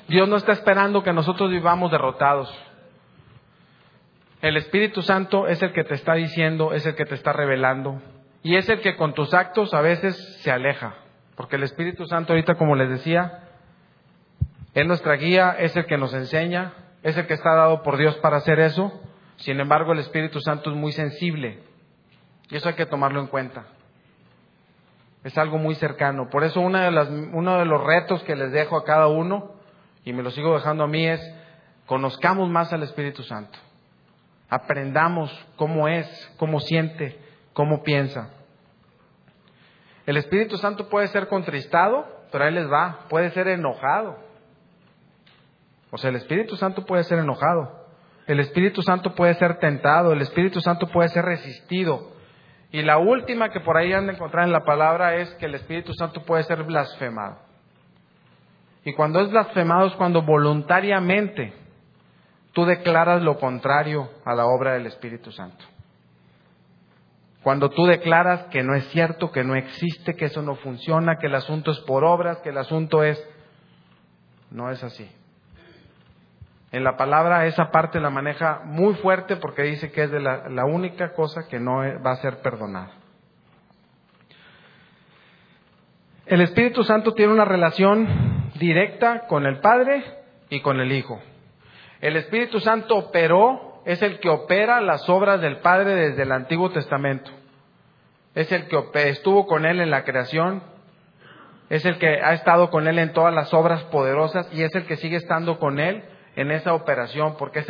Dios 0.07 0.27
no 0.27 0.35
está 0.35 0.51
esperando 0.51 1.01
que 1.03 1.13
nosotros 1.13 1.49
vivamos 1.49 1.89
derrotados. 1.89 2.53
El 4.41 4.57
Espíritu 4.57 5.01
Santo 5.01 5.47
es 5.47 5.61
el 5.63 5.71
que 5.73 5.83
te 5.83 5.95
está 5.95 6.13
diciendo, 6.13 6.73
es 6.73 6.85
el 6.85 6.95
que 6.95 7.05
te 7.05 7.15
está 7.15 7.33
revelando 7.33 8.01
y 8.45 8.58
es 8.58 8.69
el 8.69 8.79
que 8.81 8.95
con 8.95 9.15
tus 9.15 9.34
actos 9.34 9.73
a 9.73 9.81
veces 9.81 10.15
se 10.43 10.51
aleja. 10.51 10.93
Porque 11.36 11.55
el 11.55 11.63
Espíritu 11.63 12.05
Santo 12.05 12.31
ahorita, 12.31 12.53
como 12.53 12.75
les 12.75 12.89
decía, 12.89 13.39
es 14.75 14.86
nuestra 14.86 15.15
guía, 15.15 15.55
es 15.58 15.75
el 15.75 15.88
que 15.88 15.97
nos 15.97 16.13
enseña, 16.13 16.73
es 17.01 17.17
el 17.17 17.25
que 17.25 17.34
está 17.34 17.55
dado 17.55 17.81
por 17.81 17.97
Dios 17.97 18.15
para 18.17 18.38
hacer 18.38 18.60
eso. 18.60 19.01
Sin 19.38 19.60
embargo, 19.60 19.93
el 19.93 19.97
Espíritu 19.97 20.41
Santo 20.41 20.69
es 20.69 20.75
muy 20.75 20.91
sensible 20.91 21.58
y 22.51 22.55
eso 22.55 22.69
hay 22.69 22.75
que 22.75 22.86
tomarlo 22.86 23.19
en 23.19 23.25
cuenta. 23.25 23.65
Es 25.23 25.36
algo 25.39 25.58
muy 25.58 25.73
cercano. 25.73 26.29
Por 26.29 26.43
eso 26.43 26.62
una 26.62 26.86
de 26.86 26.91
las, 26.91 27.10
uno 27.10 27.58
de 27.58 27.65
los 27.65 27.84
retos 27.84 28.21
que 28.25 28.36
les 28.36 28.51
dejo 28.51 28.77
a 28.77 28.86
cada 28.86 29.08
uno, 29.08 29.53
y 30.03 30.13
me 30.13 30.21
lo 30.21 30.29
sigo 30.29 30.53
dejando 30.53 30.84
a 30.84 30.88
mí, 30.88 31.08
es 31.08 31.19
conozcamos 31.88 32.47
más 32.51 32.71
al 32.73 32.84
Espíritu 32.84 33.23
Santo. 33.23 33.58
Aprendamos 34.49 35.31
cómo 35.55 35.88
es, 35.88 36.31
cómo 36.38 36.60
siente, 36.60 37.24
cómo 37.55 37.83
piensa. 37.83 38.29
El 40.05 40.17
Espíritu 40.17 40.57
Santo 40.57 40.89
puede 40.89 41.07
ser 41.07 41.27
contristado, 41.27 42.05
pero 42.31 42.43
ahí 42.43 42.53
les 42.53 42.69
va, 42.71 43.07
puede 43.09 43.31
ser 43.31 43.47
enojado. 43.47 44.17
O 45.89 45.97
sea, 45.97 46.11
el 46.11 46.17
Espíritu 46.17 46.57
Santo 46.57 46.85
puede 46.85 47.03
ser 47.05 47.17
enojado, 47.17 47.87
el 48.27 48.39
Espíritu 48.41 48.81
Santo 48.81 49.15
puede 49.15 49.35
ser 49.35 49.57
tentado, 49.59 50.11
el 50.11 50.21
Espíritu 50.21 50.59
Santo 50.59 50.87
puede 50.87 51.09
ser 51.09 51.23
resistido. 51.25 52.11
Y 52.71 52.81
la 52.81 52.97
última 52.97 53.49
que 53.49 53.61
por 53.61 53.77
ahí 53.77 53.93
han 53.93 54.07
de 54.07 54.13
encontrar 54.13 54.45
en 54.45 54.51
la 54.51 54.65
palabra 54.65 55.15
es 55.15 55.33
que 55.35 55.45
el 55.45 55.55
Espíritu 55.55 55.93
Santo 55.93 56.23
puede 56.23 56.43
ser 56.43 56.63
blasfemado. 56.63 57.37
Y 58.83 58.93
cuando 58.93 59.21
es 59.21 59.29
blasfemado 59.29 59.87
es 59.87 59.93
cuando 59.93 60.23
voluntariamente 60.23 61.53
tú 62.51 62.65
declaras 62.65 63.21
lo 63.21 63.39
contrario 63.39 64.09
a 64.25 64.35
la 64.35 64.45
obra 64.45 64.73
del 64.73 64.87
Espíritu 64.87 65.31
Santo. 65.31 65.65
Cuando 67.45 67.69
tú 67.69 67.86
declaras 67.86 68.45
que 68.45 68.63
no 68.63 68.73
es 68.73 68.88
cierto, 68.88 69.31
que 69.31 69.43
no 69.43 69.53
existe, 69.53 70.15
que 70.15 70.25
eso 70.25 70.41
no 70.41 70.55
funciona, 70.55 71.17
que 71.19 71.27
el 71.27 71.36
asunto 71.36 71.69
es 71.69 71.79
por 71.81 72.03
obras, 72.03 72.39
que 72.39 72.49
el 72.49 72.58
asunto 72.58 73.03
es... 73.03 73.23
No 74.49 74.71
es 74.71 74.84
así. 74.84 75.08
En 76.71 76.84
la 76.84 76.97
palabra 76.97 77.45
esa 77.45 77.69
parte 77.69 77.99
la 77.99 78.10
maneja 78.10 78.62
muy 78.63 78.95
fuerte 78.95 79.36
porque 79.36 79.62
dice 79.62 79.91
que 79.91 80.05
es 80.05 80.10
de 80.10 80.21
la, 80.21 80.65
única 80.65 81.13
cosa 81.13 81.47
que 81.47 81.60
no 81.60 81.81
va 82.03 82.13
a 82.13 82.15
ser 82.15 82.39
perdonada. 82.39 82.93
El 86.25 86.41
Espíritu 86.41 86.84
Santo 86.84 87.13
tiene 87.13 87.31
una 87.31 87.45
relación 87.45 88.49
directa 88.55 89.27
con 89.27 89.45
el 89.45 89.60
Padre 89.60 90.03
y 90.49 90.62
con 90.62 90.79
el 90.79 90.91
Hijo. 90.91 91.21
El 92.01 92.15
Espíritu 92.15 92.60
Santo 92.60 92.95
operó, 92.95 93.74
es 93.85 94.01
el 94.01 94.19
que 94.19 94.29
opera 94.29 94.81
las 94.81 95.07
obras 95.07 95.39
del 95.41 95.57
Padre 95.57 95.95
desde 95.95 96.23
el 96.23 96.31
Antiguo 96.31 96.71
Testamento. 96.71 97.31
Es 98.33 98.51
el 98.51 98.67
que 98.67 99.09
estuvo 99.09 99.45
con 99.45 99.65
Él 99.65 99.79
en 99.79 99.91
la 99.91 100.03
creación, 100.03 100.63
es 101.69 101.85
el 101.85 101.97
que 101.97 102.21
ha 102.21 102.33
estado 102.33 102.69
con 102.69 102.87
Él 102.87 102.99
en 102.99 103.13
todas 103.13 103.33
las 103.33 103.53
obras 103.53 103.83
poderosas 103.85 104.51
y 104.51 104.63
es 104.63 104.73
el 104.75 104.85
que 104.85 104.97
sigue 104.97 105.17
estando 105.17 105.59
con 105.59 105.79
Él 105.79 106.03
en 106.35 106.51
esa 106.51 106.73
operación, 106.73 107.37
porque 107.37 107.63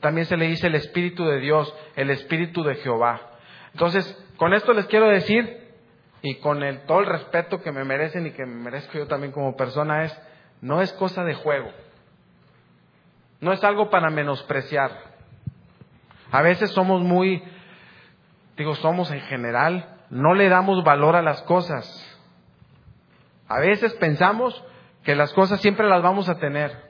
también 0.00 0.26
se 0.26 0.36
le 0.36 0.48
dice 0.48 0.66
el 0.66 0.74
Espíritu 0.74 1.24
de 1.24 1.38
Dios, 1.38 1.72
el 1.94 2.10
Espíritu 2.10 2.64
de 2.64 2.74
Jehová. 2.76 3.20
Entonces, 3.72 4.26
con 4.38 4.54
esto 4.54 4.72
les 4.72 4.86
quiero 4.86 5.08
decir, 5.08 5.68
y 6.22 6.36
con 6.36 6.62
el, 6.62 6.80
todo 6.80 7.00
el 7.00 7.06
respeto 7.06 7.62
que 7.62 7.70
me 7.70 7.84
merecen 7.84 8.26
y 8.26 8.32
que 8.32 8.44
me 8.44 8.56
merezco 8.56 8.98
yo 8.98 9.06
también 9.06 9.32
como 9.32 9.56
persona, 9.56 10.04
es, 10.04 10.20
no 10.60 10.80
es 10.80 10.92
cosa 10.94 11.24
de 11.24 11.34
juego, 11.34 11.70
no 13.40 13.52
es 13.52 13.62
algo 13.62 13.88
para 13.88 14.10
menospreciar. 14.10 15.07
A 16.30 16.42
veces 16.42 16.70
somos 16.70 17.02
muy, 17.02 17.42
digo, 18.56 18.74
somos 18.76 19.10
en 19.10 19.20
general, 19.22 19.98
no 20.10 20.34
le 20.34 20.48
damos 20.48 20.84
valor 20.84 21.16
a 21.16 21.22
las 21.22 21.42
cosas. 21.42 21.86
A 23.48 23.60
veces 23.60 23.94
pensamos 23.94 24.62
que 25.04 25.14
las 25.14 25.32
cosas 25.32 25.60
siempre 25.60 25.88
las 25.88 26.02
vamos 26.02 26.28
a 26.28 26.38
tener. 26.38 26.88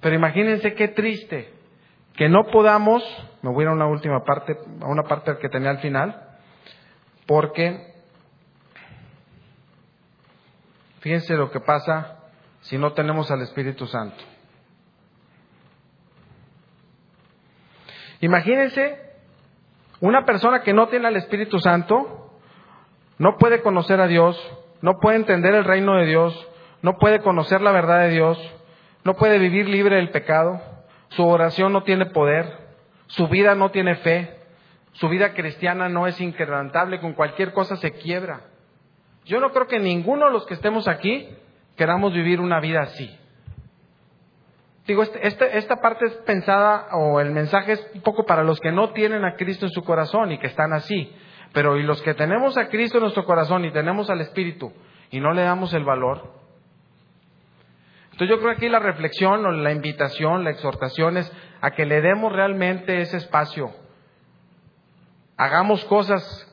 Pero 0.00 0.16
imagínense 0.16 0.74
qué 0.74 0.88
triste 0.88 1.52
que 2.14 2.28
no 2.28 2.46
podamos, 2.52 3.02
me 3.42 3.50
voy 3.50 3.66
a 3.66 3.70
una 3.70 3.86
última 3.86 4.24
parte, 4.24 4.56
a 4.80 4.86
una 4.86 5.02
parte 5.04 5.36
que 5.38 5.48
tenía 5.48 5.70
al 5.70 5.78
final, 5.78 6.38
porque 7.26 7.94
fíjense 11.00 11.34
lo 11.34 11.50
que 11.50 11.60
pasa 11.60 12.18
si 12.60 12.78
no 12.78 12.92
tenemos 12.92 13.30
al 13.30 13.42
Espíritu 13.42 13.86
Santo. 13.86 14.29
Imagínense 18.20 18.98
una 20.00 20.24
persona 20.24 20.62
que 20.62 20.72
no 20.72 20.88
tiene 20.88 21.08
al 21.08 21.16
Espíritu 21.16 21.58
Santo, 21.58 22.30
no 23.18 23.36
puede 23.38 23.60
conocer 23.62 24.00
a 24.00 24.06
Dios, 24.06 24.36
no 24.80 24.98
puede 25.00 25.16
entender 25.16 25.54
el 25.54 25.64
reino 25.64 25.96
de 25.96 26.06
Dios, 26.06 26.48
no 26.82 26.96
puede 26.98 27.20
conocer 27.20 27.60
la 27.60 27.72
verdad 27.72 28.00
de 28.00 28.10
Dios, 28.10 28.38
no 29.04 29.14
puede 29.14 29.38
vivir 29.38 29.68
libre 29.68 29.96
del 29.96 30.10
pecado, 30.10 30.60
su 31.10 31.26
oración 31.26 31.72
no 31.72 31.82
tiene 31.82 32.06
poder, 32.06 32.46
su 33.08 33.28
vida 33.28 33.54
no 33.54 33.70
tiene 33.70 33.96
fe, 33.96 34.38
su 34.92 35.08
vida 35.08 35.34
cristiana 35.34 35.88
no 35.88 36.06
es 36.06 36.20
inquebrantable, 36.20 37.00
con 37.00 37.12
cualquier 37.12 37.52
cosa 37.52 37.76
se 37.76 37.92
quiebra. 37.92 38.40
Yo 39.24 39.40
no 39.40 39.50
creo 39.50 39.66
que 39.66 39.78
ninguno 39.78 40.26
de 40.26 40.32
los 40.32 40.46
que 40.46 40.54
estemos 40.54 40.88
aquí 40.88 41.28
queramos 41.76 42.12
vivir 42.12 42.40
una 42.40 42.60
vida 42.60 42.80
así. 42.80 43.19
Digo, 44.86 45.02
este, 45.02 45.26
este, 45.26 45.58
esta 45.58 45.76
parte 45.76 46.06
es 46.06 46.12
pensada, 46.18 46.88
o 46.92 47.20
el 47.20 47.30
mensaje 47.30 47.72
es 47.72 47.90
un 47.94 48.00
poco 48.00 48.24
para 48.24 48.42
los 48.42 48.58
que 48.60 48.72
no 48.72 48.92
tienen 48.92 49.24
a 49.24 49.34
Cristo 49.34 49.66
en 49.66 49.72
su 49.72 49.82
corazón 49.82 50.32
y 50.32 50.38
que 50.38 50.46
están 50.46 50.72
así. 50.72 51.14
Pero 51.52 51.76
y 51.76 51.82
los 51.82 52.00
que 52.02 52.14
tenemos 52.14 52.56
a 52.56 52.68
Cristo 52.68 52.98
en 52.98 53.02
nuestro 53.02 53.24
corazón 53.24 53.64
y 53.64 53.72
tenemos 53.72 54.08
al 54.10 54.20
Espíritu 54.20 54.72
y 55.10 55.20
no 55.20 55.32
le 55.32 55.42
damos 55.42 55.74
el 55.74 55.84
valor. 55.84 56.40
Entonces 58.12 58.28
yo 58.28 58.40
creo 58.40 58.50
que 58.52 58.56
aquí 58.58 58.68
la 58.68 58.78
reflexión 58.78 59.44
o 59.46 59.50
la 59.50 59.72
invitación, 59.72 60.44
la 60.44 60.50
exhortación 60.50 61.16
es 61.16 61.32
a 61.60 61.70
que 61.72 61.86
le 61.86 62.00
demos 62.00 62.32
realmente 62.32 63.00
ese 63.00 63.16
espacio. 63.16 63.70
Hagamos 65.36 65.84
cosas 65.86 66.46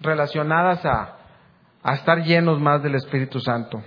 relacionadas 0.00 0.84
a, 0.84 1.16
a 1.82 1.94
estar 1.94 2.22
llenos 2.22 2.60
más 2.60 2.82
del 2.82 2.94
Espíritu 2.94 3.40
Santo. 3.40 3.82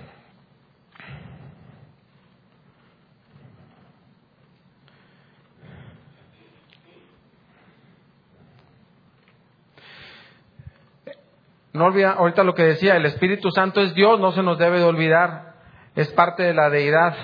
No 11.78 11.84
olvida, 11.84 12.14
ahorita 12.14 12.42
lo 12.42 12.56
que 12.56 12.64
decía, 12.64 12.96
el 12.96 13.06
Espíritu 13.06 13.52
Santo 13.52 13.80
es 13.80 13.94
Dios, 13.94 14.18
no 14.18 14.32
se 14.32 14.42
nos 14.42 14.58
debe 14.58 14.80
de 14.80 14.84
olvidar, 14.84 15.54
es 15.94 16.08
parte 16.12 16.42
de 16.42 16.52
la 16.52 16.70
deidad. 16.70 17.14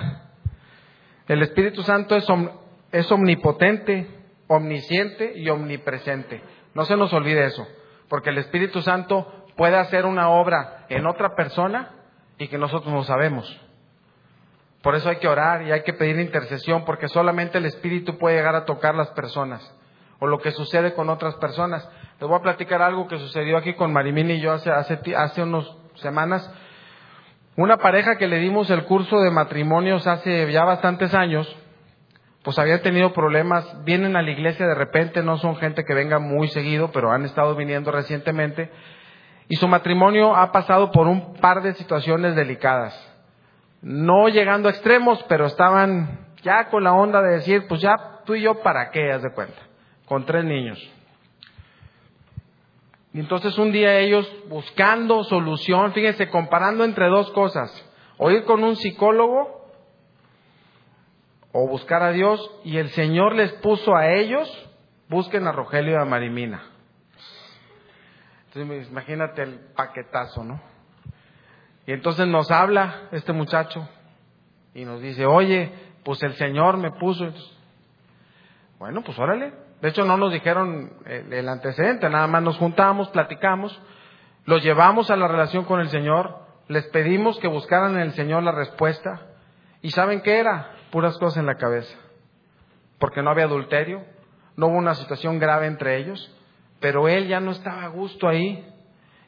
El 1.27 1.41
Espíritu 1.41 1.83
Santo 1.83 2.15
es, 2.15 2.25
es 2.93 3.11
omnipotente, 3.11 4.07
omnisciente 4.47 5.33
y 5.35 5.49
omnipresente. 5.49 6.41
No 6.73 6.85
se 6.85 6.95
nos 6.95 7.11
olvide 7.11 7.43
eso, 7.43 7.67
porque 8.07 8.29
el 8.29 8.37
Espíritu 8.37 8.81
Santo 8.81 9.45
puede 9.57 9.75
hacer 9.75 10.05
una 10.05 10.29
obra 10.29 10.85
en 10.87 11.05
otra 11.05 11.35
persona 11.35 11.91
y 12.37 12.47
que 12.47 12.57
nosotros 12.57 12.93
no 12.93 13.03
sabemos. 13.03 13.59
Por 14.81 14.95
eso 14.95 15.09
hay 15.09 15.17
que 15.17 15.27
orar 15.27 15.63
y 15.63 15.73
hay 15.73 15.83
que 15.83 15.91
pedir 15.91 16.17
intercesión, 16.17 16.85
porque 16.85 17.09
solamente 17.09 17.57
el 17.57 17.65
Espíritu 17.65 18.17
puede 18.17 18.37
llegar 18.37 18.55
a 18.55 18.63
tocar 18.63 18.95
las 18.95 19.09
personas 19.09 19.75
o 20.19 20.27
lo 20.27 20.39
que 20.39 20.51
sucede 20.51 20.93
con 20.93 21.09
otras 21.09 21.35
personas. 21.35 21.89
Les 22.25 22.29
voy 22.31 22.39
a 22.39 22.41
platicar 22.41 22.81
algo 22.81 23.07
que 23.07 23.19
sucedió 23.19 23.55
aquí 23.55 23.73
con 23.73 23.93
Marimini 23.93 24.33
y 24.33 24.41
yo 24.41 24.51
hace, 24.51 24.71
hace, 24.71 24.99
hace 25.15 25.43
unas 25.43 25.71
semanas. 25.97 26.51
Una 27.55 27.77
pareja 27.77 28.17
que 28.17 28.27
le 28.27 28.39
dimos 28.39 28.67
el 28.71 28.85
curso 28.85 29.19
de 29.19 29.29
matrimonios 29.29 30.07
hace 30.07 30.51
ya 30.51 30.63
bastantes 30.63 31.13
años, 31.13 31.55
pues 32.41 32.57
había 32.57 32.81
tenido 32.81 33.13
problemas, 33.13 33.63
vienen 33.83 34.15
a 34.15 34.23
la 34.23 34.31
iglesia 34.31 34.65
de 34.65 34.73
repente, 34.73 35.21
no 35.21 35.37
son 35.37 35.55
gente 35.57 35.83
que 35.83 35.93
venga 35.93 36.17
muy 36.17 36.47
seguido, 36.47 36.91
pero 36.91 37.11
han 37.11 37.25
estado 37.25 37.55
viniendo 37.55 37.91
recientemente, 37.91 38.71
y 39.47 39.57
su 39.57 39.67
matrimonio 39.67 40.35
ha 40.35 40.51
pasado 40.51 40.91
por 40.91 41.05
un 41.05 41.35
par 41.35 41.61
de 41.61 41.75
situaciones 41.75 42.35
delicadas. 42.35 42.99
No 43.83 44.29
llegando 44.29 44.67
a 44.67 44.71
extremos, 44.71 45.23
pero 45.29 45.45
estaban 45.45 46.25
ya 46.41 46.69
con 46.69 46.83
la 46.83 46.93
onda 46.93 47.21
de 47.21 47.33
decir, 47.33 47.67
pues 47.67 47.81
ya 47.81 47.95
tú 48.25 48.33
y 48.33 48.41
yo, 48.41 48.63
¿para 48.63 48.89
qué? 48.89 49.11
Haz 49.11 49.21
de 49.21 49.31
cuenta 49.31 49.61
con 50.05 50.25
tres 50.25 50.43
niños. 50.43 50.94
Y 53.15 53.21
entonces 53.21 53.57
un 53.57 53.71
día 53.71 53.97
ellos 53.97 54.29
buscando 54.49 55.23
solución, 55.23 55.93
fíjense, 55.93 56.27
comparando 56.27 56.83
entre 56.83 57.07
dos 57.07 57.31
cosas, 57.31 57.71
o 58.17 58.29
ir 58.29 58.43
con 58.43 58.61
un 58.61 58.75
psicólogo 58.75 59.71
o 61.53 61.65
buscar 61.65 62.03
a 62.03 62.11
Dios, 62.11 62.51
y 62.65 62.75
el 62.75 62.89
Señor 62.89 63.33
les 63.33 63.53
puso 63.53 63.95
a 63.95 64.11
ellos, 64.11 64.49
busquen 65.07 65.47
a 65.47 65.53
Rogelio 65.53 65.93
y 65.93 65.95
a 65.95 66.03
Marimina. 66.03 66.61
Entonces 68.47 68.89
imagínate 68.89 69.43
el 69.43 69.59
paquetazo, 69.73 70.43
¿no? 70.43 70.61
Y 71.87 71.93
entonces 71.93 72.27
nos 72.27 72.51
habla 72.51 73.07
este 73.13 73.31
muchacho 73.31 73.87
y 74.73 74.83
nos 74.83 74.99
dice, 75.01 75.25
oye, 75.25 75.71
pues 76.03 76.21
el 76.21 76.33
Señor 76.33 76.75
me 76.75 76.91
puso. 76.91 77.31
Bueno, 78.77 79.03
pues 79.05 79.17
órale, 79.17 79.53
de 79.81 79.89
hecho, 79.89 80.05
no 80.05 80.17
nos 80.17 80.31
dijeron 80.31 80.93
el 81.05 81.47
antecedente, 81.49 82.09
nada 82.09 82.27
más 82.27 82.41
nos 82.41 82.57
juntamos, 82.57 83.09
platicamos, 83.09 83.79
los 84.45 84.63
llevamos 84.63 85.11
a 85.11 85.17
la 85.17 85.27
relación 85.27 85.65
con 85.65 85.79
el 85.79 85.89
Señor, 85.89 86.39
les 86.67 86.87
pedimos 86.87 87.37
que 87.39 87.47
buscaran 87.47 87.93
en 87.95 88.01
el 88.01 88.11
Señor 88.13 88.43
la 88.43 88.51
respuesta. 88.51 89.21
¿Y 89.81 89.91
saben 89.91 90.21
qué 90.21 90.39
era? 90.39 90.71
Puras 90.91 91.17
cosas 91.17 91.37
en 91.37 91.45
la 91.45 91.55
cabeza. 91.55 91.95
Porque 92.99 93.21
no 93.21 93.29
había 93.29 93.45
adulterio, 93.45 94.03
no 94.55 94.67
hubo 94.67 94.77
una 94.77 94.95
situación 94.95 95.37
grave 95.39 95.67
entre 95.67 95.97
ellos, 95.97 96.35
pero 96.79 97.07
él 97.07 97.27
ya 97.27 97.39
no 97.39 97.51
estaba 97.51 97.83
a 97.83 97.89
gusto 97.89 98.27
ahí 98.27 98.67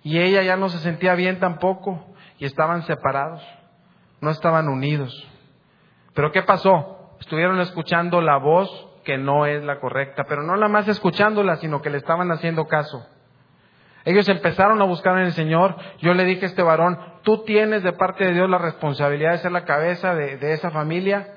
y 0.03 0.19
ella 0.19 0.41
ya 0.41 0.55
no 0.55 0.69
se 0.69 0.79
sentía 0.79 1.15
bien 1.15 1.39
tampoco 1.39 2.05
y 2.39 2.45
estaban 2.45 2.83
separados, 2.83 3.43
no 4.21 4.29
estaban 4.29 4.69
unidos. 4.69 5.13
Pero 6.13 6.31
¿qué 6.31 6.43
pasó? 6.43 7.15
Estuvieron 7.19 7.59
escuchando 7.59 8.21
la 8.21 8.37
voz 8.37 8.86
que 9.07 9.17
no 9.17 9.45
es 9.45 9.63
la 9.63 9.79
correcta, 9.79 10.25
pero 10.27 10.43
no 10.43 10.53
nada 10.57 10.67
más 10.67 10.85
escuchándola, 10.89 11.55
sino 11.55 11.81
que 11.81 11.89
le 11.89 11.97
estaban 11.97 12.29
haciendo 12.29 12.67
caso. 12.67 13.07
Ellos 14.03 14.27
empezaron 14.27 14.81
a 14.81 14.85
buscar 14.85 15.17
en 15.17 15.27
el 15.27 15.31
Señor. 15.31 15.77
Yo 15.99 16.13
le 16.13 16.25
dije 16.25 16.43
a 16.43 16.49
este 16.49 16.61
varón, 16.61 16.99
tú 17.23 17.45
tienes 17.45 17.83
de 17.83 17.93
parte 17.93 18.25
de 18.25 18.33
Dios 18.33 18.49
la 18.49 18.57
responsabilidad 18.57 19.31
de 19.31 19.37
ser 19.37 19.53
la 19.53 19.63
cabeza 19.63 20.13
de, 20.13 20.51
esa 20.51 20.71
familia. 20.71 21.35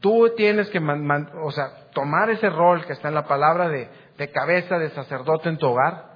Tú 0.00 0.34
tienes 0.36 0.68
que 0.68 0.80
o 0.80 1.50
sea, 1.50 1.88
tomar 1.94 2.28
ese 2.28 2.50
rol 2.50 2.84
que 2.84 2.92
está 2.92 3.08
en 3.08 3.14
la 3.14 3.24
palabra 3.24 3.70
de, 3.70 3.88
cabeza, 4.30 4.78
de 4.78 4.90
sacerdote 4.90 5.48
en 5.48 5.56
tu 5.56 5.66
hogar. 5.66 6.10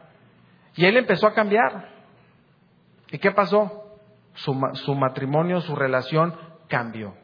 Y 0.76 0.84
él 0.84 0.99
empezó 0.99 1.26
a 1.26 1.32
cambiar. 1.32 1.88
¿Y 3.11 3.16
qué 3.16 3.30
pasó? 3.30 3.97
Su, 4.34 4.61
su 4.74 4.95
matrimonio, 4.95 5.62
su 5.62 5.74
relación 5.74 6.36
cambió. 6.68 7.14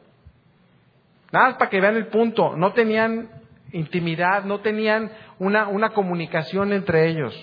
Nada 1.31 1.55
para 1.59 1.69
que 1.69 1.79
vean 1.79 1.97
el 1.97 2.07
punto. 2.07 2.55
No 2.55 2.73
tenían 2.73 3.37
intimidad, 3.71 4.43
no 4.45 4.59
tenían 4.59 5.11
una, 5.37 5.67
una 5.67 5.89
comunicación 5.89 6.73
entre 6.73 7.09
ellos. 7.09 7.35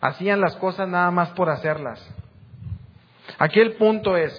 Hacían 0.00 0.40
las 0.40 0.56
cosas 0.56 0.88
nada 0.88 1.10
más 1.10 1.30
por 1.30 1.48
hacerlas. 1.48 2.00
Aquí 3.38 3.60
el 3.60 3.74
punto 3.74 4.16
es, 4.16 4.32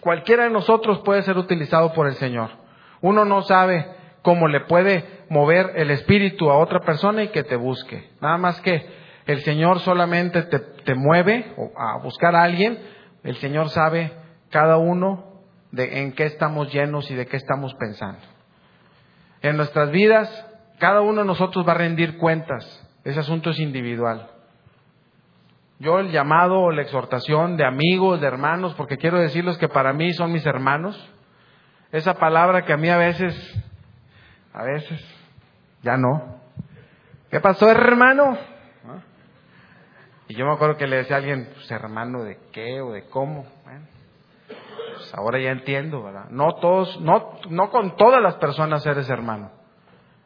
cualquiera 0.00 0.44
de 0.44 0.50
nosotros 0.50 1.00
puede 1.04 1.22
ser 1.22 1.38
utilizado 1.38 1.92
por 1.92 2.06
el 2.06 2.14
Señor. 2.14 2.50
Uno 3.00 3.24
no 3.24 3.42
sabe 3.42 3.86
cómo 4.22 4.48
le 4.48 4.60
puede 4.60 5.24
mover 5.28 5.72
el 5.76 5.90
espíritu 5.90 6.50
a 6.50 6.58
otra 6.58 6.80
persona 6.80 7.22
y 7.22 7.28
que 7.28 7.44
te 7.44 7.56
busque. 7.56 8.10
Nada 8.20 8.36
más 8.36 8.60
que 8.60 8.86
el 9.26 9.40
Señor 9.42 9.80
solamente 9.80 10.42
te, 10.42 10.58
te 10.58 10.94
mueve 10.94 11.54
a 11.76 11.98
buscar 12.02 12.34
a 12.34 12.42
alguien, 12.42 12.78
el 13.22 13.36
Señor 13.36 13.70
sabe 13.70 14.12
cada 14.50 14.76
uno 14.76 15.42
de 15.70 16.02
en 16.02 16.12
qué 16.12 16.24
estamos 16.26 16.72
llenos 16.72 17.10
y 17.10 17.14
de 17.14 17.26
qué 17.26 17.36
estamos 17.36 17.74
pensando 17.74 18.33
en 19.50 19.58
nuestras 19.58 19.90
vidas, 19.90 20.46
cada 20.78 21.02
uno 21.02 21.20
de 21.20 21.26
nosotros 21.26 21.68
va 21.68 21.72
a 21.72 21.76
rendir 21.76 22.16
cuentas. 22.16 22.64
Ese 23.04 23.20
asunto 23.20 23.50
es 23.50 23.58
individual. 23.58 24.30
Yo 25.78 25.98
el 25.98 26.10
llamado 26.10 26.60
o 26.60 26.70
la 26.70 26.80
exhortación 26.80 27.58
de 27.58 27.66
amigos, 27.66 28.22
de 28.22 28.26
hermanos, 28.26 28.74
porque 28.74 28.96
quiero 28.96 29.18
decirles 29.18 29.58
que 29.58 29.68
para 29.68 29.92
mí 29.92 30.14
son 30.14 30.32
mis 30.32 30.46
hermanos, 30.46 30.98
esa 31.92 32.14
palabra 32.14 32.64
que 32.64 32.72
a 32.72 32.78
mí 32.78 32.88
a 32.88 32.96
veces, 32.96 33.34
a 34.54 34.64
veces, 34.64 34.98
ya 35.82 35.98
no. 35.98 36.40
¿Qué 37.30 37.38
pasó, 37.38 37.68
hermano? 37.68 38.38
Y 40.26 40.36
yo 40.36 40.46
me 40.46 40.54
acuerdo 40.54 40.78
que 40.78 40.86
le 40.86 40.96
decía 40.96 41.16
a 41.16 41.18
alguien, 41.18 41.50
pues, 41.52 41.70
hermano 41.70 42.22
de 42.22 42.38
qué 42.50 42.80
o 42.80 42.92
de 42.92 43.04
cómo. 43.08 43.44
Ahora 45.12 45.40
ya 45.40 45.50
entiendo, 45.50 46.02
¿verdad? 46.02 46.28
No 46.30 46.54
todos, 46.54 47.00
no, 47.00 47.38
no 47.50 47.70
con 47.70 47.96
todas 47.96 48.22
las 48.22 48.36
personas 48.36 48.86
eres 48.86 49.10
hermano, 49.10 49.50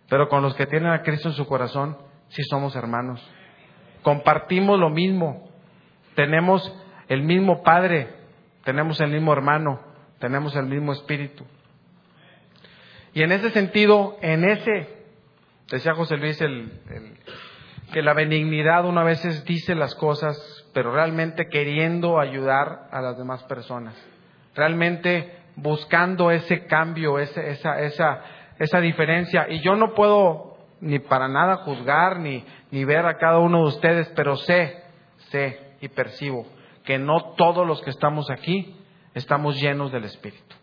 pero 0.08 0.28
con 0.28 0.42
los 0.42 0.54
que 0.54 0.66
tienen 0.66 0.92
a 0.92 1.02
Cristo 1.02 1.28
en 1.28 1.34
su 1.34 1.46
corazón, 1.46 1.96
sí 2.28 2.42
somos 2.44 2.76
hermanos. 2.76 3.20
Compartimos 4.02 4.78
lo 4.78 4.90
mismo, 4.90 5.48
tenemos 6.14 6.72
el 7.08 7.22
mismo 7.22 7.62
Padre, 7.62 8.08
tenemos 8.64 9.00
el 9.00 9.10
mismo 9.10 9.32
hermano, 9.32 9.80
tenemos 10.18 10.54
el 10.56 10.66
mismo 10.66 10.92
espíritu. 10.92 11.44
Y 13.14 13.22
en 13.22 13.32
ese 13.32 13.50
sentido, 13.50 14.16
en 14.20 14.44
ese, 14.44 15.04
decía 15.70 15.94
José 15.94 16.16
Luis, 16.18 16.40
el, 16.40 16.70
que 17.92 18.02
la 18.02 18.12
benignidad 18.12 18.84
una 18.84 19.02
veces 19.02 19.44
dice 19.44 19.74
las 19.74 19.94
cosas, 19.94 20.36
pero 20.74 20.92
realmente 20.92 21.48
queriendo 21.48 22.20
ayudar 22.20 22.88
a 22.92 23.00
las 23.00 23.16
demás 23.16 23.42
personas 23.44 23.94
realmente 24.54 25.32
buscando 25.56 26.30
ese 26.30 26.66
cambio, 26.66 27.18
ese, 27.18 27.50
esa, 27.50 27.80
esa, 27.80 28.22
esa 28.58 28.80
diferencia. 28.80 29.46
Y 29.48 29.60
yo 29.60 29.76
no 29.76 29.94
puedo 29.94 30.56
ni 30.80 30.98
para 30.98 31.28
nada 31.28 31.56
juzgar 31.56 32.20
ni, 32.20 32.44
ni 32.70 32.84
ver 32.84 33.06
a 33.06 33.18
cada 33.18 33.38
uno 33.38 33.62
de 33.62 33.68
ustedes, 33.68 34.12
pero 34.14 34.36
sé, 34.36 34.84
sé 35.30 35.76
y 35.80 35.88
percibo 35.88 36.46
que 36.88 36.98
no 36.98 37.34
todos 37.36 37.66
los 37.66 37.82
que 37.82 37.90
estamos 37.90 38.30
aquí 38.30 38.74
estamos 39.12 39.60
llenos 39.60 39.92
del 39.92 40.04
Espíritu. 40.04 40.56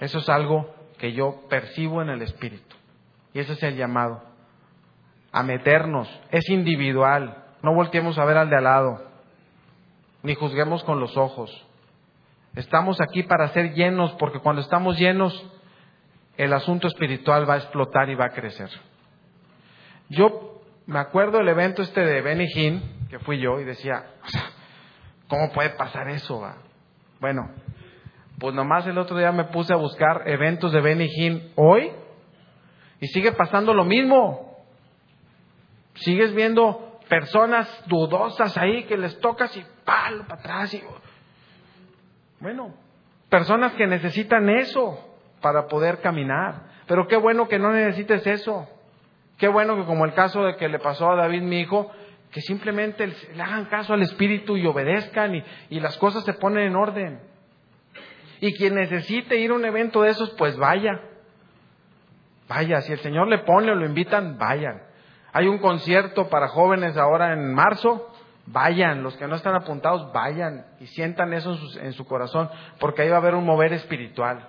Eso 0.00 0.18
es 0.18 0.28
algo 0.28 0.74
que 0.98 1.14
yo 1.14 1.44
percibo 1.48 2.02
en 2.02 2.10
el 2.10 2.20
Espíritu. 2.20 2.76
Y 3.32 3.38
ese 3.38 3.54
es 3.54 3.62
el 3.62 3.76
llamado. 3.76 4.22
A 5.32 5.42
meternos. 5.42 6.08
Es 6.30 6.48
individual. 6.50 7.42
No 7.62 7.74
volteemos 7.74 8.18
a 8.18 8.26
ver 8.26 8.36
al 8.36 8.50
de 8.50 8.56
al 8.56 8.64
lado. 8.64 9.02
Ni 10.22 10.34
juzguemos 10.34 10.84
con 10.84 11.00
los 11.00 11.16
ojos. 11.16 11.50
Estamos 12.56 13.02
aquí 13.02 13.22
para 13.22 13.48
ser 13.48 13.74
llenos, 13.74 14.12
porque 14.12 14.40
cuando 14.40 14.62
estamos 14.62 14.98
llenos, 14.98 15.46
el 16.38 16.54
asunto 16.54 16.88
espiritual 16.88 17.48
va 17.48 17.54
a 17.54 17.58
explotar 17.58 18.08
y 18.08 18.14
va 18.14 18.26
a 18.26 18.30
crecer. 18.30 18.70
Yo 20.08 20.62
me 20.86 20.98
acuerdo 20.98 21.38
del 21.38 21.48
evento 21.48 21.82
este 21.82 22.00
de 22.00 22.22
Benny 22.22 22.46
Hinn, 22.54 23.08
que 23.10 23.18
fui 23.18 23.38
yo, 23.38 23.60
y 23.60 23.64
decía, 23.64 24.06
¿cómo 25.28 25.52
puede 25.52 25.70
pasar 25.70 26.08
eso? 26.08 26.42
Bueno, 27.20 27.50
pues 28.38 28.54
nomás 28.54 28.86
el 28.86 28.96
otro 28.96 29.18
día 29.18 29.32
me 29.32 29.44
puse 29.44 29.74
a 29.74 29.76
buscar 29.76 30.22
eventos 30.26 30.72
de 30.72 30.80
Benny 30.80 31.08
Hinn 31.14 31.52
hoy 31.56 31.92
y 33.00 33.06
sigue 33.08 33.32
pasando 33.32 33.74
lo 33.74 33.84
mismo. 33.84 34.64
Sigues 35.96 36.34
viendo 36.34 37.00
personas 37.06 37.68
dudosas 37.86 38.56
ahí 38.56 38.84
que 38.84 38.96
les 38.96 39.18
tocas 39.20 39.54
y 39.58 39.66
palo 39.84 40.26
para 40.26 40.40
atrás. 40.40 40.72
Y... 40.72 40.82
Bueno, 42.40 42.74
personas 43.28 43.72
que 43.74 43.86
necesitan 43.86 44.48
eso 44.48 44.98
para 45.40 45.66
poder 45.66 46.00
caminar. 46.00 46.62
Pero 46.86 47.06
qué 47.08 47.16
bueno 47.16 47.48
que 47.48 47.58
no 47.58 47.72
necesites 47.72 48.26
eso. 48.26 48.68
Qué 49.38 49.48
bueno 49.48 49.76
que 49.76 49.84
como 49.84 50.04
el 50.04 50.14
caso 50.14 50.44
de 50.44 50.56
que 50.56 50.68
le 50.68 50.78
pasó 50.78 51.10
a 51.10 51.16
David, 51.16 51.42
mi 51.42 51.60
hijo, 51.60 51.90
que 52.30 52.40
simplemente 52.40 53.06
le 53.06 53.42
hagan 53.42 53.66
caso 53.66 53.94
al 53.94 54.02
Espíritu 54.02 54.56
y 54.56 54.66
obedezcan 54.66 55.34
y, 55.34 55.44
y 55.70 55.80
las 55.80 55.96
cosas 55.98 56.24
se 56.24 56.34
ponen 56.34 56.68
en 56.68 56.76
orden. 56.76 57.20
Y 58.40 58.54
quien 58.54 58.74
necesite 58.74 59.36
ir 59.36 59.50
a 59.50 59.54
un 59.54 59.64
evento 59.64 60.02
de 60.02 60.10
esos, 60.10 60.30
pues 60.30 60.56
vaya. 60.56 61.00
Vaya, 62.48 62.80
si 62.82 62.92
el 62.92 62.98
Señor 63.00 63.28
le 63.28 63.38
pone 63.38 63.72
o 63.72 63.74
lo 63.74 63.86
invitan, 63.86 64.38
vayan. 64.38 64.82
Hay 65.32 65.48
un 65.48 65.58
concierto 65.58 66.28
para 66.28 66.48
jóvenes 66.48 66.96
ahora 66.96 67.32
en 67.32 67.52
marzo, 67.52 68.10
vayan. 68.46 69.02
Los 69.02 69.16
que 69.16 69.26
no 69.26 69.36
están 69.36 69.54
apuntados, 69.54 70.12
vayan 70.12 70.66
y 70.80 70.86
sientan 70.86 71.32
eso 71.32 71.52
en 71.52 71.58
su, 71.58 71.78
en 71.78 71.92
su 71.92 72.06
corazón, 72.06 72.48
porque 72.80 73.02
ahí 73.02 73.08
va 73.08 73.16
a 73.16 73.20
haber 73.20 73.34
un 73.34 73.44
mover 73.44 73.72
espiritual. 73.72 74.48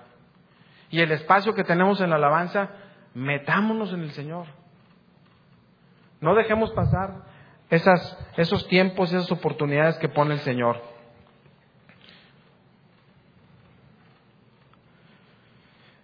Y 0.90 1.02
el 1.02 1.12
espacio 1.12 1.54
que 1.54 1.64
tenemos 1.64 2.00
en 2.00 2.10
la 2.10 2.16
alabanza, 2.16 2.70
metámonos 3.14 3.92
en 3.94 4.02
el 4.02 4.12
Señor. 4.12 4.46
No 6.22 6.34
dejemos 6.34 6.72
pasar 6.72 7.26
esos 7.70 8.68
tiempos, 8.68 9.12
esas 9.12 9.32
oportunidades 9.32 9.98
que 9.98 10.10
pone 10.10 10.36
el 10.36 10.40
Señor. 10.40 10.82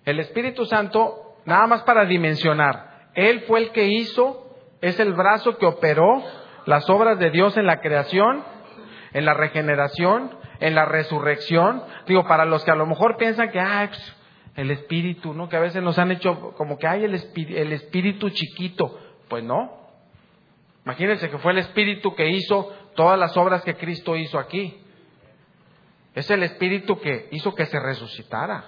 El 0.05 0.19
Espíritu 0.19 0.65
Santo, 0.65 1.37
nada 1.45 1.65
más 1.65 1.83
para 1.83 2.05
dimensionar, 2.05 3.09
Él 3.13 3.45
fue 3.47 3.61
el 3.61 3.71
que 3.71 3.87
hizo, 3.87 4.57
es 4.81 4.99
el 4.99 5.13
brazo 5.13 5.57
que 5.57 5.65
operó 5.65 6.23
las 6.65 6.89
obras 6.89 7.19
de 7.19 7.31
Dios 7.31 7.57
en 7.57 7.65
la 7.65 7.81
creación, 7.81 8.43
en 9.13 9.25
la 9.25 9.33
regeneración, 9.33 10.31
en 10.59 10.75
la 10.75 10.85
resurrección. 10.85 11.83
Digo, 12.07 12.25
para 12.25 12.45
los 12.45 12.63
que 12.63 12.71
a 12.71 12.75
lo 12.75 12.85
mejor 12.85 13.17
piensan 13.17 13.51
que, 13.51 13.59
ah, 13.59 13.89
el 14.55 14.71
espíritu, 14.71 15.33
¿no? 15.33 15.49
Que 15.49 15.57
a 15.57 15.61
veces 15.61 15.81
nos 15.81 15.97
han 15.97 16.11
hecho 16.11 16.53
como 16.57 16.77
que 16.77 16.87
hay 16.87 17.03
el, 17.03 17.15
el 17.35 17.73
espíritu 17.73 18.29
chiquito. 18.29 18.99
Pues 19.27 19.43
no. 19.43 19.83
Imagínense 20.85 21.29
que 21.29 21.37
fue 21.37 21.53
el 21.53 21.59
espíritu 21.59 22.13
que 22.13 22.29
hizo 22.29 22.71
todas 22.95 23.17
las 23.17 23.35
obras 23.37 23.63
que 23.63 23.75
Cristo 23.75 24.15
hizo 24.15 24.37
aquí. 24.37 24.79
Es 26.13 26.29
el 26.29 26.43
espíritu 26.43 26.99
que 26.99 27.29
hizo 27.31 27.55
que 27.55 27.65
se 27.65 27.79
resucitara 27.79 28.65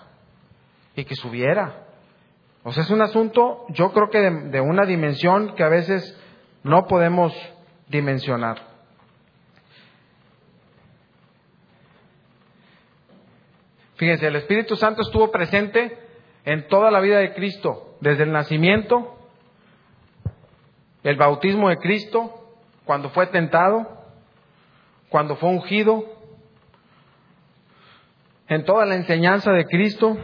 y 0.95 1.03
que 1.03 1.15
subiera. 1.15 1.85
O 2.63 2.71
sea, 2.71 2.83
es 2.83 2.89
un 2.89 3.01
asunto, 3.01 3.65
yo 3.69 3.91
creo 3.91 4.09
que 4.09 4.19
de, 4.19 4.61
una 4.61 4.85
dimensión 4.85 5.53
que 5.55 5.63
a 5.63 5.69
veces 5.69 6.19
no 6.63 6.87
podemos 6.87 7.31
dimensionar. 7.88 8.75
Fíjense, 13.95 14.27
el 14.27 14.36
Espíritu 14.36 14.75
Santo 14.75 15.01
estuvo 15.01 15.31
presente 15.31 15.97
en 16.43 16.67
toda 16.67 16.91
la 16.91 16.99
vida 16.99 17.19
de 17.19 17.33
Cristo, 17.33 17.95
desde 18.01 18.23
el 18.23 18.31
nacimiento, 18.31 19.15
el 21.03 21.15
bautismo 21.15 21.69
de 21.69 21.77
Cristo, 21.77 22.55
cuando 22.83 23.09
fue 23.09 23.27
tentado, 23.27 23.88
cuando 25.09 25.36
fue 25.38 25.49
ungido, 25.49 26.03
en 28.47 28.65
toda 28.65 28.86
la 28.86 28.95
enseñanza 28.95 29.51
de 29.51 29.65
Cristo, 29.65 30.17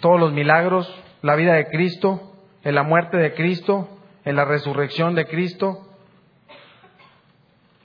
todos 0.00 0.18
los 0.18 0.32
milagros, 0.32 0.88
la 1.22 1.34
vida 1.34 1.54
de 1.54 1.66
Cristo, 1.66 2.32
en 2.62 2.74
la 2.74 2.82
muerte 2.82 3.16
de 3.16 3.34
Cristo, 3.34 3.88
en 4.24 4.36
la 4.36 4.44
resurrección 4.44 5.14
de 5.14 5.26
Cristo. 5.26 5.87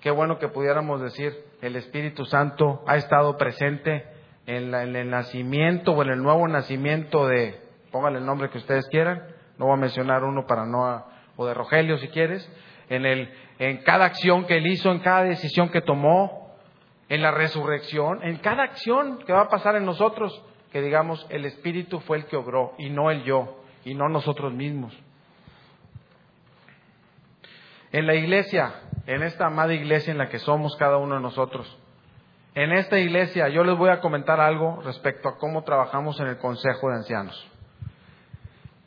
Qué 0.03 0.11
bueno 0.11 0.37
que 0.37 0.49
pudiéramos 0.49 0.99
decir, 1.01 1.33
el 1.61 1.77
Espíritu 1.77 2.25
Santo 2.25 2.83
ha 2.85 2.97
estado 2.97 3.37
presente 3.37 4.03
en, 4.45 4.75
el 4.75 5.09
nacimiento 5.09 5.93
o 5.93 6.03
en 6.03 6.09
el 6.09 6.21
nuevo 6.21 6.45
nacimiento 6.45 7.25
de, 7.25 7.61
póngale 7.89 8.17
el 8.17 8.25
nombre 8.25 8.49
que 8.49 8.57
ustedes 8.57 8.85
quieran, 8.89 9.23
no 9.57 9.67
voy 9.67 9.75
a 9.75 9.79
mencionar 9.79 10.25
uno 10.25 10.45
para 10.45 10.65
no, 10.65 11.05
o 11.37 11.45
de 11.45 11.53
Rogelio 11.53 11.97
si 11.99 12.09
quieres, 12.09 12.45
en, 12.89 13.05
el, 13.05 13.33
en 13.59 13.77
cada 13.83 14.03
acción 14.03 14.45
que 14.45 14.57
él 14.57 14.67
hizo, 14.67 14.91
en 14.91 14.99
cada 14.99 15.23
decisión 15.23 15.69
que 15.69 15.79
tomó, 15.79 16.53
en 17.07 17.21
la 17.21 17.31
resurrección, 17.31 18.21
en 18.23 18.39
cada 18.39 18.63
acción 18.63 19.19
que 19.19 19.31
va 19.31 19.43
a 19.43 19.47
pasar 19.47 19.77
en 19.77 19.85
nosotros 19.85 20.43
que 20.73 20.81
digamos 20.81 21.25
el 21.29 21.45
Espíritu 21.45 22.01
fue 22.01 22.17
el 22.17 22.25
que 22.25 22.35
obró 22.35 22.73
y 22.77 22.89
no 22.89 23.09
el 23.09 23.23
yo 23.23 23.63
y 23.85 23.93
no 23.93 24.09
nosotros 24.09 24.51
mismos. 24.51 24.93
En 27.93 28.05
la 28.05 28.15
iglesia, 28.15 28.73
en 29.05 29.23
esta 29.23 29.47
amada 29.47 29.73
iglesia 29.73 30.11
en 30.11 30.17
la 30.17 30.29
que 30.29 30.39
somos 30.39 30.75
cada 30.77 30.97
uno 30.97 31.15
de 31.15 31.21
nosotros, 31.21 31.77
en 32.55 32.71
esta 32.71 32.99
iglesia 32.99 33.49
yo 33.49 33.63
les 33.63 33.77
voy 33.77 33.89
a 33.89 33.99
comentar 33.99 34.39
algo 34.39 34.81
respecto 34.83 35.27
a 35.27 35.37
cómo 35.37 35.63
trabajamos 35.63 36.19
en 36.19 36.27
el 36.27 36.37
Consejo 36.37 36.89
de 36.89 36.95
Ancianos. 36.97 37.49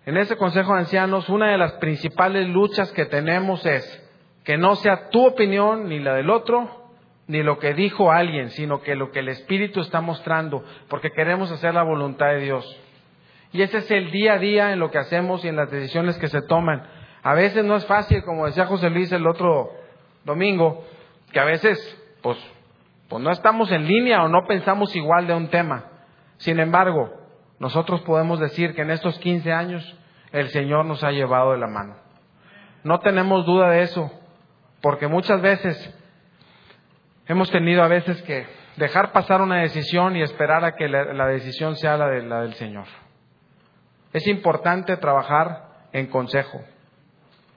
En 0.04 0.16
ese 0.16 0.36
Consejo 0.36 0.72
de 0.74 0.80
Ancianos, 0.80 1.28
una 1.28 1.50
de 1.50 1.58
las 1.58 1.72
principales 1.74 2.48
luchas 2.48 2.92
que 2.92 3.06
tenemos 3.06 3.66
es 3.66 3.84
que 4.44 4.56
no 4.56 4.76
sea 4.76 5.08
tu 5.08 5.26
opinión 5.26 5.88
ni 5.88 5.98
la 5.98 6.14
del 6.14 6.30
otro, 6.30 6.86
ni 7.26 7.42
lo 7.42 7.58
que 7.58 7.74
dijo 7.74 8.12
alguien, 8.12 8.50
sino 8.50 8.82
que 8.82 8.94
lo 8.94 9.10
que 9.10 9.18
el 9.18 9.28
Espíritu 9.28 9.80
está 9.80 10.00
mostrando, 10.00 10.62
porque 10.88 11.10
queremos 11.10 11.50
hacer 11.50 11.74
la 11.74 11.82
voluntad 11.82 12.28
de 12.28 12.38
Dios. 12.38 12.80
Y 13.50 13.62
ese 13.62 13.78
es 13.78 13.90
el 13.90 14.12
día 14.12 14.34
a 14.34 14.38
día 14.38 14.72
en 14.72 14.78
lo 14.78 14.92
que 14.92 14.98
hacemos 14.98 15.44
y 15.44 15.48
en 15.48 15.56
las 15.56 15.72
decisiones 15.72 16.16
que 16.18 16.28
se 16.28 16.42
toman. 16.42 16.86
A 17.24 17.34
veces 17.34 17.64
no 17.64 17.74
es 17.74 17.84
fácil, 17.86 18.22
como 18.22 18.46
decía 18.46 18.66
José 18.66 18.90
Luis 18.90 19.10
el 19.10 19.26
otro 19.26 19.72
domingo, 20.26 20.84
que 21.32 21.40
a 21.40 21.44
veces, 21.44 21.78
pues, 22.22 22.36
pues 23.08 23.22
no 23.22 23.30
estamos 23.30 23.72
en 23.72 23.86
línea 23.86 24.22
o 24.22 24.28
no 24.28 24.46
pensamos 24.46 24.94
igual 24.94 25.26
de 25.26 25.32
un 25.32 25.48
tema. 25.48 25.86
Sin 26.36 26.60
embargo, 26.60 27.10
nosotros 27.58 28.02
podemos 28.02 28.38
decir 28.38 28.74
que 28.74 28.82
en 28.82 28.90
estos 28.90 29.18
15 29.18 29.50
años 29.50 29.98
el 30.32 30.48
Señor 30.48 30.84
nos 30.84 31.02
ha 31.02 31.10
llevado 31.12 31.52
de 31.52 31.58
la 31.58 31.68
mano. 31.68 31.96
No 32.84 33.00
tenemos 33.00 33.46
duda 33.46 33.70
de 33.70 33.82
eso, 33.82 34.10
porque 34.82 35.08
muchas 35.08 35.40
veces 35.40 35.96
Hemos 37.28 37.50
tenido 37.50 37.82
a 37.82 37.88
veces 37.88 38.22
que 38.22 38.46
dejar 38.76 39.10
pasar 39.10 39.40
una 39.40 39.60
decisión 39.62 40.14
y 40.14 40.22
esperar 40.22 40.64
a 40.64 40.76
que 40.76 40.88
la, 40.88 41.26
decisión 41.26 41.74
sea 41.76 41.96
la, 41.96 42.08
de, 42.08 42.22
la 42.22 42.42
del 42.42 42.54
Señor. 42.54 42.86
Es 44.12 44.26
importante 44.28 44.96
trabajar 44.96 45.88
en 45.92 46.06
consejo. 46.06 46.60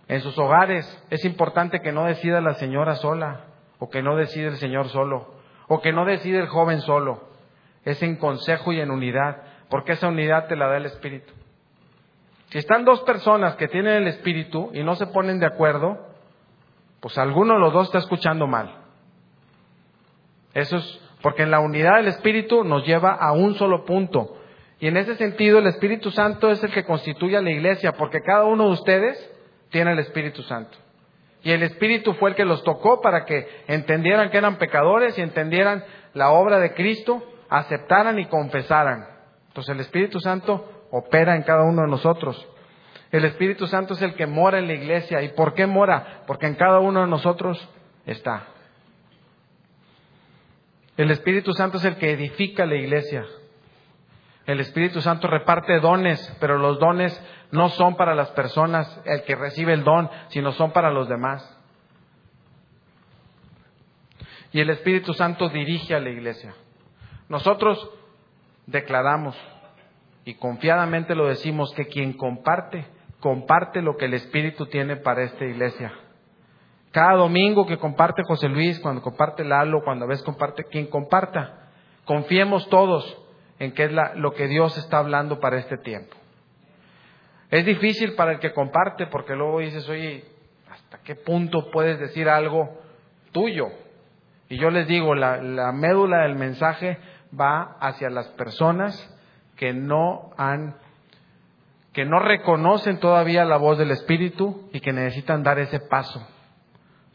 En 0.09 0.21
sus 0.21 0.37
hogares 0.39 0.85
es 1.11 1.23
importante 1.23 1.81
que 1.81 1.91
no 1.91 2.05
decida 2.05 2.41
la 2.41 2.55
señora 2.55 2.95
sola, 2.95 3.45
o 3.77 3.89
que 3.89 4.01
no 4.01 4.15
decida 4.15 4.47
el 4.47 4.57
Señor 4.57 4.89
solo, 4.89 5.35
o 5.67 5.81
que 5.81 5.93
no 5.93 6.03
decida 6.03 6.39
el 6.39 6.47
joven 6.47 6.81
solo. 6.81 7.29
Es 7.85 8.01
en 8.01 8.15
consejo 8.17 8.73
y 8.73 8.81
en 8.81 8.89
unidad, 8.89 9.37
porque 9.69 9.93
esa 9.93 10.07
unidad 10.07 10.47
te 10.47 10.55
la 10.55 10.67
da 10.67 10.77
el 10.77 10.87
Espíritu. 10.87 11.31
Si 12.49 12.57
están 12.57 12.85
dos 12.85 13.01
personas 13.01 13.55
que 13.55 13.67
tienen 13.67 13.93
el 13.93 14.07
Espíritu 14.07 14.71
y 14.73 14.83
no 14.83 14.95
se 14.95 15.05
ponen 15.05 15.39
de 15.39 15.45
acuerdo, 15.45 15.99
pues 16.99 17.15
alguno 17.19 17.53
de 17.53 17.59
los 17.59 17.71
dos 17.71 17.85
está 17.85 17.99
escuchando 17.99 18.47
mal. 18.47 18.77
Eso 20.55 20.77
es 20.77 21.01
porque 21.21 21.43
en 21.43 21.51
la 21.51 21.59
unidad 21.59 21.97
del 21.97 22.07
Espíritu 22.07 22.63
nos 22.63 22.83
lleva 22.83 23.13
a 23.13 23.31
un 23.33 23.53
solo 23.53 23.85
punto. 23.85 24.37
Y 24.79 24.87
en 24.87 24.97
ese 24.97 25.15
sentido 25.17 25.59
el 25.59 25.67
Espíritu 25.67 26.09
Santo 26.09 26.49
es 26.49 26.63
el 26.63 26.71
que 26.71 26.83
constituye 26.83 27.37
a 27.37 27.43
la 27.43 27.51
iglesia, 27.51 27.91
porque 27.91 28.21
cada 28.21 28.45
uno 28.45 28.65
de 28.65 28.71
ustedes 28.71 29.28
tiene 29.69 29.93
el 29.93 29.99
Espíritu 29.99 30.43
Santo. 30.43 30.77
Y 31.41 31.51
el 31.51 31.63
Espíritu 31.63 32.13
fue 32.13 32.31
el 32.31 32.35
que 32.35 32.45
los 32.45 32.63
tocó 32.63 33.01
para 33.01 33.25
que 33.25 33.47
entendieran 33.67 34.29
que 34.29 34.37
eran 34.37 34.57
pecadores 34.57 35.17
y 35.17 35.21
entendieran 35.21 35.83
la 36.13 36.31
obra 36.31 36.59
de 36.59 36.73
Cristo, 36.73 37.23
aceptaran 37.49 38.19
y 38.19 38.25
confesaran. 38.25 39.07
Entonces 39.47 39.73
el 39.73 39.79
Espíritu 39.79 40.19
Santo 40.19 40.87
opera 40.91 41.35
en 41.35 41.43
cada 41.43 41.63
uno 41.63 41.83
de 41.83 41.87
nosotros. 41.87 42.45
El 43.11 43.25
Espíritu 43.25 43.67
Santo 43.67 43.93
es 43.93 44.01
el 44.01 44.15
que 44.15 44.27
mora 44.27 44.59
en 44.59 44.67
la 44.67 44.73
iglesia. 44.73 45.21
¿Y 45.21 45.29
por 45.29 45.53
qué 45.53 45.65
mora? 45.65 46.23
Porque 46.27 46.45
en 46.45 46.55
cada 46.55 46.79
uno 46.79 47.01
de 47.01 47.07
nosotros 47.07 47.69
está. 48.05 48.47
El 50.97 51.11
Espíritu 51.11 51.53
Santo 51.53 51.77
es 51.77 51.85
el 51.85 51.95
que 51.95 52.11
edifica 52.11 52.65
la 52.65 52.75
iglesia. 52.75 53.25
El 54.45 54.59
Espíritu 54.59 55.01
Santo 55.01 55.27
reparte 55.27 55.79
dones, 55.79 56.35
pero 56.39 56.57
los 56.57 56.79
dones 56.79 57.19
no 57.51 57.69
son 57.69 57.95
para 57.95 58.15
las 58.15 58.29
personas, 58.31 59.01
el 59.05 59.23
que 59.23 59.35
recibe 59.35 59.73
el 59.73 59.83
don, 59.83 60.09
sino 60.29 60.51
son 60.51 60.71
para 60.71 60.91
los 60.91 61.09
demás. 61.09 61.57
Y 64.51 64.59
el 64.59 64.69
Espíritu 64.69 65.13
Santo 65.13 65.49
dirige 65.49 65.95
a 65.95 65.99
la 65.99 66.09
iglesia. 66.09 66.53
Nosotros 67.27 67.89
declaramos 68.65 69.35
y 70.25 70.35
confiadamente 70.35 71.15
lo 71.15 71.27
decimos 71.27 71.71
que 71.73 71.87
quien 71.87 72.13
comparte, 72.13 72.85
comparte 73.19 73.81
lo 73.81 73.97
que 73.97 74.05
el 74.05 74.13
Espíritu 74.13 74.65
tiene 74.67 74.95
para 74.95 75.23
esta 75.23 75.45
iglesia. 75.45 75.93
Cada 76.91 77.13
domingo 77.13 77.67
que 77.67 77.77
comparte 77.77 78.23
José 78.23 78.49
Luis, 78.49 78.79
cuando 78.79 79.01
comparte 79.01 79.43
Lalo, 79.43 79.83
cuando 79.83 80.05
a 80.05 80.07
veces 80.07 80.25
comparte, 80.25 80.63
quien 80.65 80.87
comparta, 80.87 81.69
confiemos 82.05 82.67
todos 82.69 83.17
en 83.59 83.73
que 83.73 83.85
es 83.85 83.91
lo 84.15 84.33
que 84.33 84.47
Dios 84.47 84.75
está 84.77 84.97
hablando 84.97 85.39
para 85.39 85.57
este 85.57 85.77
tiempo. 85.77 86.15
Es 87.51 87.65
difícil 87.65 88.13
para 88.13 88.33
el 88.33 88.39
que 88.39 88.53
comparte 88.53 89.07
porque 89.07 89.35
luego 89.35 89.59
dices, 89.59 89.87
oye, 89.89 90.23
¿hasta 90.69 90.99
qué 91.03 91.15
punto 91.15 91.71
puedes 91.71 91.99
decir 91.99 92.29
algo 92.29 92.79
tuyo? 93.31 93.67
Y 94.49 94.57
yo 94.57 94.69
les 94.69 94.87
digo, 94.87 95.15
la, 95.15 95.37
la 95.41 95.71
médula 95.71 96.23
del 96.23 96.35
mensaje 96.35 96.97
va 97.39 97.77
hacia 97.79 98.09
las 98.09 98.27
personas 98.29 99.15
que 99.55 99.73
no 99.73 100.31
han, 100.37 100.75
que 101.93 102.05
no 102.05 102.19
reconocen 102.19 102.99
todavía 102.99 103.45
la 103.45 103.57
voz 103.57 103.77
del 103.77 103.91
Espíritu 103.91 104.69
y 104.71 104.79
que 104.79 104.93
necesitan 104.93 105.43
dar 105.43 105.59
ese 105.59 105.79
paso 105.79 106.25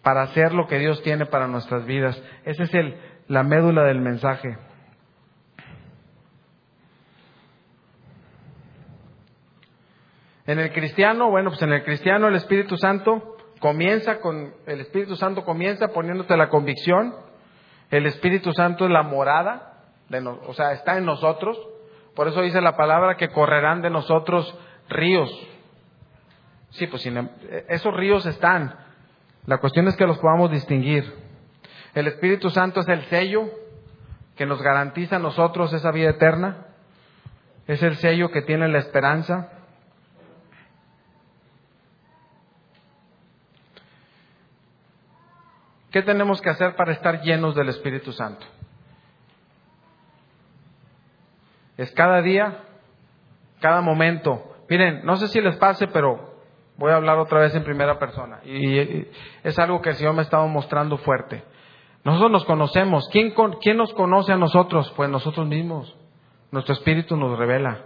para 0.03 0.22
hacer 0.22 0.53
lo 0.53 0.66
que 0.66 0.78
Dios 0.78 1.03
tiene 1.03 1.26
para 1.26 1.49
nuestras 1.49 1.87
vidas. 1.87 2.22
Esa 2.45 2.64
es 2.64 2.74
el, 2.74 2.97
la 3.28 3.43
médula 3.43 3.85
del 3.85 4.01
mensaje. 4.01 4.57
En 10.47 10.59
el 10.59 10.72
cristiano, 10.72 11.30
bueno, 11.30 11.51
pues 11.51 11.62
en 11.62 11.72
el 11.72 11.84
cristiano 11.84 12.28
el 12.28 12.34
Espíritu 12.34 12.76
Santo 12.76 13.36
comienza 13.61 14.20
con, 14.20 14.53
el 14.66 14.80
Espíritu 14.80 15.16
Santo 15.16 15.42
comienza 15.45 15.88
poniéndote 15.88 16.36
la 16.36 16.51
convicción, 16.51 17.14
el 17.90 18.05
Espíritu 18.07 18.53
Santo 18.53 18.84
es 18.84 18.90
la 18.90 19.03
morada, 19.03 19.72
de 20.11 20.18
o 20.20 20.53
sea, 20.53 20.72
está 20.72 20.99
en 20.99 21.07
nosotros, 21.07 21.59
por 22.14 22.28
eso 22.28 22.42
dice 22.42 22.61
la 22.61 22.76
palabra 22.76 23.16
que 23.16 23.30
correrán 23.30 23.80
de 23.80 23.88
nosotros 23.88 24.55
ríos. 24.90 25.30
Sí, 26.70 26.86
pues 26.88 27.09
esos 27.68 27.95
ríos 27.95 28.26
están, 28.26 28.74
la 29.47 29.59
cuestión 29.59 29.88
es 29.88 29.97
que 29.97 30.07
los 30.07 30.18
podamos 30.18 30.51
distinguir. 30.51 31.11
El 31.95 32.07
Espíritu 32.07 32.51
Santo 32.51 32.80
es 32.80 32.88
el 32.88 33.05
sello 33.05 33.49
que 34.36 34.45
nos 34.45 34.61
garantiza 34.61 35.16
a 35.16 35.20
nosotros 35.20 35.72
esa 35.72 35.90
vida 35.90 36.11
eterna, 36.11 36.66
es 37.66 37.82
el 37.82 37.97
sello 37.97 38.30
que 38.30 38.42
tiene 38.42 38.68
la 38.68 38.78
esperanza, 38.78 39.51
¿Qué 45.95 46.03
tenemos 46.03 46.42
que 46.42 46.51
hacer 46.51 46.74
para 46.74 46.90
estar 46.90 47.22
llenos 47.22 47.55
del 47.55 47.68
Espíritu 47.68 48.11
Santo? 48.11 48.45
Es 51.76 51.92
cada 51.92 52.20
día, 52.20 52.64
cada 53.61 53.80
momento. 53.80 54.57
Miren, 54.68 55.05
no 55.05 55.14
sé 55.14 55.28
si 55.28 55.40
les 55.40 55.57
pase, 55.57 55.86
pero 55.86 56.34
voy 56.78 56.90
a 56.90 56.97
hablar 56.97 57.18
otra 57.18 57.38
vez 57.38 57.55
en 57.55 57.62
primera 57.62 57.97
persona. 58.01 58.40
Y 58.45 59.07
es 59.45 59.57
algo 59.61 59.80
que 59.80 59.90
el 59.90 59.95
Señor 59.95 60.14
me 60.14 60.22
ha 60.22 60.24
estado 60.24 60.49
mostrando 60.49 60.97
fuerte. 60.97 61.45
Nosotros 62.03 62.32
nos 62.32 62.45
conocemos. 62.45 63.09
¿Quién, 63.12 63.32
¿Quién 63.62 63.76
nos 63.76 63.95
conoce 63.95 64.32
a 64.32 64.36
nosotros? 64.36 64.92
Pues 64.97 65.09
nosotros 65.09 65.47
mismos. 65.47 65.97
Nuestro 66.51 66.74
espíritu 66.74 67.16
nos 67.16 67.38
revela. 67.38 67.82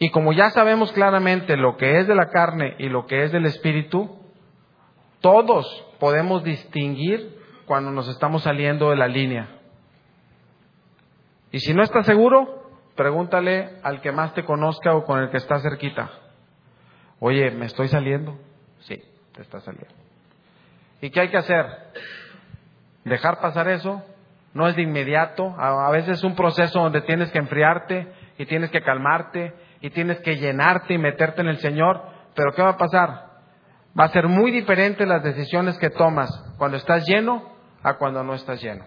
Y 0.00 0.10
como 0.10 0.32
ya 0.32 0.50
sabemos 0.50 0.90
claramente 0.90 1.56
lo 1.56 1.76
que 1.76 2.00
es 2.00 2.08
de 2.08 2.16
la 2.16 2.30
carne 2.30 2.74
y 2.80 2.88
lo 2.88 3.06
que 3.06 3.22
es 3.22 3.30
del 3.30 3.46
espíritu, 3.46 4.25
todos 5.26 5.66
podemos 5.98 6.44
distinguir 6.44 7.36
cuando 7.66 7.90
nos 7.90 8.06
estamos 8.06 8.44
saliendo 8.44 8.90
de 8.90 8.96
la 8.96 9.08
línea. 9.08 9.48
Y 11.50 11.58
si 11.58 11.74
no 11.74 11.82
estás 11.82 12.06
seguro, 12.06 12.70
pregúntale 12.94 13.70
al 13.82 14.00
que 14.02 14.12
más 14.12 14.34
te 14.34 14.44
conozca 14.44 14.94
o 14.94 15.02
con 15.02 15.18
el 15.18 15.30
que 15.30 15.38
está 15.38 15.58
cerquita. 15.58 16.12
Oye, 17.18 17.50
¿me 17.50 17.66
estoy 17.66 17.88
saliendo? 17.88 18.38
Sí, 18.82 19.02
te 19.34 19.42
está 19.42 19.58
saliendo. 19.62 19.96
¿Y 21.00 21.10
qué 21.10 21.22
hay 21.22 21.30
que 21.30 21.38
hacer? 21.38 21.66
Dejar 23.04 23.40
pasar 23.40 23.66
eso. 23.66 24.04
No 24.54 24.68
es 24.68 24.76
de 24.76 24.82
inmediato. 24.82 25.56
A 25.58 25.90
veces 25.90 26.18
es 26.18 26.22
un 26.22 26.36
proceso 26.36 26.78
donde 26.78 27.00
tienes 27.00 27.32
que 27.32 27.38
enfriarte 27.38 28.06
y 28.38 28.46
tienes 28.46 28.70
que 28.70 28.80
calmarte 28.80 29.52
y 29.80 29.90
tienes 29.90 30.20
que 30.20 30.36
llenarte 30.36 30.94
y 30.94 30.98
meterte 30.98 31.40
en 31.40 31.48
el 31.48 31.58
Señor. 31.58 32.00
Pero 32.36 32.52
¿qué 32.52 32.62
va 32.62 32.70
a 32.70 32.76
pasar? 32.76 33.25
Va 33.98 34.04
a 34.04 34.08
ser 34.08 34.28
muy 34.28 34.50
diferente 34.50 35.06
las 35.06 35.22
decisiones 35.22 35.78
que 35.78 35.90
tomas 35.90 36.30
cuando 36.58 36.76
estás 36.76 37.06
lleno 37.06 37.42
a 37.82 37.94
cuando 37.94 38.22
no 38.22 38.34
estás 38.34 38.60
lleno. 38.62 38.84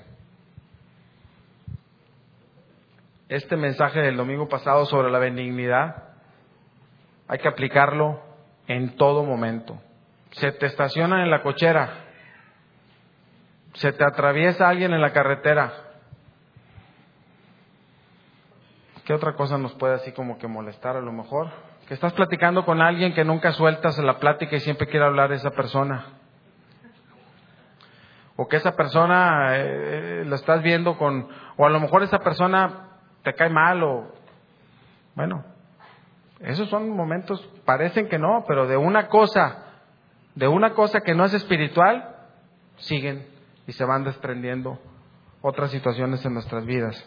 Este 3.28 3.56
mensaje 3.56 4.02
del 4.02 4.18
domingo 4.18 4.48
pasado 4.48 4.86
sobre 4.86 5.12
la 5.12 5.20
benignidad 5.20 6.10
hay 7.28 7.40
que 7.40 7.48
aplicarlo 7.48 8.22
en 8.68 8.96
todo 8.98 9.24
momento. 9.24 9.80
Se 10.32 10.52
te 10.52 10.68
estaciona 10.68 11.24
en 11.24 11.32
la 11.32 11.42
cochera, 11.42 12.06
se 13.74 13.92
te 13.94 14.04
atraviesa 14.04 14.68
alguien 14.68 14.94
en 14.94 15.02
la 15.02 15.14
carretera. 15.14 15.74
¿Qué 19.06 19.14
otra 19.14 19.34
cosa 19.34 19.58
nos 19.58 19.74
puede 19.74 19.96
así 19.96 20.12
como 20.12 20.38
que 20.38 20.48
molestar 20.48 20.96
a 20.96 21.02
lo 21.02 21.12
mejor? 21.12 21.69
Que 21.90 21.96
estás 21.96 22.14
platicando 22.14 22.66
con 22.66 22.84
alguien 22.84 23.16
que 23.16 23.26
nunca 23.26 23.52
sueltas 23.52 23.98
la 23.98 24.20
plática 24.20 24.56
y 24.56 24.60
siempre 24.60 24.86
quiere 24.86 25.08
hablar 25.08 25.32
de 25.32 25.38
esa 25.38 25.50
persona. 25.50 26.06
O 28.36 28.48
que 28.48 28.58
esa 28.58 28.76
persona 28.76 29.58
eh, 29.58 30.24
lo 30.24 30.36
estás 30.36 30.62
viendo 30.62 31.00
con, 31.00 31.28
o 31.58 31.66
a 31.66 31.70
lo 31.72 31.80
mejor 31.80 32.04
esa 32.04 32.20
persona 32.20 32.90
te 33.24 33.34
cae 33.34 33.50
mal 33.50 33.82
o, 33.82 34.14
bueno, 35.16 35.44
esos 36.42 36.70
son 36.70 36.92
momentos, 36.92 37.42
parecen 37.66 38.08
que 38.08 38.20
no, 38.20 38.46
pero 38.48 38.68
de 38.68 38.78
una 38.78 39.08
cosa, 39.08 39.66
de 40.36 40.48
una 40.48 40.76
cosa 40.76 41.02
que 41.02 41.16
no 41.16 41.26
es 41.26 41.34
espiritual, 41.34 42.18
siguen 42.78 43.26
y 43.66 43.72
se 43.72 43.84
van 43.84 44.04
desprendiendo 44.04 44.78
otras 45.42 45.72
situaciones 45.72 46.24
en 46.24 46.36
nuestras 46.36 46.68
vidas. 46.68 47.04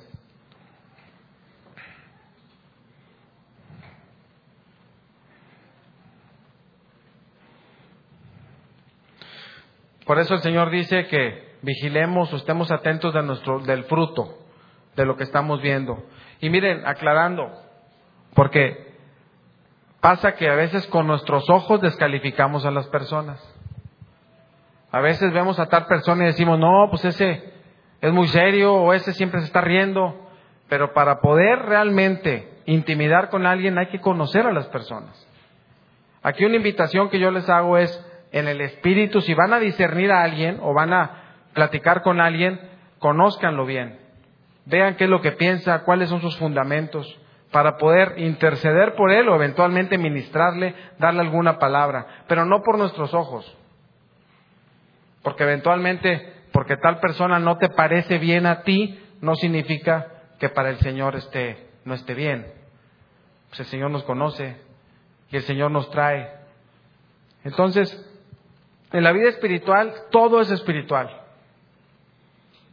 Por 10.04 10.18
eso 10.18 10.34
el 10.34 10.42
Señor 10.42 10.70
dice 10.70 11.06
que 11.06 11.56
vigilemos 11.62 12.32
o 12.32 12.36
estemos 12.36 12.70
atentos 12.70 13.14
de 13.14 13.22
nuestro, 13.22 13.60
del 13.60 13.84
fruto 13.84 14.38
de 14.96 15.06
lo 15.06 15.16
que 15.16 15.24
estamos 15.24 15.62
viendo. 15.62 16.04
Y 16.40 16.50
miren, 16.50 16.86
aclarando, 16.86 17.52
porque 18.34 18.92
pasa 20.00 20.32
que 20.34 20.48
a 20.48 20.54
veces 20.54 20.86
con 20.88 21.06
nuestros 21.06 21.48
ojos 21.48 21.80
descalificamos 21.80 22.66
a 22.66 22.70
las 22.70 22.86
personas. 22.88 23.40
A 24.90 25.00
veces 25.00 25.32
vemos 25.32 25.58
a 25.58 25.66
tal 25.66 25.86
persona 25.86 26.24
y 26.24 26.26
decimos, 26.26 26.58
no, 26.58 26.88
pues 26.90 27.04
ese 27.04 27.52
es 28.00 28.12
muy 28.12 28.28
serio 28.28 28.74
o 28.74 28.92
ese 28.92 29.12
siempre 29.12 29.40
se 29.40 29.46
está 29.46 29.60
riendo. 29.60 30.28
Pero 30.68 30.92
para 30.92 31.20
poder 31.20 31.60
realmente 31.60 32.48
intimidar 32.66 33.30
con 33.30 33.46
alguien 33.46 33.78
hay 33.78 33.86
que 33.88 34.00
conocer 34.00 34.46
a 34.46 34.52
las 34.52 34.66
personas. 34.66 35.26
Aquí 36.22 36.44
una 36.44 36.56
invitación 36.56 37.08
que 37.08 37.18
yo 37.18 37.30
les 37.30 37.48
hago 37.48 37.78
es, 37.78 37.90
en 38.32 38.48
el 38.48 38.60
espíritu, 38.60 39.20
si 39.20 39.34
van 39.34 39.52
a 39.52 39.60
discernir 39.60 40.10
a 40.10 40.22
alguien 40.22 40.58
o 40.62 40.72
van 40.74 40.92
a 40.92 41.22
platicar 41.52 42.02
con 42.02 42.20
alguien, 42.20 42.60
conózcanlo 42.98 43.66
bien. 43.66 43.98
Vean 44.64 44.96
qué 44.96 45.04
es 45.04 45.10
lo 45.10 45.20
que 45.20 45.32
piensa, 45.32 45.84
cuáles 45.84 46.08
son 46.08 46.20
sus 46.20 46.36
fundamentos, 46.38 47.18
para 47.50 47.76
poder 47.76 48.14
interceder 48.18 48.94
por 48.94 49.10
él 49.12 49.28
o 49.28 49.34
eventualmente 49.34 49.98
ministrarle, 49.98 50.74
darle 50.98 51.20
alguna 51.20 51.58
palabra, 51.58 52.24
pero 52.26 52.46
no 52.46 52.62
por 52.62 52.78
nuestros 52.78 53.12
ojos. 53.12 53.56
Porque 55.22 55.44
eventualmente, 55.44 56.32
porque 56.52 56.78
tal 56.78 56.98
persona 57.00 57.38
no 57.38 57.58
te 57.58 57.68
parece 57.68 58.18
bien 58.18 58.46
a 58.46 58.62
ti, 58.62 58.98
no 59.20 59.34
significa 59.34 60.08
que 60.40 60.48
para 60.48 60.70
el 60.70 60.78
Señor 60.78 61.14
esté, 61.16 61.68
no 61.84 61.94
esté 61.94 62.14
bien. 62.14 62.50
Pues 63.48 63.60
el 63.60 63.66
Señor 63.66 63.90
nos 63.90 64.04
conoce 64.04 64.56
y 65.30 65.36
el 65.36 65.42
Señor 65.42 65.70
nos 65.70 65.90
trae. 65.90 66.30
Entonces, 67.44 68.08
en 68.92 69.04
la 69.04 69.12
vida 69.12 69.28
espiritual, 69.28 69.92
todo 70.10 70.40
es 70.40 70.50
espiritual. 70.50 71.10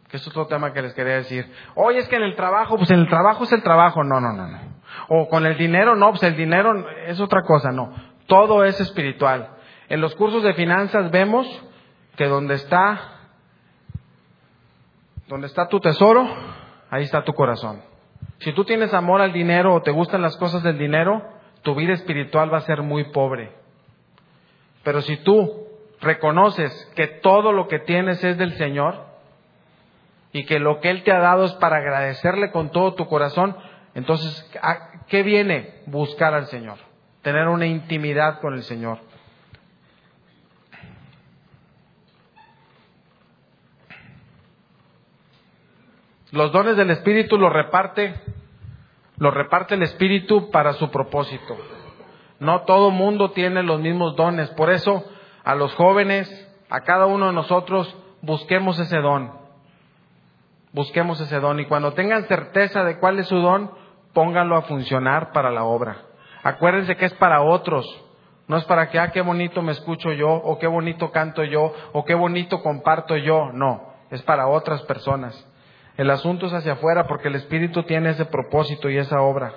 Que 0.10 0.18
es 0.18 0.28
otro 0.28 0.48
tema 0.48 0.74
que 0.74 0.82
les 0.82 0.94
quería 0.94 1.16
decir. 1.16 1.52
Oye, 1.76 2.00
es 2.00 2.08
que 2.08 2.16
en 2.16 2.24
el 2.24 2.36
trabajo, 2.36 2.78
pues 2.78 2.90
en 2.92 3.00
el 3.00 3.08
trabajo 3.08 3.44
es 3.44 3.52
el 3.52 3.62
trabajo. 3.62 4.04
No, 4.04 4.20
no, 4.20 4.34
no, 4.34 4.48
no. 4.48 4.60
O 5.08 5.30
con 5.30 5.46
el 5.46 5.58
dinero, 5.58 5.96
no, 5.96 6.10
pues 6.10 6.24
el 6.24 6.36
dinero 6.36 6.88
es 7.06 7.20
otra 7.20 7.44
cosa. 7.44 7.72
No. 7.72 7.94
Todo 8.26 8.64
es 8.64 8.80
espiritual. 8.80 9.50
En 9.88 10.02
los 10.02 10.16
cursos 10.16 10.44
de 10.44 10.54
finanzas 10.56 11.12
vemos 11.12 11.48
que 12.16 12.26
donde 12.26 12.56
está, 12.56 13.00
donde 15.28 15.48
está 15.48 15.68
tu 15.68 15.80
tesoro, 15.80 16.28
ahí 16.90 17.04
está 17.04 17.24
tu 17.24 17.34
corazón. 17.34 17.82
Si 18.40 18.52
tú 18.54 18.66
tienes 18.66 18.94
amor 18.94 19.22
al 19.22 19.32
dinero 19.32 19.76
o 19.76 19.82
te 19.82 19.92
gustan 19.92 20.22
las 20.22 20.36
cosas 20.38 20.64
del 20.64 20.78
dinero, 20.78 21.22
tu 21.62 21.76
vida 21.76 21.94
espiritual 21.94 22.52
va 22.52 22.58
a 22.58 22.62
ser 22.62 22.82
muy 22.82 23.06
pobre. 23.12 23.54
Pero 24.84 25.02
si 25.02 25.18
tú 25.18 25.69
reconoces 26.02 26.72
que 26.96 27.08
todo 27.08 27.52
lo 27.52 27.68
que 27.68 27.80
tienes 27.80 28.24
es 28.24 28.38
del 28.38 28.54
Señor 28.54 29.06
y 30.32 30.46
que 30.46 30.60
lo 30.60 30.80
que 30.80 30.90
Él 30.90 31.04
te 31.04 31.12
ha 31.12 31.20
dado 31.20 31.46
es 31.46 31.54
para 31.54 31.78
agradecerle 31.78 32.52
con 32.52 32.72
todo 32.72 32.94
tu 32.94 33.08
corazón, 33.08 33.58
entonces, 33.96 34.50
¿qué 35.08 35.24
viene? 35.24 35.82
Buscar 35.88 36.34
al 36.34 36.46
Señor, 36.48 36.78
tener 37.22 37.48
una 37.48 37.66
intimidad 37.66 38.40
con 38.40 38.54
el 38.54 38.64
Señor. 38.64 39.00
Los 46.32 46.52
dones 46.52 46.78
del 46.78 46.92
Espíritu 46.92 47.40
los 47.40 47.52
reparte, 47.52 48.14
los 49.18 49.34
reparte 49.34 49.74
el 49.74 49.82
Espíritu 49.82 50.52
para 50.52 50.74
su 50.74 50.92
propósito. 50.92 51.58
No 52.40 52.62
todo 52.62 52.92
mundo 52.92 53.32
tiene 53.32 53.64
los 53.64 53.82
mismos 53.82 54.16
dones. 54.16 54.50
Por 54.52 54.70
eso, 54.70 55.04
a 55.44 55.56
los 55.56 55.74
jóvenes, 55.76 56.30
a 56.70 56.82
cada 56.82 57.06
uno 57.06 57.28
de 57.28 57.34
nosotros, 57.34 57.96
busquemos 58.22 58.80
ese 58.80 58.98
don. 58.98 59.32
Busquemos 60.72 61.20
ese 61.20 61.40
don. 61.40 61.60
Y 61.60 61.66
cuando 61.66 61.94
tengan 61.94 62.26
certeza 62.26 62.84
de 62.84 63.00
cuál 63.00 63.20
es 63.20 63.28
su 63.28 63.38
don, 63.38 63.72
pónganlo 64.14 64.56
a 64.56 64.64
funcionar 64.64 65.32
para 65.32 65.52
la 65.52 65.64
obra. 65.64 65.98
Acuérdense 66.44 66.96
que 66.96 67.06
es 67.06 67.14
para 67.16 67.42
otros. 67.42 67.86
No 68.48 68.58
es 68.58 68.66
para 68.66 68.90
que, 68.90 69.00
ah, 69.00 69.12
qué 69.12 69.22
bonito 69.22 69.62
me 69.62 69.72
escucho 69.72 70.12
yo, 70.12 70.30
o 70.30 70.58
qué 70.58 70.66
bonito 70.66 71.12
canto 71.12 71.44
yo, 71.44 71.72
o 71.94 72.04
qué 72.04 72.16
bonito 72.16 72.64
comparto 72.64 73.16
yo. 73.16 73.52
No, 73.54 73.94
es 74.10 74.24
para 74.24 74.48
otras 74.48 74.82
personas. 74.84 75.48
El 75.98 76.10
asunto 76.10 76.48
es 76.48 76.54
hacia 76.54 76.74
afuera 76.74 77.06
porque 77.08 77.28
el 77.28 77.36
Espíritu 77.36 77.84
tiene 77.84 78.10
ese 78.10 78.26
propósito 78.26 78.90
y 78.90 78.98
esa 78.98 79.22
obra. 79.22 79.54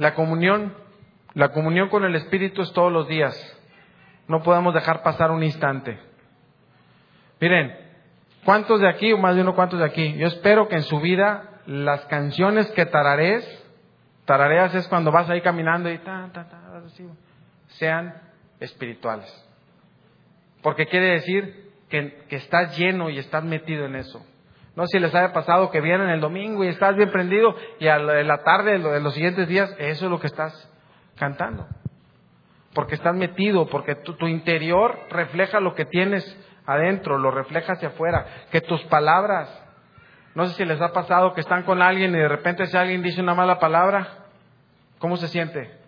La 0.00 0.14
comunión, 0.14 0.72
la 1.34 1.50
comunión 1.50 1.90
con 1.90 2.04
el 2.04 2.14
Espíritu 2.14 2.62
es 2.62 2.72
todos 2.72 2.90
los 2.90 3.06
días. 3.06 3.36
No 4.28 4.42
podemos 4.42 4.72
dejar 4.72 5.02
pasar 5.02 5.30
un 5.30 5.42
instante. 5.42 6.00
Miren, 7.38 7.76
¿cuántos 8.46 8.80
de 8.80 8.88
aquí, 8.88 9.12
o 9.12 9.18
más 9.18 9.34
de 9.34 9.42
uno 9.42 9.54
cuántos 9.54 9.78
de 9.78 9.84
aquí? 9.84 10.14
Yo 10.16 10.28
espero 10.28 10.68
que 10.68 10.76
en 10.76 10.84
su 10.84 11.00
vida 11.00 11.60
las 11.66 12.06
canciones 12.06 12.70
que 12.70 12.86
tararees, 12.86 13.44
tarareas 14.24 14.74
es 14.74 14.88
cuando 14.88 15.12
vas 15.12 15.28
ahí 15.28 15.42
caminando 15.42 15.92
y 15.92 15.98
ta, 15.98 16.30
ta, 16.32 16.48
ta, 16.48 16.82
sean 17.66 18.14
espirituales. 18.58 19.30
Porque 20.62 20.86
quiere 20.86 21.08
decir 21.08 21.72
que, 21.90 22.24
estás 22.30 22.74
lleno 22.78 23.10
y 23.10 23.18
estás 23.18 23.44
metido 23.44 23.84
en 23.84 23.96
eso. 23.96 24.26
No 24.76 24.86
sé 24.86 24.98
si 24.98 25.00
les 25.00 25.14
haya 25.14 25.32
pasado 25.32 25.70
que 25.70 25.80
vienen 25.80 26.08
el 26.10 26.20
domingo 26.20 26.64
y 26.64 26.68
estás 26.68 26.96
bien 26.96 27.10
prendido 27.10 27.54
y 27.80 27.88
a 27.88 27.98
la 27.98 28.38
tarde 28.44 28.78
de 28.78 29.00
los 29.00 29.14
siguientes 29.14 29.48
días, 29.48 29.74
eso 29.78 30.04
es 30.04 30.10
lo 30.10 30.20
que 30.20 30.28
estás 30.28 30.70
cantando. 31.16 31.66
Porque 32.72 32.94
estás 32.94 33.14
metido, 33.14 33.66
porque 33.66 33.96
tu, 33.96 34.26
interior 34.28 34.96
refleja 35.10 35.58
lo 35.58 35.74
que 35.74 35.86
tienes 35.86 36.24
adentro, 36.66 37.18
lo 37.18 37.32
refleja 37.32 37.72
hacia 37.72 37.88
afuera. 37.88 38.26
Que 38.52 38.60
tus 38.60 38.80
palabras, 38.84 39.50
no 40.36 40.46
sé 40.46 40.54
si 40.54 40.64
les 40.64 40.80
ha 40.80 40.92
pasado 40.92 41.34
que 41.34 41.40
están 41.40 41.64
con 41.64 41.82
alguien 41.82 42.14
y 42.14 42.18
de 42.18 42.28
repente 42.28 42.66
si 42.66 42.76
alguien 42.76 43.02
dice 43.02 43.20
una 43.20 43.34
mala 43.34 43.58
palabra, 43.58 44.26
¿cómo 45.00 45.16
se 45.16 45.26
siente? 45.26 45.78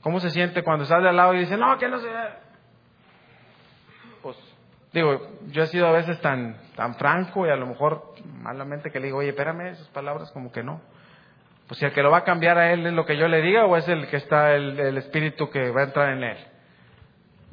¿Cómo 0.00 0.20
se 0.20 0.30
siente 0.30 0.62
cuando 0.62 0.84
sale 0.84 1.08
al 1.08 1.16
lado 1.16 1.34
y 1.34 1.40
dice, 1.40 1.56
no, 1.56 1.76
que 1.76 1.88
no 1.88 1.98
se... 1.98 2.08
Digo, 4.94 5.20
yo 5.48 5.64
he 5.64 5.66
sido 5.66 5.88
a 5.88 5.90
veces 5.90 6.20
tan, 6.20 6.56
tan 6.76 6.94
franco 6.94 7.44
y 7.44 7.50
a 7.50 7.56
lo 7.56 7.66
mejor 7.66 8.14
malamente 8.40 8.92
que 8.92 9.00
le 9.00 9.06
digo, 9.06 9.18
oye, 9.18 9.30
espérame, 9.30 9.72
esas 9.72 9.88
palabras 9.88 10.30
como 10.30 10.52
que 10.52 10.62
no. 10.62 10.80
Pues 11.66 11.80
si 11.80 11.84
el 11.84 11.92
que 11.92 12.00
lo 12.00 12.12
va 12.12 12.18
a 12.18 12.24
cambiar 12.24 12.58
a 12.58 12.72
él 12.72 12.86
es 12.86 12.92
lo 12.92 13.04
que 13.04 13.16
yo 13.16 13.26
le 13.26 13.42
diga 13.42 13.66
o 13.66 13.76
es 13.76 13.88
el 13.88 14.06
que 14.06 14.18
está 14.18 14.54
el, 14.54 14.78
el 14.78 14.96
espíritu 14.96 15.50
que 15.50 15.72
va 15.72 15.80
a 15.80 15.84
entrar 15.86 16.10
en 16.10 16.22
él. 16.22 16.38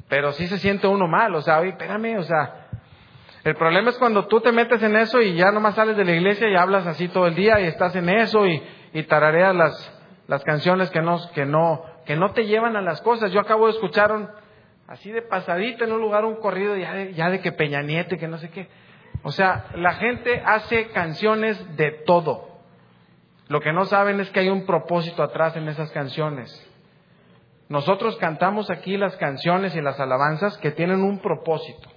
Pero 0.08 0.30
sí 0.30 0.46
se 0.46 0.58
siente 0.58 0.86
uno 0.86 1.08
mal, 1.08 1.34
o 1.34 1.42
sea, 1.42 1.58
oye, 1.58 1.70
espérame, 1.70 2.16
o 2.18 2.22
sea, 2.22 2.68
el 3.42 3.56
problema 3.56 3.90
es 3.90 3.98
cuando 3.98 4.28
tú 4.28 4.40
te 4.40 4.52
metes 4.52 4.80
en 4.80 4.94
eso 4.94 5.20
y 5.20 5.34
ya 5.34 5.50
nomás 5.50 5.74
sales 5.74 5.96
de 5.96 6.04
la 6.04 6.12
iglesia 6.12 6.48
y 6.48 6.54
hablas 6.54 6.86
así 6.86 7.08
todo 7.08 7.26
el 7.26 7.34
día 7.34 7.58
y 7.58 7.64
estás 7.64 7.96
en 7.96 8.08
eso 8.08 8.46
y, 8.46 8.62
y 8.92 9.02
tarareas 9.02 9.52
las, 9.52 10.00
las 10.28 10.44
canciones 10.44 10.90
que 10.90 11.02
no, 11.02 11.18
que 11.32 11.44
no, 11.44 11.82
que 12.06 12.14
no 12.14 12.30
te 12.30 12.46
llevan 12.46 12.76
a 12.76 12.82
las 12.82 13.00
cosas. 13.00 13.32
Yo 13.32 13.40
acabo 13.40 13.66
de 13.66 13.72
escuchar 13.72 14.12
un, 14.12 14.28
así 14.92 15.10
de 15.10 15.22
pasadita 15.22 15.86
en 15.86 15.92
un 15.92 16.02
lugar 16.02 16.26
un 16.26 16.36
corrido 16.36 16.76
ya 16.76 16.92
de, 16.92 17.14
ya 17.14 17.30
de 17.30 17.40
que 17.40 17.50
Peña 17.50 17.80
Nieto, 17.80 18.18
que 18.18 18.28
no 18.28 18.36
sé 18.36 18.50
qué. 18.50 18.68
O 19.22 19.32
sea, 19.32 19.68
la 19.74 19.94
gente 19.94 20.42
hace 20.44 20.88
canciones 20.88 21.76
de 21.78 21.92
todo. 22.04 22.60
Lo 23.48 23.60
que 23.60 23.72
no 23.72 23.86
saben 23.86 24.20
es 24.20 24.28
que 24.30 24.40
hay 24.40 24.50
un 24.50 24.66
propósito 24.66 25.22
atrás 25.22 25.56
en 25.56 25.66
esas 25.68 25.90
canciones. 25.92 26.50
Nosotros 27.70 28.16
cantamos 28.18 28.70
aquí 28.70 28.98
las 28.98 29.16
canciones 29.16 29.74
y 29.74 29.80
las 29.80 29.98
alabanzas 29.98 30.58
que 30.58 30.72
tienen 30.72 31.00
un 31.00 31.20
propósito. 31.20 31.88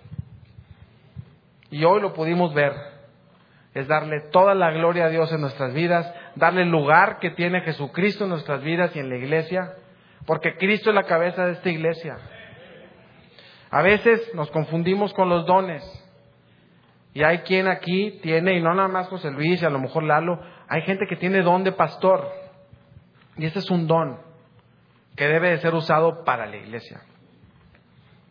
Y 1.72 1.84
hoy 1.84 2.00
lo 2.00 2.14
pudimos 2.14 2.54
ver. 2.54 2.72
Es 3.74 3.89
darle 3.89 4.22
toda 4.32 4.56
la 4.56 4.72
gloria 4.72 5.06
a 5.06 5.10
Dios 5.10 5.34
en 5.34 5.41
nuestras 5.41 5.74
vidas, 5.74 6.10
darle 6.36 6.62
el 6.62 6.70
lugar 6.70 7.20
que 7.20 7.32
tiene 7.32 7.60
Jesucristo 7.60 8.24
en 8.24 8.30
nuestras 8.30 8.62
vidas 8.62 8.96
y 8.96 9.00
en 9.00 9.10
la 9.10 9.18
iglesia 9.18 9.74
porque 10.26 10.58
Cristo 10.58 10.89
es 10.89 10.96
la 10.96 11.04
cabeza 11.04 11.46
de 11.46 11.54
esta 11.54 11.70
iglesia. 11.70 12.18
A 13.76 13.82
veces 13.82 14.34
nos 14.34 14.49
confundimos 14.51 15.13
con 15.13 15.28
los 15.28 15.45
dones. 15.45 15.84
Y 17.13 17.23
hay 17.23 17.39
quien 17.39 17.67
aquí 17.67 18.21
tiene, 18.23 18.53
y 18.53 18.61
no 18.61 18.73
nada 18.73 18.88
más 18.88 19.09
José 19.09 19.30
Luis 19.32 19.61
y 19.61 19.65
a 19.65 19.69
lo 19.69 19.80
mejor 19.80 20.03
Lalo, 20.03 20.39
hay 20.69 20.84
gente 20.84 21.05
que 21.09 21.17
tiene 21.17 21.41
don 21.41 21.65
de 21.65 21.73
pastor. 21.73 22.26
Y 23.36 23.45
ese 23.45 23.59
es 23.59 23.69
un 23.69 23.86
don 23.86 24.17
que 25.17 25.28
debe 25.28 25.49
de 25.49 25.57
ser 25.57 25.73
usado 25.73 26.23
para 26.23 26.45
la 26.45 26.55
iglesia. 26.55 27.01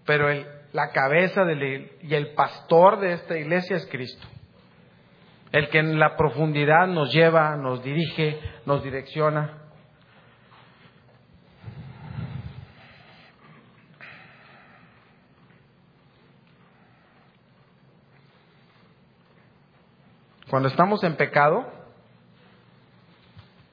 Pero 0.07 0.28
la 0.72 0.92
cabeza 0.92 1.45
de 1.45 1.92
y 2.01 2.14
el 2.14 2.32
pastor 2.32 3.01
de 3.01 3.12
esta 3.12 3.36
iglesia 3.36 3.76
es 3.76 3.86
Cristo. 3.90 4.26
El 5.53 5.68
que 5.68 5.78
en 5.78 5.99
la 5.99 6.16
profundidad 6.16 6.86
nos 6.86 7.12
lleva, 7.12 7.55
nos 7.57 7.84
dirige, 7.84 8.40
nos 8.64 8.82
direcciona. 8.82 9.64
Cuando 20.55 20.68
estamos 20.68 21.02
en 21.02 21.16
pecado, 21.16 21.66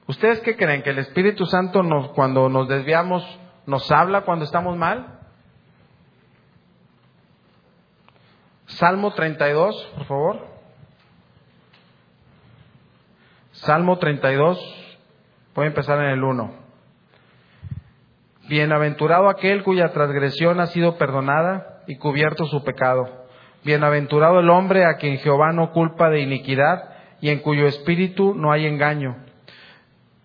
¿ustedes 0.08 0.40
qué 0.40 0.56
creen? 0.56 0.82
¿Que 0.82 0.90
el 0.90 0.98
Espíritu 0.98 1.46
Santo 1.46 1.84
nos, 1.84 2.08
cuando 2.08 2.48
nos 2.48 2.66
desviamos 2.66 3.22
nos 3.66 3.88
habla 3.92 4.22
cuando 4.22 4.44
estamos 4.44 4.76
mal? 4.76 5.20
Salmo 8.66 9.12
32, 9.12 9.92
por 9.94 10.06
favor. 10.06 10.46
Salmo 13.52 13.98
32, 14.00 14.58
voy 15.54 15.66
a 15.66 15.68
empezar 15.68 16.00
en 16.00 16.10
el 16.10 16.24
1. 16.24 16.52
Bienaventurado 18.48 19.28
aquel 19.28 19.62
cuya 19.62 19.92
transgresión 19.92 20.58
ha 20.58 20.66
sido 20.66 20.98
perdonada 20.98 21.84
y 21.86 21.96
cubierto 21.98 22.44
su 22.46 22.64
pecado. 22.64 23.21
Bienaventurado 23.64 24.40
el 24.40 24.50
hombre 24.50 24.84
a 24.84 24.96
quien 24.96 25.18
Jehová 25.18 25.52
no 25.52 25.70
culpa 25.70 26.10
de 26.10 26.20
iniquidad 26.20 26.90
y 27.20 27.30
en 27.30 27.38
cuyo 27.38 27.66
espíritu 27.66 28.34
no 28.34 28.50
hay 28.50 28.66
engaño. 28.66 29.16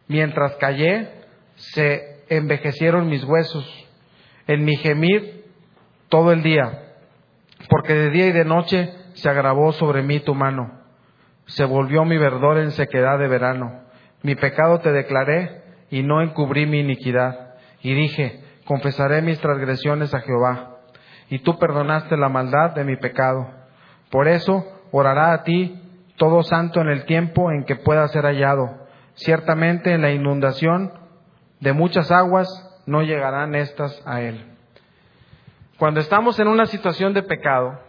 Mientras 0.07 0.55
callé, 0.55 1.09
se 1.55 2.23
envejecieron 2.29 3.07
mis 3.07 3.23
huesos, 3.23 3.88
en 4.47 4.65
mi 4.65 4.75
gemir 4.77 5.45
todo 6.09 6.31
el 6.31 6.41
día, 6.41 6.95
porque 7.69 7.93
de 7.93 8.09
día 8.09 8.27
y 8.27 8.31
de 8.31 8.45
noche 8.45 8.91
se 9.13 9.29
agravó 9.29 9.71
sobre 9.71 10.01
mí 10.01 10.19
tu 10.19 10.33
mano. 10.33 10.81
Se 11.45 11.63
volvió 11.63 12.05
mi 12.05 12.17
verdor 12.17 12.57
en 12.57 12.71
sequedad 12.71 13.19
de 13.19 13.27
verano. 13.27 13.83
Mi 14.23 14.35
pecado 14.35 14.79
te 14.79 14.91
declaré 14.91 15.61
y 15.91 16.01
no 16.01 16.21
encubrí 16.21 16.65
mi 16.65 16.79
iniquidad. 16.79 17.55
Y 17.81 17.93
dije, 17.93 18.43
confesaré 18.65 19.21
mis 19.21 19.39
transgresiones 19.39 20.13
a 20.13 20.21
Jehová 20.21 20.76
y 21.30 21.39
tú 21.39 21.57
perdonaste 21.57 22.17
la 22.17 22.30
maldad 22.30 22.71
de 22.71 22.84
mi 22.84 22.95
pecado. 22.95 23.47
Por 24.09 24.28
eso 24.28 24.63
orará 24.91 25.34
a 25.34 25.43
ti 25.43 25.82
todo 26.15 26.43
santo 26.43 26.82
en 26.82 26.88
el 26.88 27.05
tiempo 27.05 27.51
en 27.51 27.65
que 27.65 27.75
pueda 27.75 28.07
ser 28.07 28.23
hallado. 28.23 28.88
Ciertamente 29.15 29.93
en 29.93 30.01
la 30.01 30.11
inundación 30.11 30.93
de 31.59 31.73
muchas 31.73 32.11
aguas 32.11 32.47
no 32.86 33.01
llegarán 33.01 33.55
estas 33.55 34.01
a 34.05 34.21
él. 34.21 34.53
Cuando 35.78 35.99
estamos 35.99 36.39
en 36.39 36.47
una 36.47 36.65
situación 36.65 37.13
de 37.13 37.23
pecado, 37.23 37.80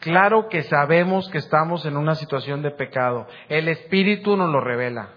claro 0.00 0.48
que 0.48 0.62
sabemos 0.62 1.28
que 1.30 1.38
estamos 1.38 1.86
en 1.86 1.96
una 1.96 2.14
situación 2.16 2.62
de 2.62 2.70
pecado. 2.70 3.26
El 3.48 3.68
Espíritu 3.68 4.36
nos 4.36 4.50
lo 4.50 4.60
revela. 4.60 5.10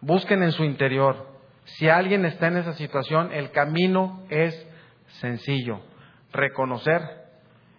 Busquen 0.00 0.42
en 0.42 0.52
su 0.52 0.64
interior. 0.64 1.34
Si 1.64 1.88
alguien 1.88 2.24
está 2.24 2.46
en 2.46 2.58
esa 2.58 2.74
situación, 2.74 3.32
el 3.32 3.50
camino 3.50 4.22
es 4.28 4.54
sencillo 5.20 5.80
reconocer, 6.34 7.00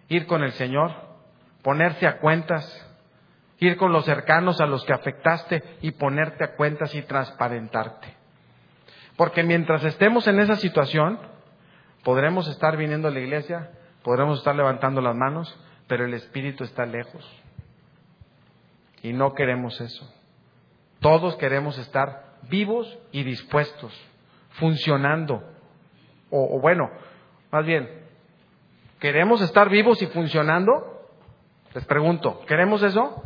ir 0.08 0.26
con 0.26 0.42
el 0.42 0.52
Señor, 0.52 0.92
ponerse 1.62 2.06
a 2.06 2.18
cuentas, 2.18 2.64
ir 3.58 3.76
con 3.76 3.92
los 3.92 4.04
cercanos 4.04 4.60
a 4.60 4.66
los 4.66 4.84
que 4.84 4.92
afectaste 4.92 5.62
y 5.82 5.92
ponerte 5.92 6.44
a 6.44 6.56
cuentas 6.56 6.94
y 6.94 7.02
transparentarte. 7.02 8.14
Porque 9.16 9.42
mientras 9.42 9.84
estemos 9.84 10.26
en 10.26 10.40
esa 10.40 10.56
situación, 10.56 11.18
podremos 12.02 12.48
estar 12.48 12.76
viniendo 12.76 13.08
a 13.08 13.10
la 13.10 13.20
iglesia, 13.20 13.70
podremos 14.02 14.38
estar 14.38 14.54
levantando 14.54 15.00
las 15.00 15.16
manos, 15.16 15.58
pero 15.86 16.04
el 16.04 16.14
Espíritu 16.14 16.64
está 16.64 16.84
lejos. 16.84 17.24
Y 19.02 19.12
no 19.12 19.34
queremos 19.34 19.80
eso. 19.80 20.12
Todos 21.00 21.36
queremos 21.36 21.78
estar 21.78 22.36
vivos 22.42 22.98
y 23.12 23.22
dispuestos, 23.22 23.92
funcionando. 24.50 25.42
O, 26.30 26.60
bueno, 26.60 26.90
más 27.50 27.64
bien, 27.64 28.05
¿queremos 28.98 29.40
estar 29.40 29.68
vivos 29.68 30.00
y 30.02 30.06
funcionando? 30.06 30.72
Les 31.74 31.84
pregunto, 31.84 32.40
¿queremos 32.46 32.82
eso? 32.82 33.22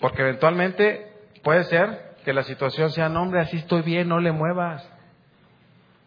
Porque 0.00 0.22
eventualmente 0.22 1.12
puede 1.42 1.64
ser 1.64 2.14
que 2.24 2.32
la 2.32 2.42
situación 2.42 2.90
sea, 2.90 3.08
no 3.08 3.22
hombre, 3.22 3.40
así 3.40 3.56
estoy 3.56 3.82
bien, 3.82 4.08
no 4.08 4.20
le 4.20 4.32
muevas. 4.32 4.88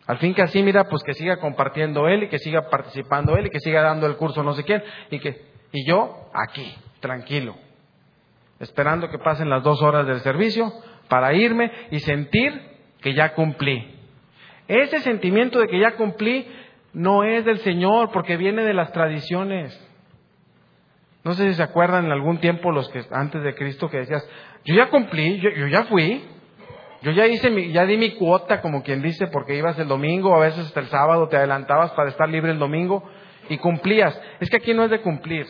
Al 0.06 0.20
fin 0.20 0.34
que 0.34 0.41
así, 0.41 0.64
mira, 0.64 0.86
pues 0.86 1.04
que 1.04 1.14
siga 1.14 1.38
compartiendo 1.38 2.08
él 2.08 2.24
y 2.24 2.30
que 2.30 2.39
siga 2.39 2.70
participando 2.70 3.36
él 3.36 3.48
y 3.48 3.50
que 3.50 3.60
siga 3.60 3.82
dando 3.82 4.08
el 4.08 4.16
curso 4.16 4.41
no 4.41 4.54
sé 4.54 4.64
quién 4.64 4.82
y 5.12 5.20
que 5.20 5.45
y 5.72 5.86
yo 5.86 6.30
aquí, 6.34 6.74
tranquilo, 7.02 7.56
esperando 8.60 9.10
que 9.10 9.20
pasen 9.20 9.50
las 9.50 9.64
dos 9.64 9.82
horas 9.82 10.08
del 10.08 10.22
servicio 10.22 10.72
para 11.10 11.34
irme 11.34 11.72
y 11.91 12.00
sentir 12.00 12.78
que 13.02 13.14
ya 13.14 13.34
cumplí. 13.34 13.97
Ese 14.68 14.99
sentimiento 14.99 15.59
de 15.59 15.68
que 15.68 15.80
ya 15.80 15.95
cumplí 15.95 16.47
no 16.93 17.24
es 17.24 17.45
del 17.45 17.59
Señor 17.59 18.11
porque 18.11 18.38
viene 18.38 18.63
de 18.63 18.74
las 18.74 18.91
tradiciones. 18.91 19.78
No 21.24 21.34
sé 21.34 21.49
si 21.49 21.55
se 21.55 21.63
acuerdan 21.63 22.05
en 22.05 22.11
algún 22.11 22.39
tiempo 22.39 22.72
los 22.72 22.89
que 22.89 23.03
antes 23.11 23.43
de 23.43 23.53
Cristo 23.53 23.89
que 23.89 23.97
decías, 23.97 24.28
yo 24.65 24.76
ya 24.76 24.89
cumplí, 24.89 25.39
yo, 25.39 25.68
ya 25.68 25.84
fui, 25.84 26.24
yo 27.01 27.11
ya 27.11 27.28
hice 27.28 27.49
mi, 27.49 27.72
ya 27.72 27.86
di 27.86 27.97
mi 27.97 28.11
cuota, 28.15 28.61
como 28.61 28.82
quien 28.84 29.01
dice, 29.01 29.28
porque 29.28 29.55
ibas 29.55 29.78
el 29.78 29.88
domingo, 29.88 30.36
a 30.36 30.39
veces 30.39 30.65
hasta 30.65 30.80
el 30.80 30.88
sábado 30.88 31.28
te 31.28 31.38
adelantabas 31.38 31.91
para 31.91 32.09
estar 32.09 32.30
libre 32.30 32.51
el 32.51 32.59
domingo 32.59 33.03
y 33.49 33.57
cumplías. 33.57 34.20
Es 34.39 34.49
que 34.49 34.57
aquí 34.57 34.74
no 34.74 34.86
es 34.86 34.89
de 34.89 35.01
cumplir. 35.01 35.45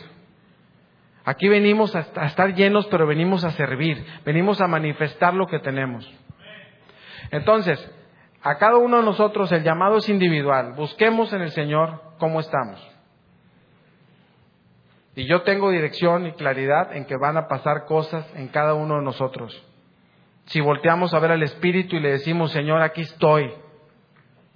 Aquí 1.24 1.46
venimos 1.46 1.94
a, 1.94 2.00
estar 2.26 2.54
llenos, 2.54 2.86
pero 2.86 3.06
venimos 3.06 3.44
a 3.44 3.50
servir, 3.50 4.04
venimos 4.24 4.60
a 4.60 4.66
manifestar 4.66 5.34
lo 5.34 5.46
que 5.46 5.58
tenemos. 5.58 6.10
Entonces, 7.30 7.78
a 8.42 8.56
cada 8.56 8.76
uno 8.76 8.98
de 8.98 9.04
nosotros 9.04 9.50
el 9.52 9.64
llamado 9.64 9.96
es 9.96 10.08
individual. 10.08 10.74
Busquemos 10.74 11.32
en 11.32 11.42
el 11.42 11.50
Señor 11.50 12.00
cómo 12.18 12.40
estamos. 12.40 12.80
Y 15.16 15.26
yo 15.26 15.42
tengo 15.42 15.70
dirección 15.70 16.26
y 16.26 16.32
claridad 16.32 16.94
en 16.94 17.04
que 17.04 17.16
van 17.16 17.36
a 17.36 17.48
pasar 17.48 17.86
cosas 17.86 18.24
en 18.36 18.48
cada 18.48 18.74
uno 18.74 18.96
de 18.96 19.02
nosotros. 19.02 19.64
Si 20.46 20.60
volteamos 20.60 21.12
a 21.12 21.18
ver 21.18 21.32
al 21.32 21.42
Espíritu 21.42 21.96
y 21.96 22.00
le 22.00 22.12
decimos, 22.12 22.52
Señor, 22.52 22.80
aquí 22.82 23.00
estoy, 23.00 23.52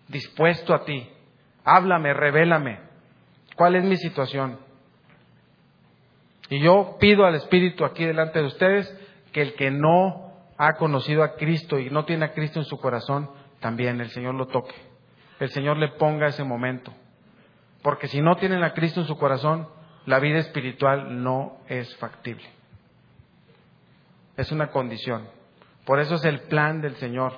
dispuesto 0.06 0.72
a 0.72 0.84
ti, 0.84 1.10
háblame, 1.64 2.14
revélame, 2.14 2.78
¿cuál 3.56 3.74
es 3.74 3.84
mi 3.84 3.96
situación? 3.96 4.58
Y 6.48 6.60
yo 6.60 6.96
pido 7.00 7.24
al 7.26 7.34
Espíritu 7.34 7.84
aquí 7.84 8.04
delante 8.04 8.38
de 8.38 8.46
ustedes 8.46 8.96
que 9.32 9.42
el 9.42 9.54
que 9.54 9.70
no 9.70 10.32
ha 10.58 10.74
conocido 10.74 11.24
a 11.24 11.34
Cristo 11.34 11.78
y 11.78 11.90
no 11.90 12.04
tiene 12.04 12.26
a 12.26 12.32
Cristo 12.32 12.60
en 12.60 12.66
su 12.66 12.78
corazón, 12.78 13.28
también 13.62 14.00
el 14.00 14.10
Señor 14.10 14.34
lo 14.34 14.46
toque. 14.48 14.74
El 15.40 15.48
Señor 15.50 15.78
le 15.78 15.88
ponga 15.92 16.26
ese 16.26 16.44
momento. 16.44 16.92
Porque 17.82 18.08
si 18.08 18.20
no 18.20 18.36
tienen 18.36 18.62
a 18.62 18.74
Cristo 18.74 19.00
en 19.00 19.06
su 19.06 19.16
corazón, 19.16 19.68
la 20.04 20.18
vida 20.18 20.38
espiritual 20.38 21.22
no 21.22 21.58
es 21.68 21.96
factible. 21.96 22.44
Es 24.36 24.52
una 24.52 24.68
condición. 24.70 25.26
Por 25.86 26.00
eso 26.00 26.16
es 26.16 26.24
el 26.24 26.40
plan 26.42 26.80
del 26.80 26.96
Señor. 26.96 27.32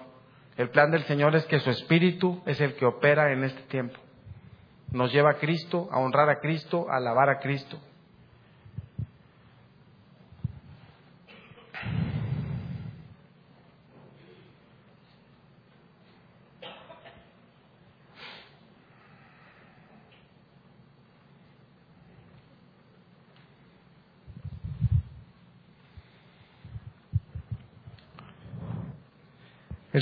El 0.57 0.71
plan 0.71 0.91
del 0.91 1.05
Señor 1.05 1.37
es 1.37 1.45
que 1.47 1.61
su 1.61 1.71
Espíritu 1.71 2.43
es 2.47 2.61
el 2.61 2.75
que 2.75 2.87
opera 2.87 3.33
en 3.33 3.45
este 3.45 3.63
tiempo. 3.63 3.99
Nos 4.93 5.13
lleva 5.13 5.33
a 5.33 5.39
Cristo, 5.39 5.89
a 5.93 5.99
honrar 5.99 6.31
a 6.31 6.41
Cristo, 6.41 6.87
a 6.91 6.97
alabar 6.97 7.29
a 7.29 7.39
Cristo. 7.39 7.79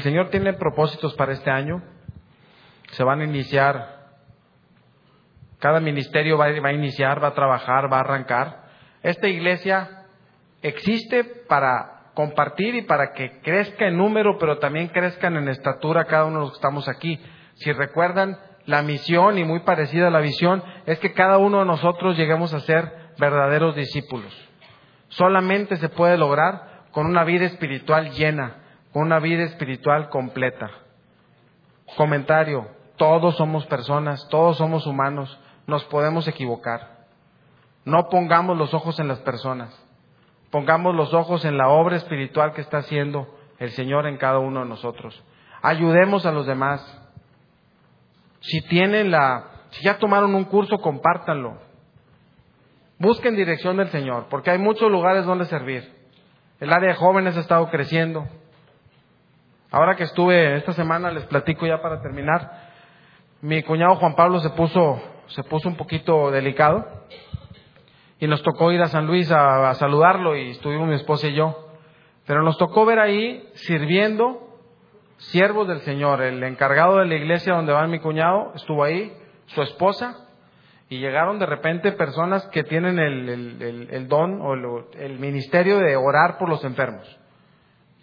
El 0.03 0.09
Señor 0.11 0.31
tiene 0.31 0.55
propósitos 0.55 1.15
para 1.15 1.33
este 1.33 1.49
año. 1.49 1.81
Se 2.91 3.05
van 3.05 3.21
a 3.21 3.25
iniciar, 3.25 4.09
cada 5.61 5.79
ministerio 5.79 6.37
va, 6.37 6.47
a 6.47 6.73
iniciar, 6.73 7.23
va 7.23 7.29
a 7.29 7.35
trabajar, 7.35 7.85
va 7.85 7.99
a 7.99 8.01
arrancar. 8.01 8.65
Esta 9.05 9.29
iglesia 9.29 10.07
existe 10.61 11.23
para 11.23 12.11
compartir 12.15 12.75
y 12.75 12.83
para 12.83 13.13
que 13.13 13.39
crezca 13.43 13.87
en 13.87 13.97
número, 13.97 14.39
pero 14.39 14.59
también 14.59 14.89
crezcan 14.89 15.37
en 15.37 15.49
estatura 15.49 16.07
cada 16.07 16.25
uno 16.25 16.39
de 16.39 16.45
los 16.47 16.51
que 16.51 16.57
estamos 16.57 16.89
aquí. 16.89 17.21
Si 17.55 17.71
recuerdan, 17.71 18.41
la 18.67 18.83
misión, 18.83 19.39
y 19.39 19.45
muy 19.45 19.61
parecida 19.61 20.09
a 20.09 20.11
la 20.11 20.19
visión, 20.19 20.65
es 20.85 20.99
que 20.99 21.13
cada 21.13 21.39
uno 21.39 21.61
de 21.61 21.67
nosotros 21.67 22.17
lleguemos 22.17 22.53
a 22.55 22.59
ser 22.59 22.91
verdaderos 23.21 23.77
discípulos. 23.77 24.37
Solamente 25.11 25.77
se 25.77 25.91
puede 25.91 26.19
lograr 26.19 26.87
con 26.91 27.07
una 27.07 27.23
vida 27.23 27.45
espiritual 27.45 28.11
llena, 28.11 28.62
una 28.93 29.19
vida 29.19 29.45
espiritual 29.45 30.09
completa. 30.11 30.71
Comentario, 31.97 32.67
todos 32.97 33.37
somos 33.37 33.67
personas, 33.67 34.27
todos 34.29 34.59
somos 34.59 34.87
humanos, 34.87 35.39
nos 35.67 35.85
podemos 35.85 36.29
equivocar. 36.29 37.07
No 37.85 38.09
pongamos 38.09 38.57
los 38.57 38.75
ojos 38.75 39.01
en 39.01 39.09
las 39.09 39.21
personas, 39.21 39.75
pongamos 40.51 40.95
los 40.95 41.13
ojos 41.15 41.45
en 41.45 41.59
la 41.59 41.69
obra 41.69 41.97
espiritual 41.97 42.53
que 42.53 42.61
está 42.61 42.79
haciendo 42.79 43.29
el 43.59 43.71
Señor 43.71 44.07
en 44.07 44.19
cada 44.19 44.39
uno 44.39 44.61
de 44.61 44.69
nosotros. 44.69 45.23
Ayudemos 45.63 46.27
a 46.27 46.33
los 46.33 46.47
demás. 46.47 46.81
Si 48.41 48.61
tienen 48.63 49.11
la, 49.11 49.45
si 49.71 49.85
ya 49.85 49.99
tomaron 49.99 50.35
un 50.35 50.45
curso, 50.45 50.79
compártanlo. 50.79 51.59
Busquen 52.99 53.37
dirección 53.37 53.77
del 53.79 53.89
Señor, 53.89 54.27
porque 54.29 54.51
hay 54.51 54.59
muchos 54.59 54.91
lugares 54.91 55.25
donde 55.25 55.47
servir. 55.47 55.93
El 56.61 56.73
área 56.73 56.91
de 56.91 56.97
jóvenes 56.97 57.37
ha 57.37 57.41
estado 57.41 57.69
creciendo. 57.71 58.29
Ahora 59.73 59.97
que 59.97 60.05
estuve 60.05 60.57
esta 60.57 60.75
semana, 60.75 61.11
les 61.11 61.25
platico 61.25 61.67
ya 61.67 61.81
para 61.81 62.03
terminar, 62.03 62.69
mi 63.41 63.63
cuñado 63.63 63.97
Juan 63.97 64.15
Pablo 64.15 64.39
se 64.41 64.51
puso, 64.51 65.01
se 65.29 65.43
puso 65.45 65.67
un 65.67 65.77
poquito 65.77 66.31
delicado 66.31 66.87
y 68.21 68.27
nos 68.27 68.43
tocó 68.43 68.71
ir 68.71 68.83
a 68.83 68.89
San 68.89 69.07
Luis 69.07 69.33
a, 69.33 69.73
saludarlo 69.73 70.37
y 70.37 70.51
estuvimos 70.51 70.89
mi 70.89 70.95
esposa 70.97 71.27
y 71.29 71.35
yo. 71.37 71.71
Pero 72.27 72.43
nos 72.43 72.59
tocó 72.59 72.85
ver 72.85 72.99
ahí 72.99 73.49
sirviendo 73.55 74.47
siervos 75.17 75.67
del 75.67 75.81
Señor. 75.81 76.21
El 76.21 76.45
encargado 76.45 76.99
de 76.99 77.07
la 77.07 77.15
iglesia 77.15 77.55
donde 77.55 77.73
va 77.73 77.87
mi 77.87 77.99
cuñado 77.99 78.53
estuvo 78.55 78.85
ahí, 78.85 79.11
su 79.47 79.63
esposa, 79.63 80.29
y 80.91 80.99
llegaron 80.99 81.39
de 81.39 81.47
repente 81.47 81.93
personas 81.93 82.47
que 82.49 82.63
tienen 82.63 82.99
el, 82.99 83.89
el 83.91 84.07
don 84.07 84.39
o 84.43 84.53
el 84.99 85.19
ministerio 85.19 85.79
de 85.79 85.97
orar 85.97 86.37
por 86.37 86.51
los 86.51 86.63
enfermos. 86.63 87.22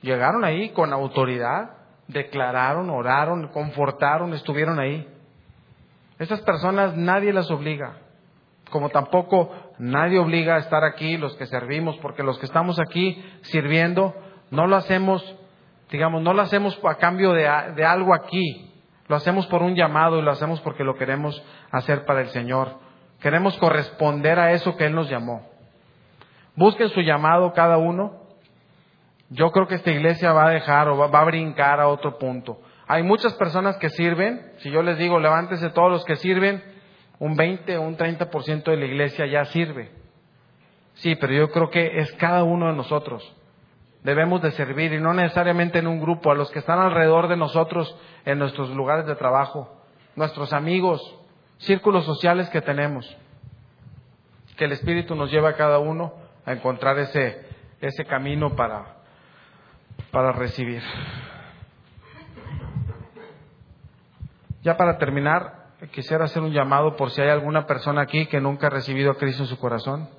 Llegaron 0.02 0.46
ahí 0.46 0.70
con 0.70 0.94
autoridad, 0.94 1.72
declararon, 2.08 2.90
oraron, 2.90 3.50
confortaron, 3.50 4.34
estuvieron 4.34 4.80
ahí. 4.80 5.08
Esas 6.18 6.42
personas 6.42 6.96
nadie 6.96 7.34
las 7.34 7.50
obliga, 7.52 7.98
como 8.70 8.90
tampoco 8.90 9.52
nadie 9.78 10.20
obliga 10.20 10.56
a 10.56 10.60
estar 10.60 10.84
aquí 10.84 11.18
los 11.18 11.36
que 11.36 11.46
servimos, 11.46 11.98
porque 11.98 12.24
los 12.24 12.38
que 12.40 12.46
estamos 12.46 12.80
aquí 12.80 13.24
sirviendo 13.42 14.14
no 14.52 14.68
lo 14.68 14.76
hacemos, 14.76 15.24
digamos, 15.92 16.22
no 16.22 16.34
lo 16.34 16.42
hacemos 16.42 16.80
a 16.84 16.96
cambio 16.96 17.34
de, 17.34 17.50
de 17.76 17.86
algo 17.86 18.14
aquí, 18.14 18.74
lo 19.08 19.16
hacemos 19.16 19.48
por 19.48 19.64
un 19.64 19.76
llamado 19.76 20.20
y 20.20 20.22
lo 20.22 20.32
hacemos 20.32 20.62
porque 20.62 20.84
lo 20.84 20.96
queremos 20.96 21.42
hacer 21.72 22.06
para 22.06 22.22
el 22.22 22.30
Señor. 22.30 22.76
Queremos 23.20 23.58
corresponder 23.58 24.40
a 24.40 24.52
eso 24.54 24.78
que 24.78 24.86
Él 24.86 24.96
nos 24.96 25.10
llamó. 25.10 25.48
Busquen 26.56 26.90
su 26.90 27.02
llamado 27.02 27.52
cada 27.54 27.78
uno 27.78 28.19
yo 29.30 29.52
creo 29.52 29.68
que 29.68 29.76
esta 29.76 29.92
iglesia 29.92 30.34
va 30.34 30.48
a 30.48 30.50
dejar 30.50 30.90
o 30.90 30.98
va, 30.98 31.20
a 31.20 31.26
brincar 31.26 31.80
a 31.80 31.88
otro 31.88 32.18
punto. 32.18 32.60
Hay 32.88 33.04
muchas 33.04 33.34
personas 33.34 33.78
que 33.78 33.90
sirven, 33.90 34.54
si 34.58 34.72
yo 34.72 34.82
les 34.82 34.98
digo 34.98 35.20
levántese 35.20 35.70
todos 35.70 35.92
los 35.92 36.06
que 36.06 36.16
sirven, 36.16 36.64
un 37.20 37.36
20 37.36 37.78
o 37.78 37.82
un 37.82 37.98
30% 37.98 38.64
de 38.64 38.78
la 38.78 38.86
iglesia 38.86 39.28
ya 39.28 39.46
sirve. 39.46 39.92
Sí, 40.96 41.16
pero 41.16 41.34
yo 41.34 41.52
creo 41.52 41.70
que 41.70 42.00
es 42.00 42.12
cada 42.14 42.44
uno 42.44 42.68
de 42.68 42.74
nosotros. 42.74 43.36
Debemos 44.04 44.42
de 44.42 44.52
servir 44.52 44.94
y 44.94 45.00
no 45.00 45.14
necesariamente 45.14 45.80
en 45.80 45.88
un 45.88 46.00
grupo, 46.00 46.32
a 46.32 46.36
los 46.36 46.50
que 46.52 46.60
están 46.60 46.80
alrededor 46.80 47.28
de 47.28 47.38
nosotros 47.38 47.96
en 48.26 48.40
nuestros 48.40 48.70
lugares 48.72 49.06
de 49.06 49.16
trabajo, 49.16 49.78
nuestros 50.16 50.54
amigos, 50.54 51.02
círculos 51.58 52.06
sociales 52.06 52.50
que 52.50 52.62
tenemos. 52.62 53.06
Que 54.58 54.66
el 54.66 54.72
Espíritu 54.72 55.16
nos 55.16 55.32
lleve 55.32 55.50
a 55.50 55.56
cada 55.56 55.80
uno 55.80 56.14
a 56.46 56.54
encontrar 56.54 56.98
ese, 56.98 57.46
ese 57.82 58.06
camino 58.06 58.56
para, 58.56 58.99
para 60.12 60.32
recibir. 60.32 60.82
Ya 64.62 64.76
para 64.76 64.98
terminar, 64.98 65.70
quisiera 65.92 66.26
hacer 66.26 66.42
un 66.42 66.52
llamado 66.52 66.96
por 66.96 67.12
si 67.12 67.22
hay 67.22 67.30
alguna 67.30 67.66
persona 67.66 68.02
aquí 68.02 68.26
que 68.26 68.42
nunca 68.42 68.68
ha 68.68 68.70
recibido 68.70 69.12
a 69.12 69.18
Cristo 69.18 69.44
en 69.44 69.50
su 69.50 69.58
corazón. 69.58 70.10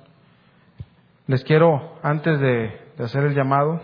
Les 1.27 1.43
quiero, 1.43 1.99
antes 2.01 2.39
de, 2.39 2.79
de 2.97 3.03
hacer 3.03 3.23
el 3.23 3.35
llamado, 3.35 3.79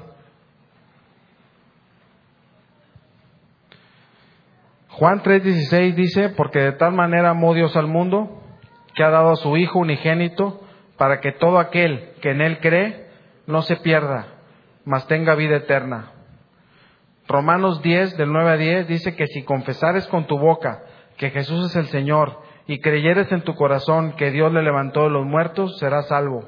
Juan 4.89 5.22
3:16 5.22 5.93
dice, 5.93 6.30
porque 6.30 6.60
de 6.60 6.72
tal 6.72 6.93
manera 6.93 7.30
amó 7.30 7.53
Dios 7.53 7.76
al 7.76 7.86
mundo, 7.86 8.41
que 8.95 9.03
ha 9.03 9.12
dado 9.12 9.34
a 9.34 9.36
su 9.36 9.55
Hijo 9.55 9.78
unigénito, 9.78 10.60
para 10.97 11.20
que 11.20 11.32
todo 11.32 11.60
aquel 11.60 12.14
que 12.20 12.32
en 12.32 12.41
Él 12.41 12.60
cree 12.60 13.08
no 13.45 13.62
se 13.62 13.76
pierda, 13.76 14.37
mas 14.88 15.06
tenga 15.06 15.36
vida 15.36 15.58
eterna. 15.58 16.14
Romanos 17.28 17.82
10, 17.82 18.16
del 18.16 18.32
9 18.32 18.52
a 18.52 18.56
10, 18.56 18.88
dice 18.88 19.18
que 19.18 19.28
si 19.28 19.44
confesares 19.44 20.08
con 20.08 20.28
tu 20.28 20.40
boca 20.40 20.82
que 21.18 21.30
Jesús 21.30 21.66
es 21.66 21.76
el 21.76 21.88
Señor 21.88 22.40
y 22.68 22.80
creyeres 22.80 23.30
en 23.34 23.42
tu 23.42 23.54
corazón 23.54 24.14
que 24.14 24.32
Dios 24.32 24.50
le 24.54 24.64
levantó 24.64 25.04
de 25.04 25.10
los 25.10 25.26
muertos, 25.26 25.78
serás 25.80 26.08
salvo. 26.08 26.48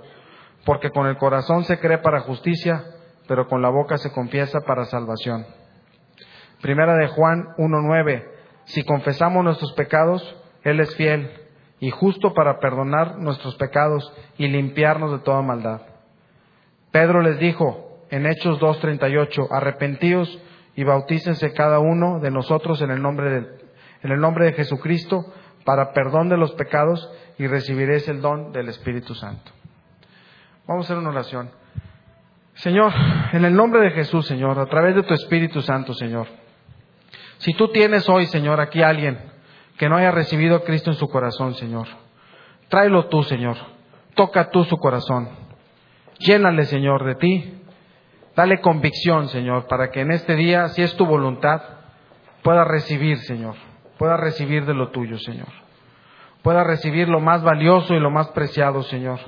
Porque 0.64 0.90
con 0.90 1.08
el 1.08 1.18
corazón 1.18 1.66
se 1.66 1.80
cree 1.80 1.98
para 1.98 2.22
justicia, 2.22 2.86
pero 3.28 3.46
con 3.50 3.62
la 3.62 3.68
boca 3.68 3.98
se 3.98 4.14
confiesa 4.14 4.62
para 4.62 4.86
salvación. 4.86 5.46
Primera 6.62 6.96
de 6.96 7.10
Juan 7.10 7.44
1.9. 7.58 8.26
Si 8.64 8.84
confesamos 8.84 9.44
nuestros 9.44 9.74
pecados, 9.74 10.24
Él 10.64 10.80
es 10.80 10.96
fiel 10.96 11.30
y 11.82 11.90
justo 11.90 12.34
para 12.34 12.60
perdonar 12.60 13.18
nuestros 13.18 13.58
pecados 13.58 14.14
y 14.38 14.48
limpiarnos 14.48 15.12
de 15.12 15.20
toda 15.20 15.42
maldad. 15.42 15.82
Pedro 16.92 17.22
les 17.22 17.38
dijo 17.38 17.89
en 18.10 18.26
Hechos 18.26 18.60
2.38, 18.60 19.48
arrepentíos 19.52 20.40
y 20.76 20.84
bautícense 20.84 21.54
cada 21.54 21.80
uno 21.80 22.20
de 22.20 22.32
nosotros 22.32 22.82
en 22.82 22.92
el 22.92 23.02
nombre 23.02 23.30
de, 23.30 23.48
en 24.04 24.12
el 24.12 24.20
nombre 24.20 24.46
de 24.46 24.54
Jesucristo 24.54 25.26
para 25.66 25.92
perdón 25.94 26.30
de 26.30 26.38
los 26.38 26.52
pecados 26.54 27.12
y 27.38 27.48
recibiréis 27.48 28.08
el 28.08 28.22
don 28.22 28.52
del 28.52 28.70
Espíritu 28.70 29.14
Santo. 29.14 29.52
Vamos 30.68 30.86
a 30.86 30.88
hacer 30.88 30.98
una 30.98 31.10
oración. 31.10 31.52
Señor, 32.56 32.92
en 33.32 33.46
el 33.46 33.56
nombre 33.56 33.82
de 33.82 33.92
Jesús, 33.92 34.26
Señor, 34.28 34.60
a 34.60 34.66
través 34.66 34.96
de 34.96 35.04
tu 35.04 35.14
Espíritu 35.14 35.62
Santo, 35.62 35.94
Señor. 35.94 36.28
Si 37.38 37.54
tú 37.54 37.70
tienes 37.70 38.08
hoy, 38.10 38.26
Señor, 38.26 38.60
aquí 38.60 38.82
alguien 38.82 39.18
que 39.78 39.88
no 39.88 39.96
haya 39.96 40.12
recibido 40.12 40.58
a 40.58 40.64
Cristo 40.64 40.92
en 40.92 40.98
su 40.98 41.08
corazón, 41.08 41.56
Señor, 41.56 41.88
tráelo 42.68 43.08
tú, 43.08 43.24
Señor. 43.24 43.56
Toca 44.14 44.50
tú 44.50 44.66
su 44.66 44.78
corazón. 44.78 45.30
Llénale, 46.20 46.66
Señor, 46.66 47.06
de 47.06 47.16
ti. 47.16 47.59
Dale 48.36 48.62
convicción, 48.62 49.28
Señor, 49.30 49.68
para 49.68 49.90
que 49.92 50.02
en 50.02 50.12
este 50.12 50.36
día, 50.36 50.68
si 50.70 50.82
es 50.82 50.96
tu 50.96 51.06
voluntad, 51.06 51.62
pueda 52.44 52.64
recibir, 52.64 53.18
Señor. 53.20 53.56
Pueda 53.98 54.18
recibir 54.18 54.66
de 54.66 54.74
lo 54.74 54.90
tuyo, 54.92 55.18
Señor. 55.18 55.50
Pueda 56.42 56.64
recibir 56.64 57.10
lo 57.10 57.20
más 57.20 57.44
valioso 57.44 57.94
y 57.94 58.00
lo 58.00 58.12
más 58.12 58.30
preciado, 58.30 58.82
Señor. 58.84 59.20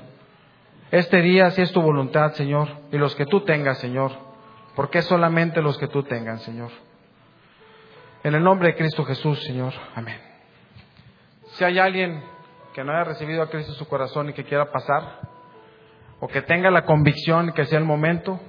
Este 0.92 1.22
día, 1.22 1.52
si 1.52 1.62
es 1.62 1.72
tu 1.72 1.82
voluntad, 1.82 2.34
Señor, 2.34 2.70
y 2.92 2.98
los 2.98 3.16
que 3.16 3.26
tú 3.26 3.42
tengas, 3.42 3.80
Señor, 3.80 4.12
porque 4.76 5.02
solamente 5.02 5.62
los 5.62 5.78
que 5.78 5.88
tú 5.88 6.04
tengas, 6.04 6.42
Señor. 6.44 6.72
En 8.24 8.36
el 8.36 8.44
nombre 8.44 8.70
de 8.70 8.76
Cristo 8.76 9.04
Jesús, 9.04 9.44
Señor. 9.44 9.74
Amén. 9.96 10.20
Si 11.54 11.64
hay 11.64 11.80
alguien 11.80 12.24
que 12.74 12.84
no 12.84 12.92
haya 12.94 13.04
recibido 13.04 13.42
a 13.42 13.50
Cristo 13.50 13.72
en 13.74 13.78
su 13.78 13.88
corazón 13.88 14.30
y 14.30 14.34
que 14.34 14.46
quiera 14.46 14.72
pasar, 14.72 15.20
o 16.20 16.28
que 16.28 16.42
tenga 16.44 16.70
la 16.70 16.86
convicción 16.86 17.52
que 17.52 17.66
sea 17.66 17.80
el 17.80 17.86
momento, 17.86 18.40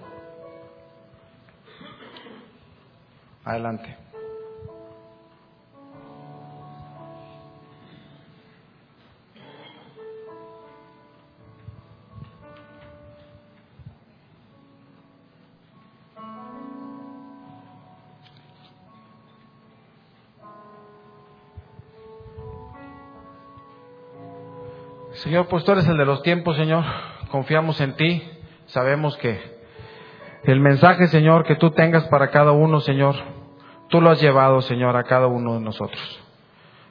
adelante. 3.45 3.97
Señor, 25.22 25.47
pues 25.47 25.64
tú 25.64 25.70
eres 25.70 25.86
el 25.86 25.97
de 25.97 26.05
los 26.05 26.20
tiempos, 26.22 26.57
Señor. 26.57 26.84
Confiamos 27.30 27.80
en 27.80 27.95
ti. 27.95 28.22
Sabemos 28.66 29.16
que 29.18 29.62
el 30.45 30.61
mensaje, 30.61 31.07
Señor, 31.09 31.45
que 31.45 31.57
tú 31.57 31.70
tengas 31.70 32.05
para 32.09 32.30
cada 32.30 32.53
uno, 32.53 32.80
Señor, 32.80 33.14
tú 33.88 34.01
lo 34.01 34.11
has 34.11 34.20
llevado, 34.20 34.61
Señor, 34.62 34.97
a 34.97 35.05
cada 35.05 35.26
uno 35.26 35.55
de 35.55 35.61
nosotros. 35.61 36.20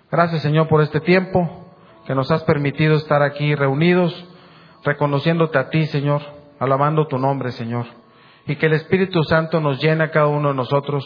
Gracias, 0.09 0.41
Señor, 0.41 0.67
por 0.67 0.81
este 0.81 1.01
tiempo 1.01 1.67
que 2.05 2.15
nos 2.15 2.31
has 2.31 2.43
permitido 2.43 2.95
estar 2.95 3.21
aquí 3.21 3.55
reunidos, 3.55 4.13
reconociéndote 4.83 5.57
a 5.57 5.69
ti, 5.69 5.85
Señor, 5.87 6.21
alabando 6.59 7.07
tu 7.07 7.17
nombre, 7.17 7.51
Señor. 7.51 7.85
Y 8.47 8.55
que 8.55 8.65
el 8.65 8.73
Espíritu 8.73 9.23
Santo 9.23 9.59
nos 9.59 9.81
llene 9.81 10.05
a 10.05 10.11
cada 10.11 10.27
uno 10.27 10.49
de 10.49 10.55
nosotros 10.55 11.05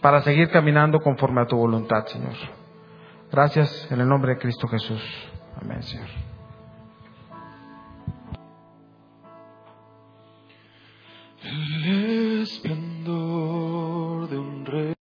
para 0.00 0.22
seguir 0.22 0.50
caminando 0.50 1.00
conforme 1.00 1.42
a 1.42 1.46
tu 1.46 1.56
voluntad, 1.56 2.06
Señor. 2.06 2.34
Gracias 3.30 3.90
en 3.90 4.00
el 4.00 4.08
nombre 4.08 4.34
de 4.34 4.38
Cristo 4.38 4.68
Jesús. 4.68 5.02
Amén, 5.60 5.82
Señor. 5.82 6.29
El 11.42 12.42
esplendor 12.42 14.28
de 14.28 14.38
un 14.38 14.66
rey. 14.66 14.94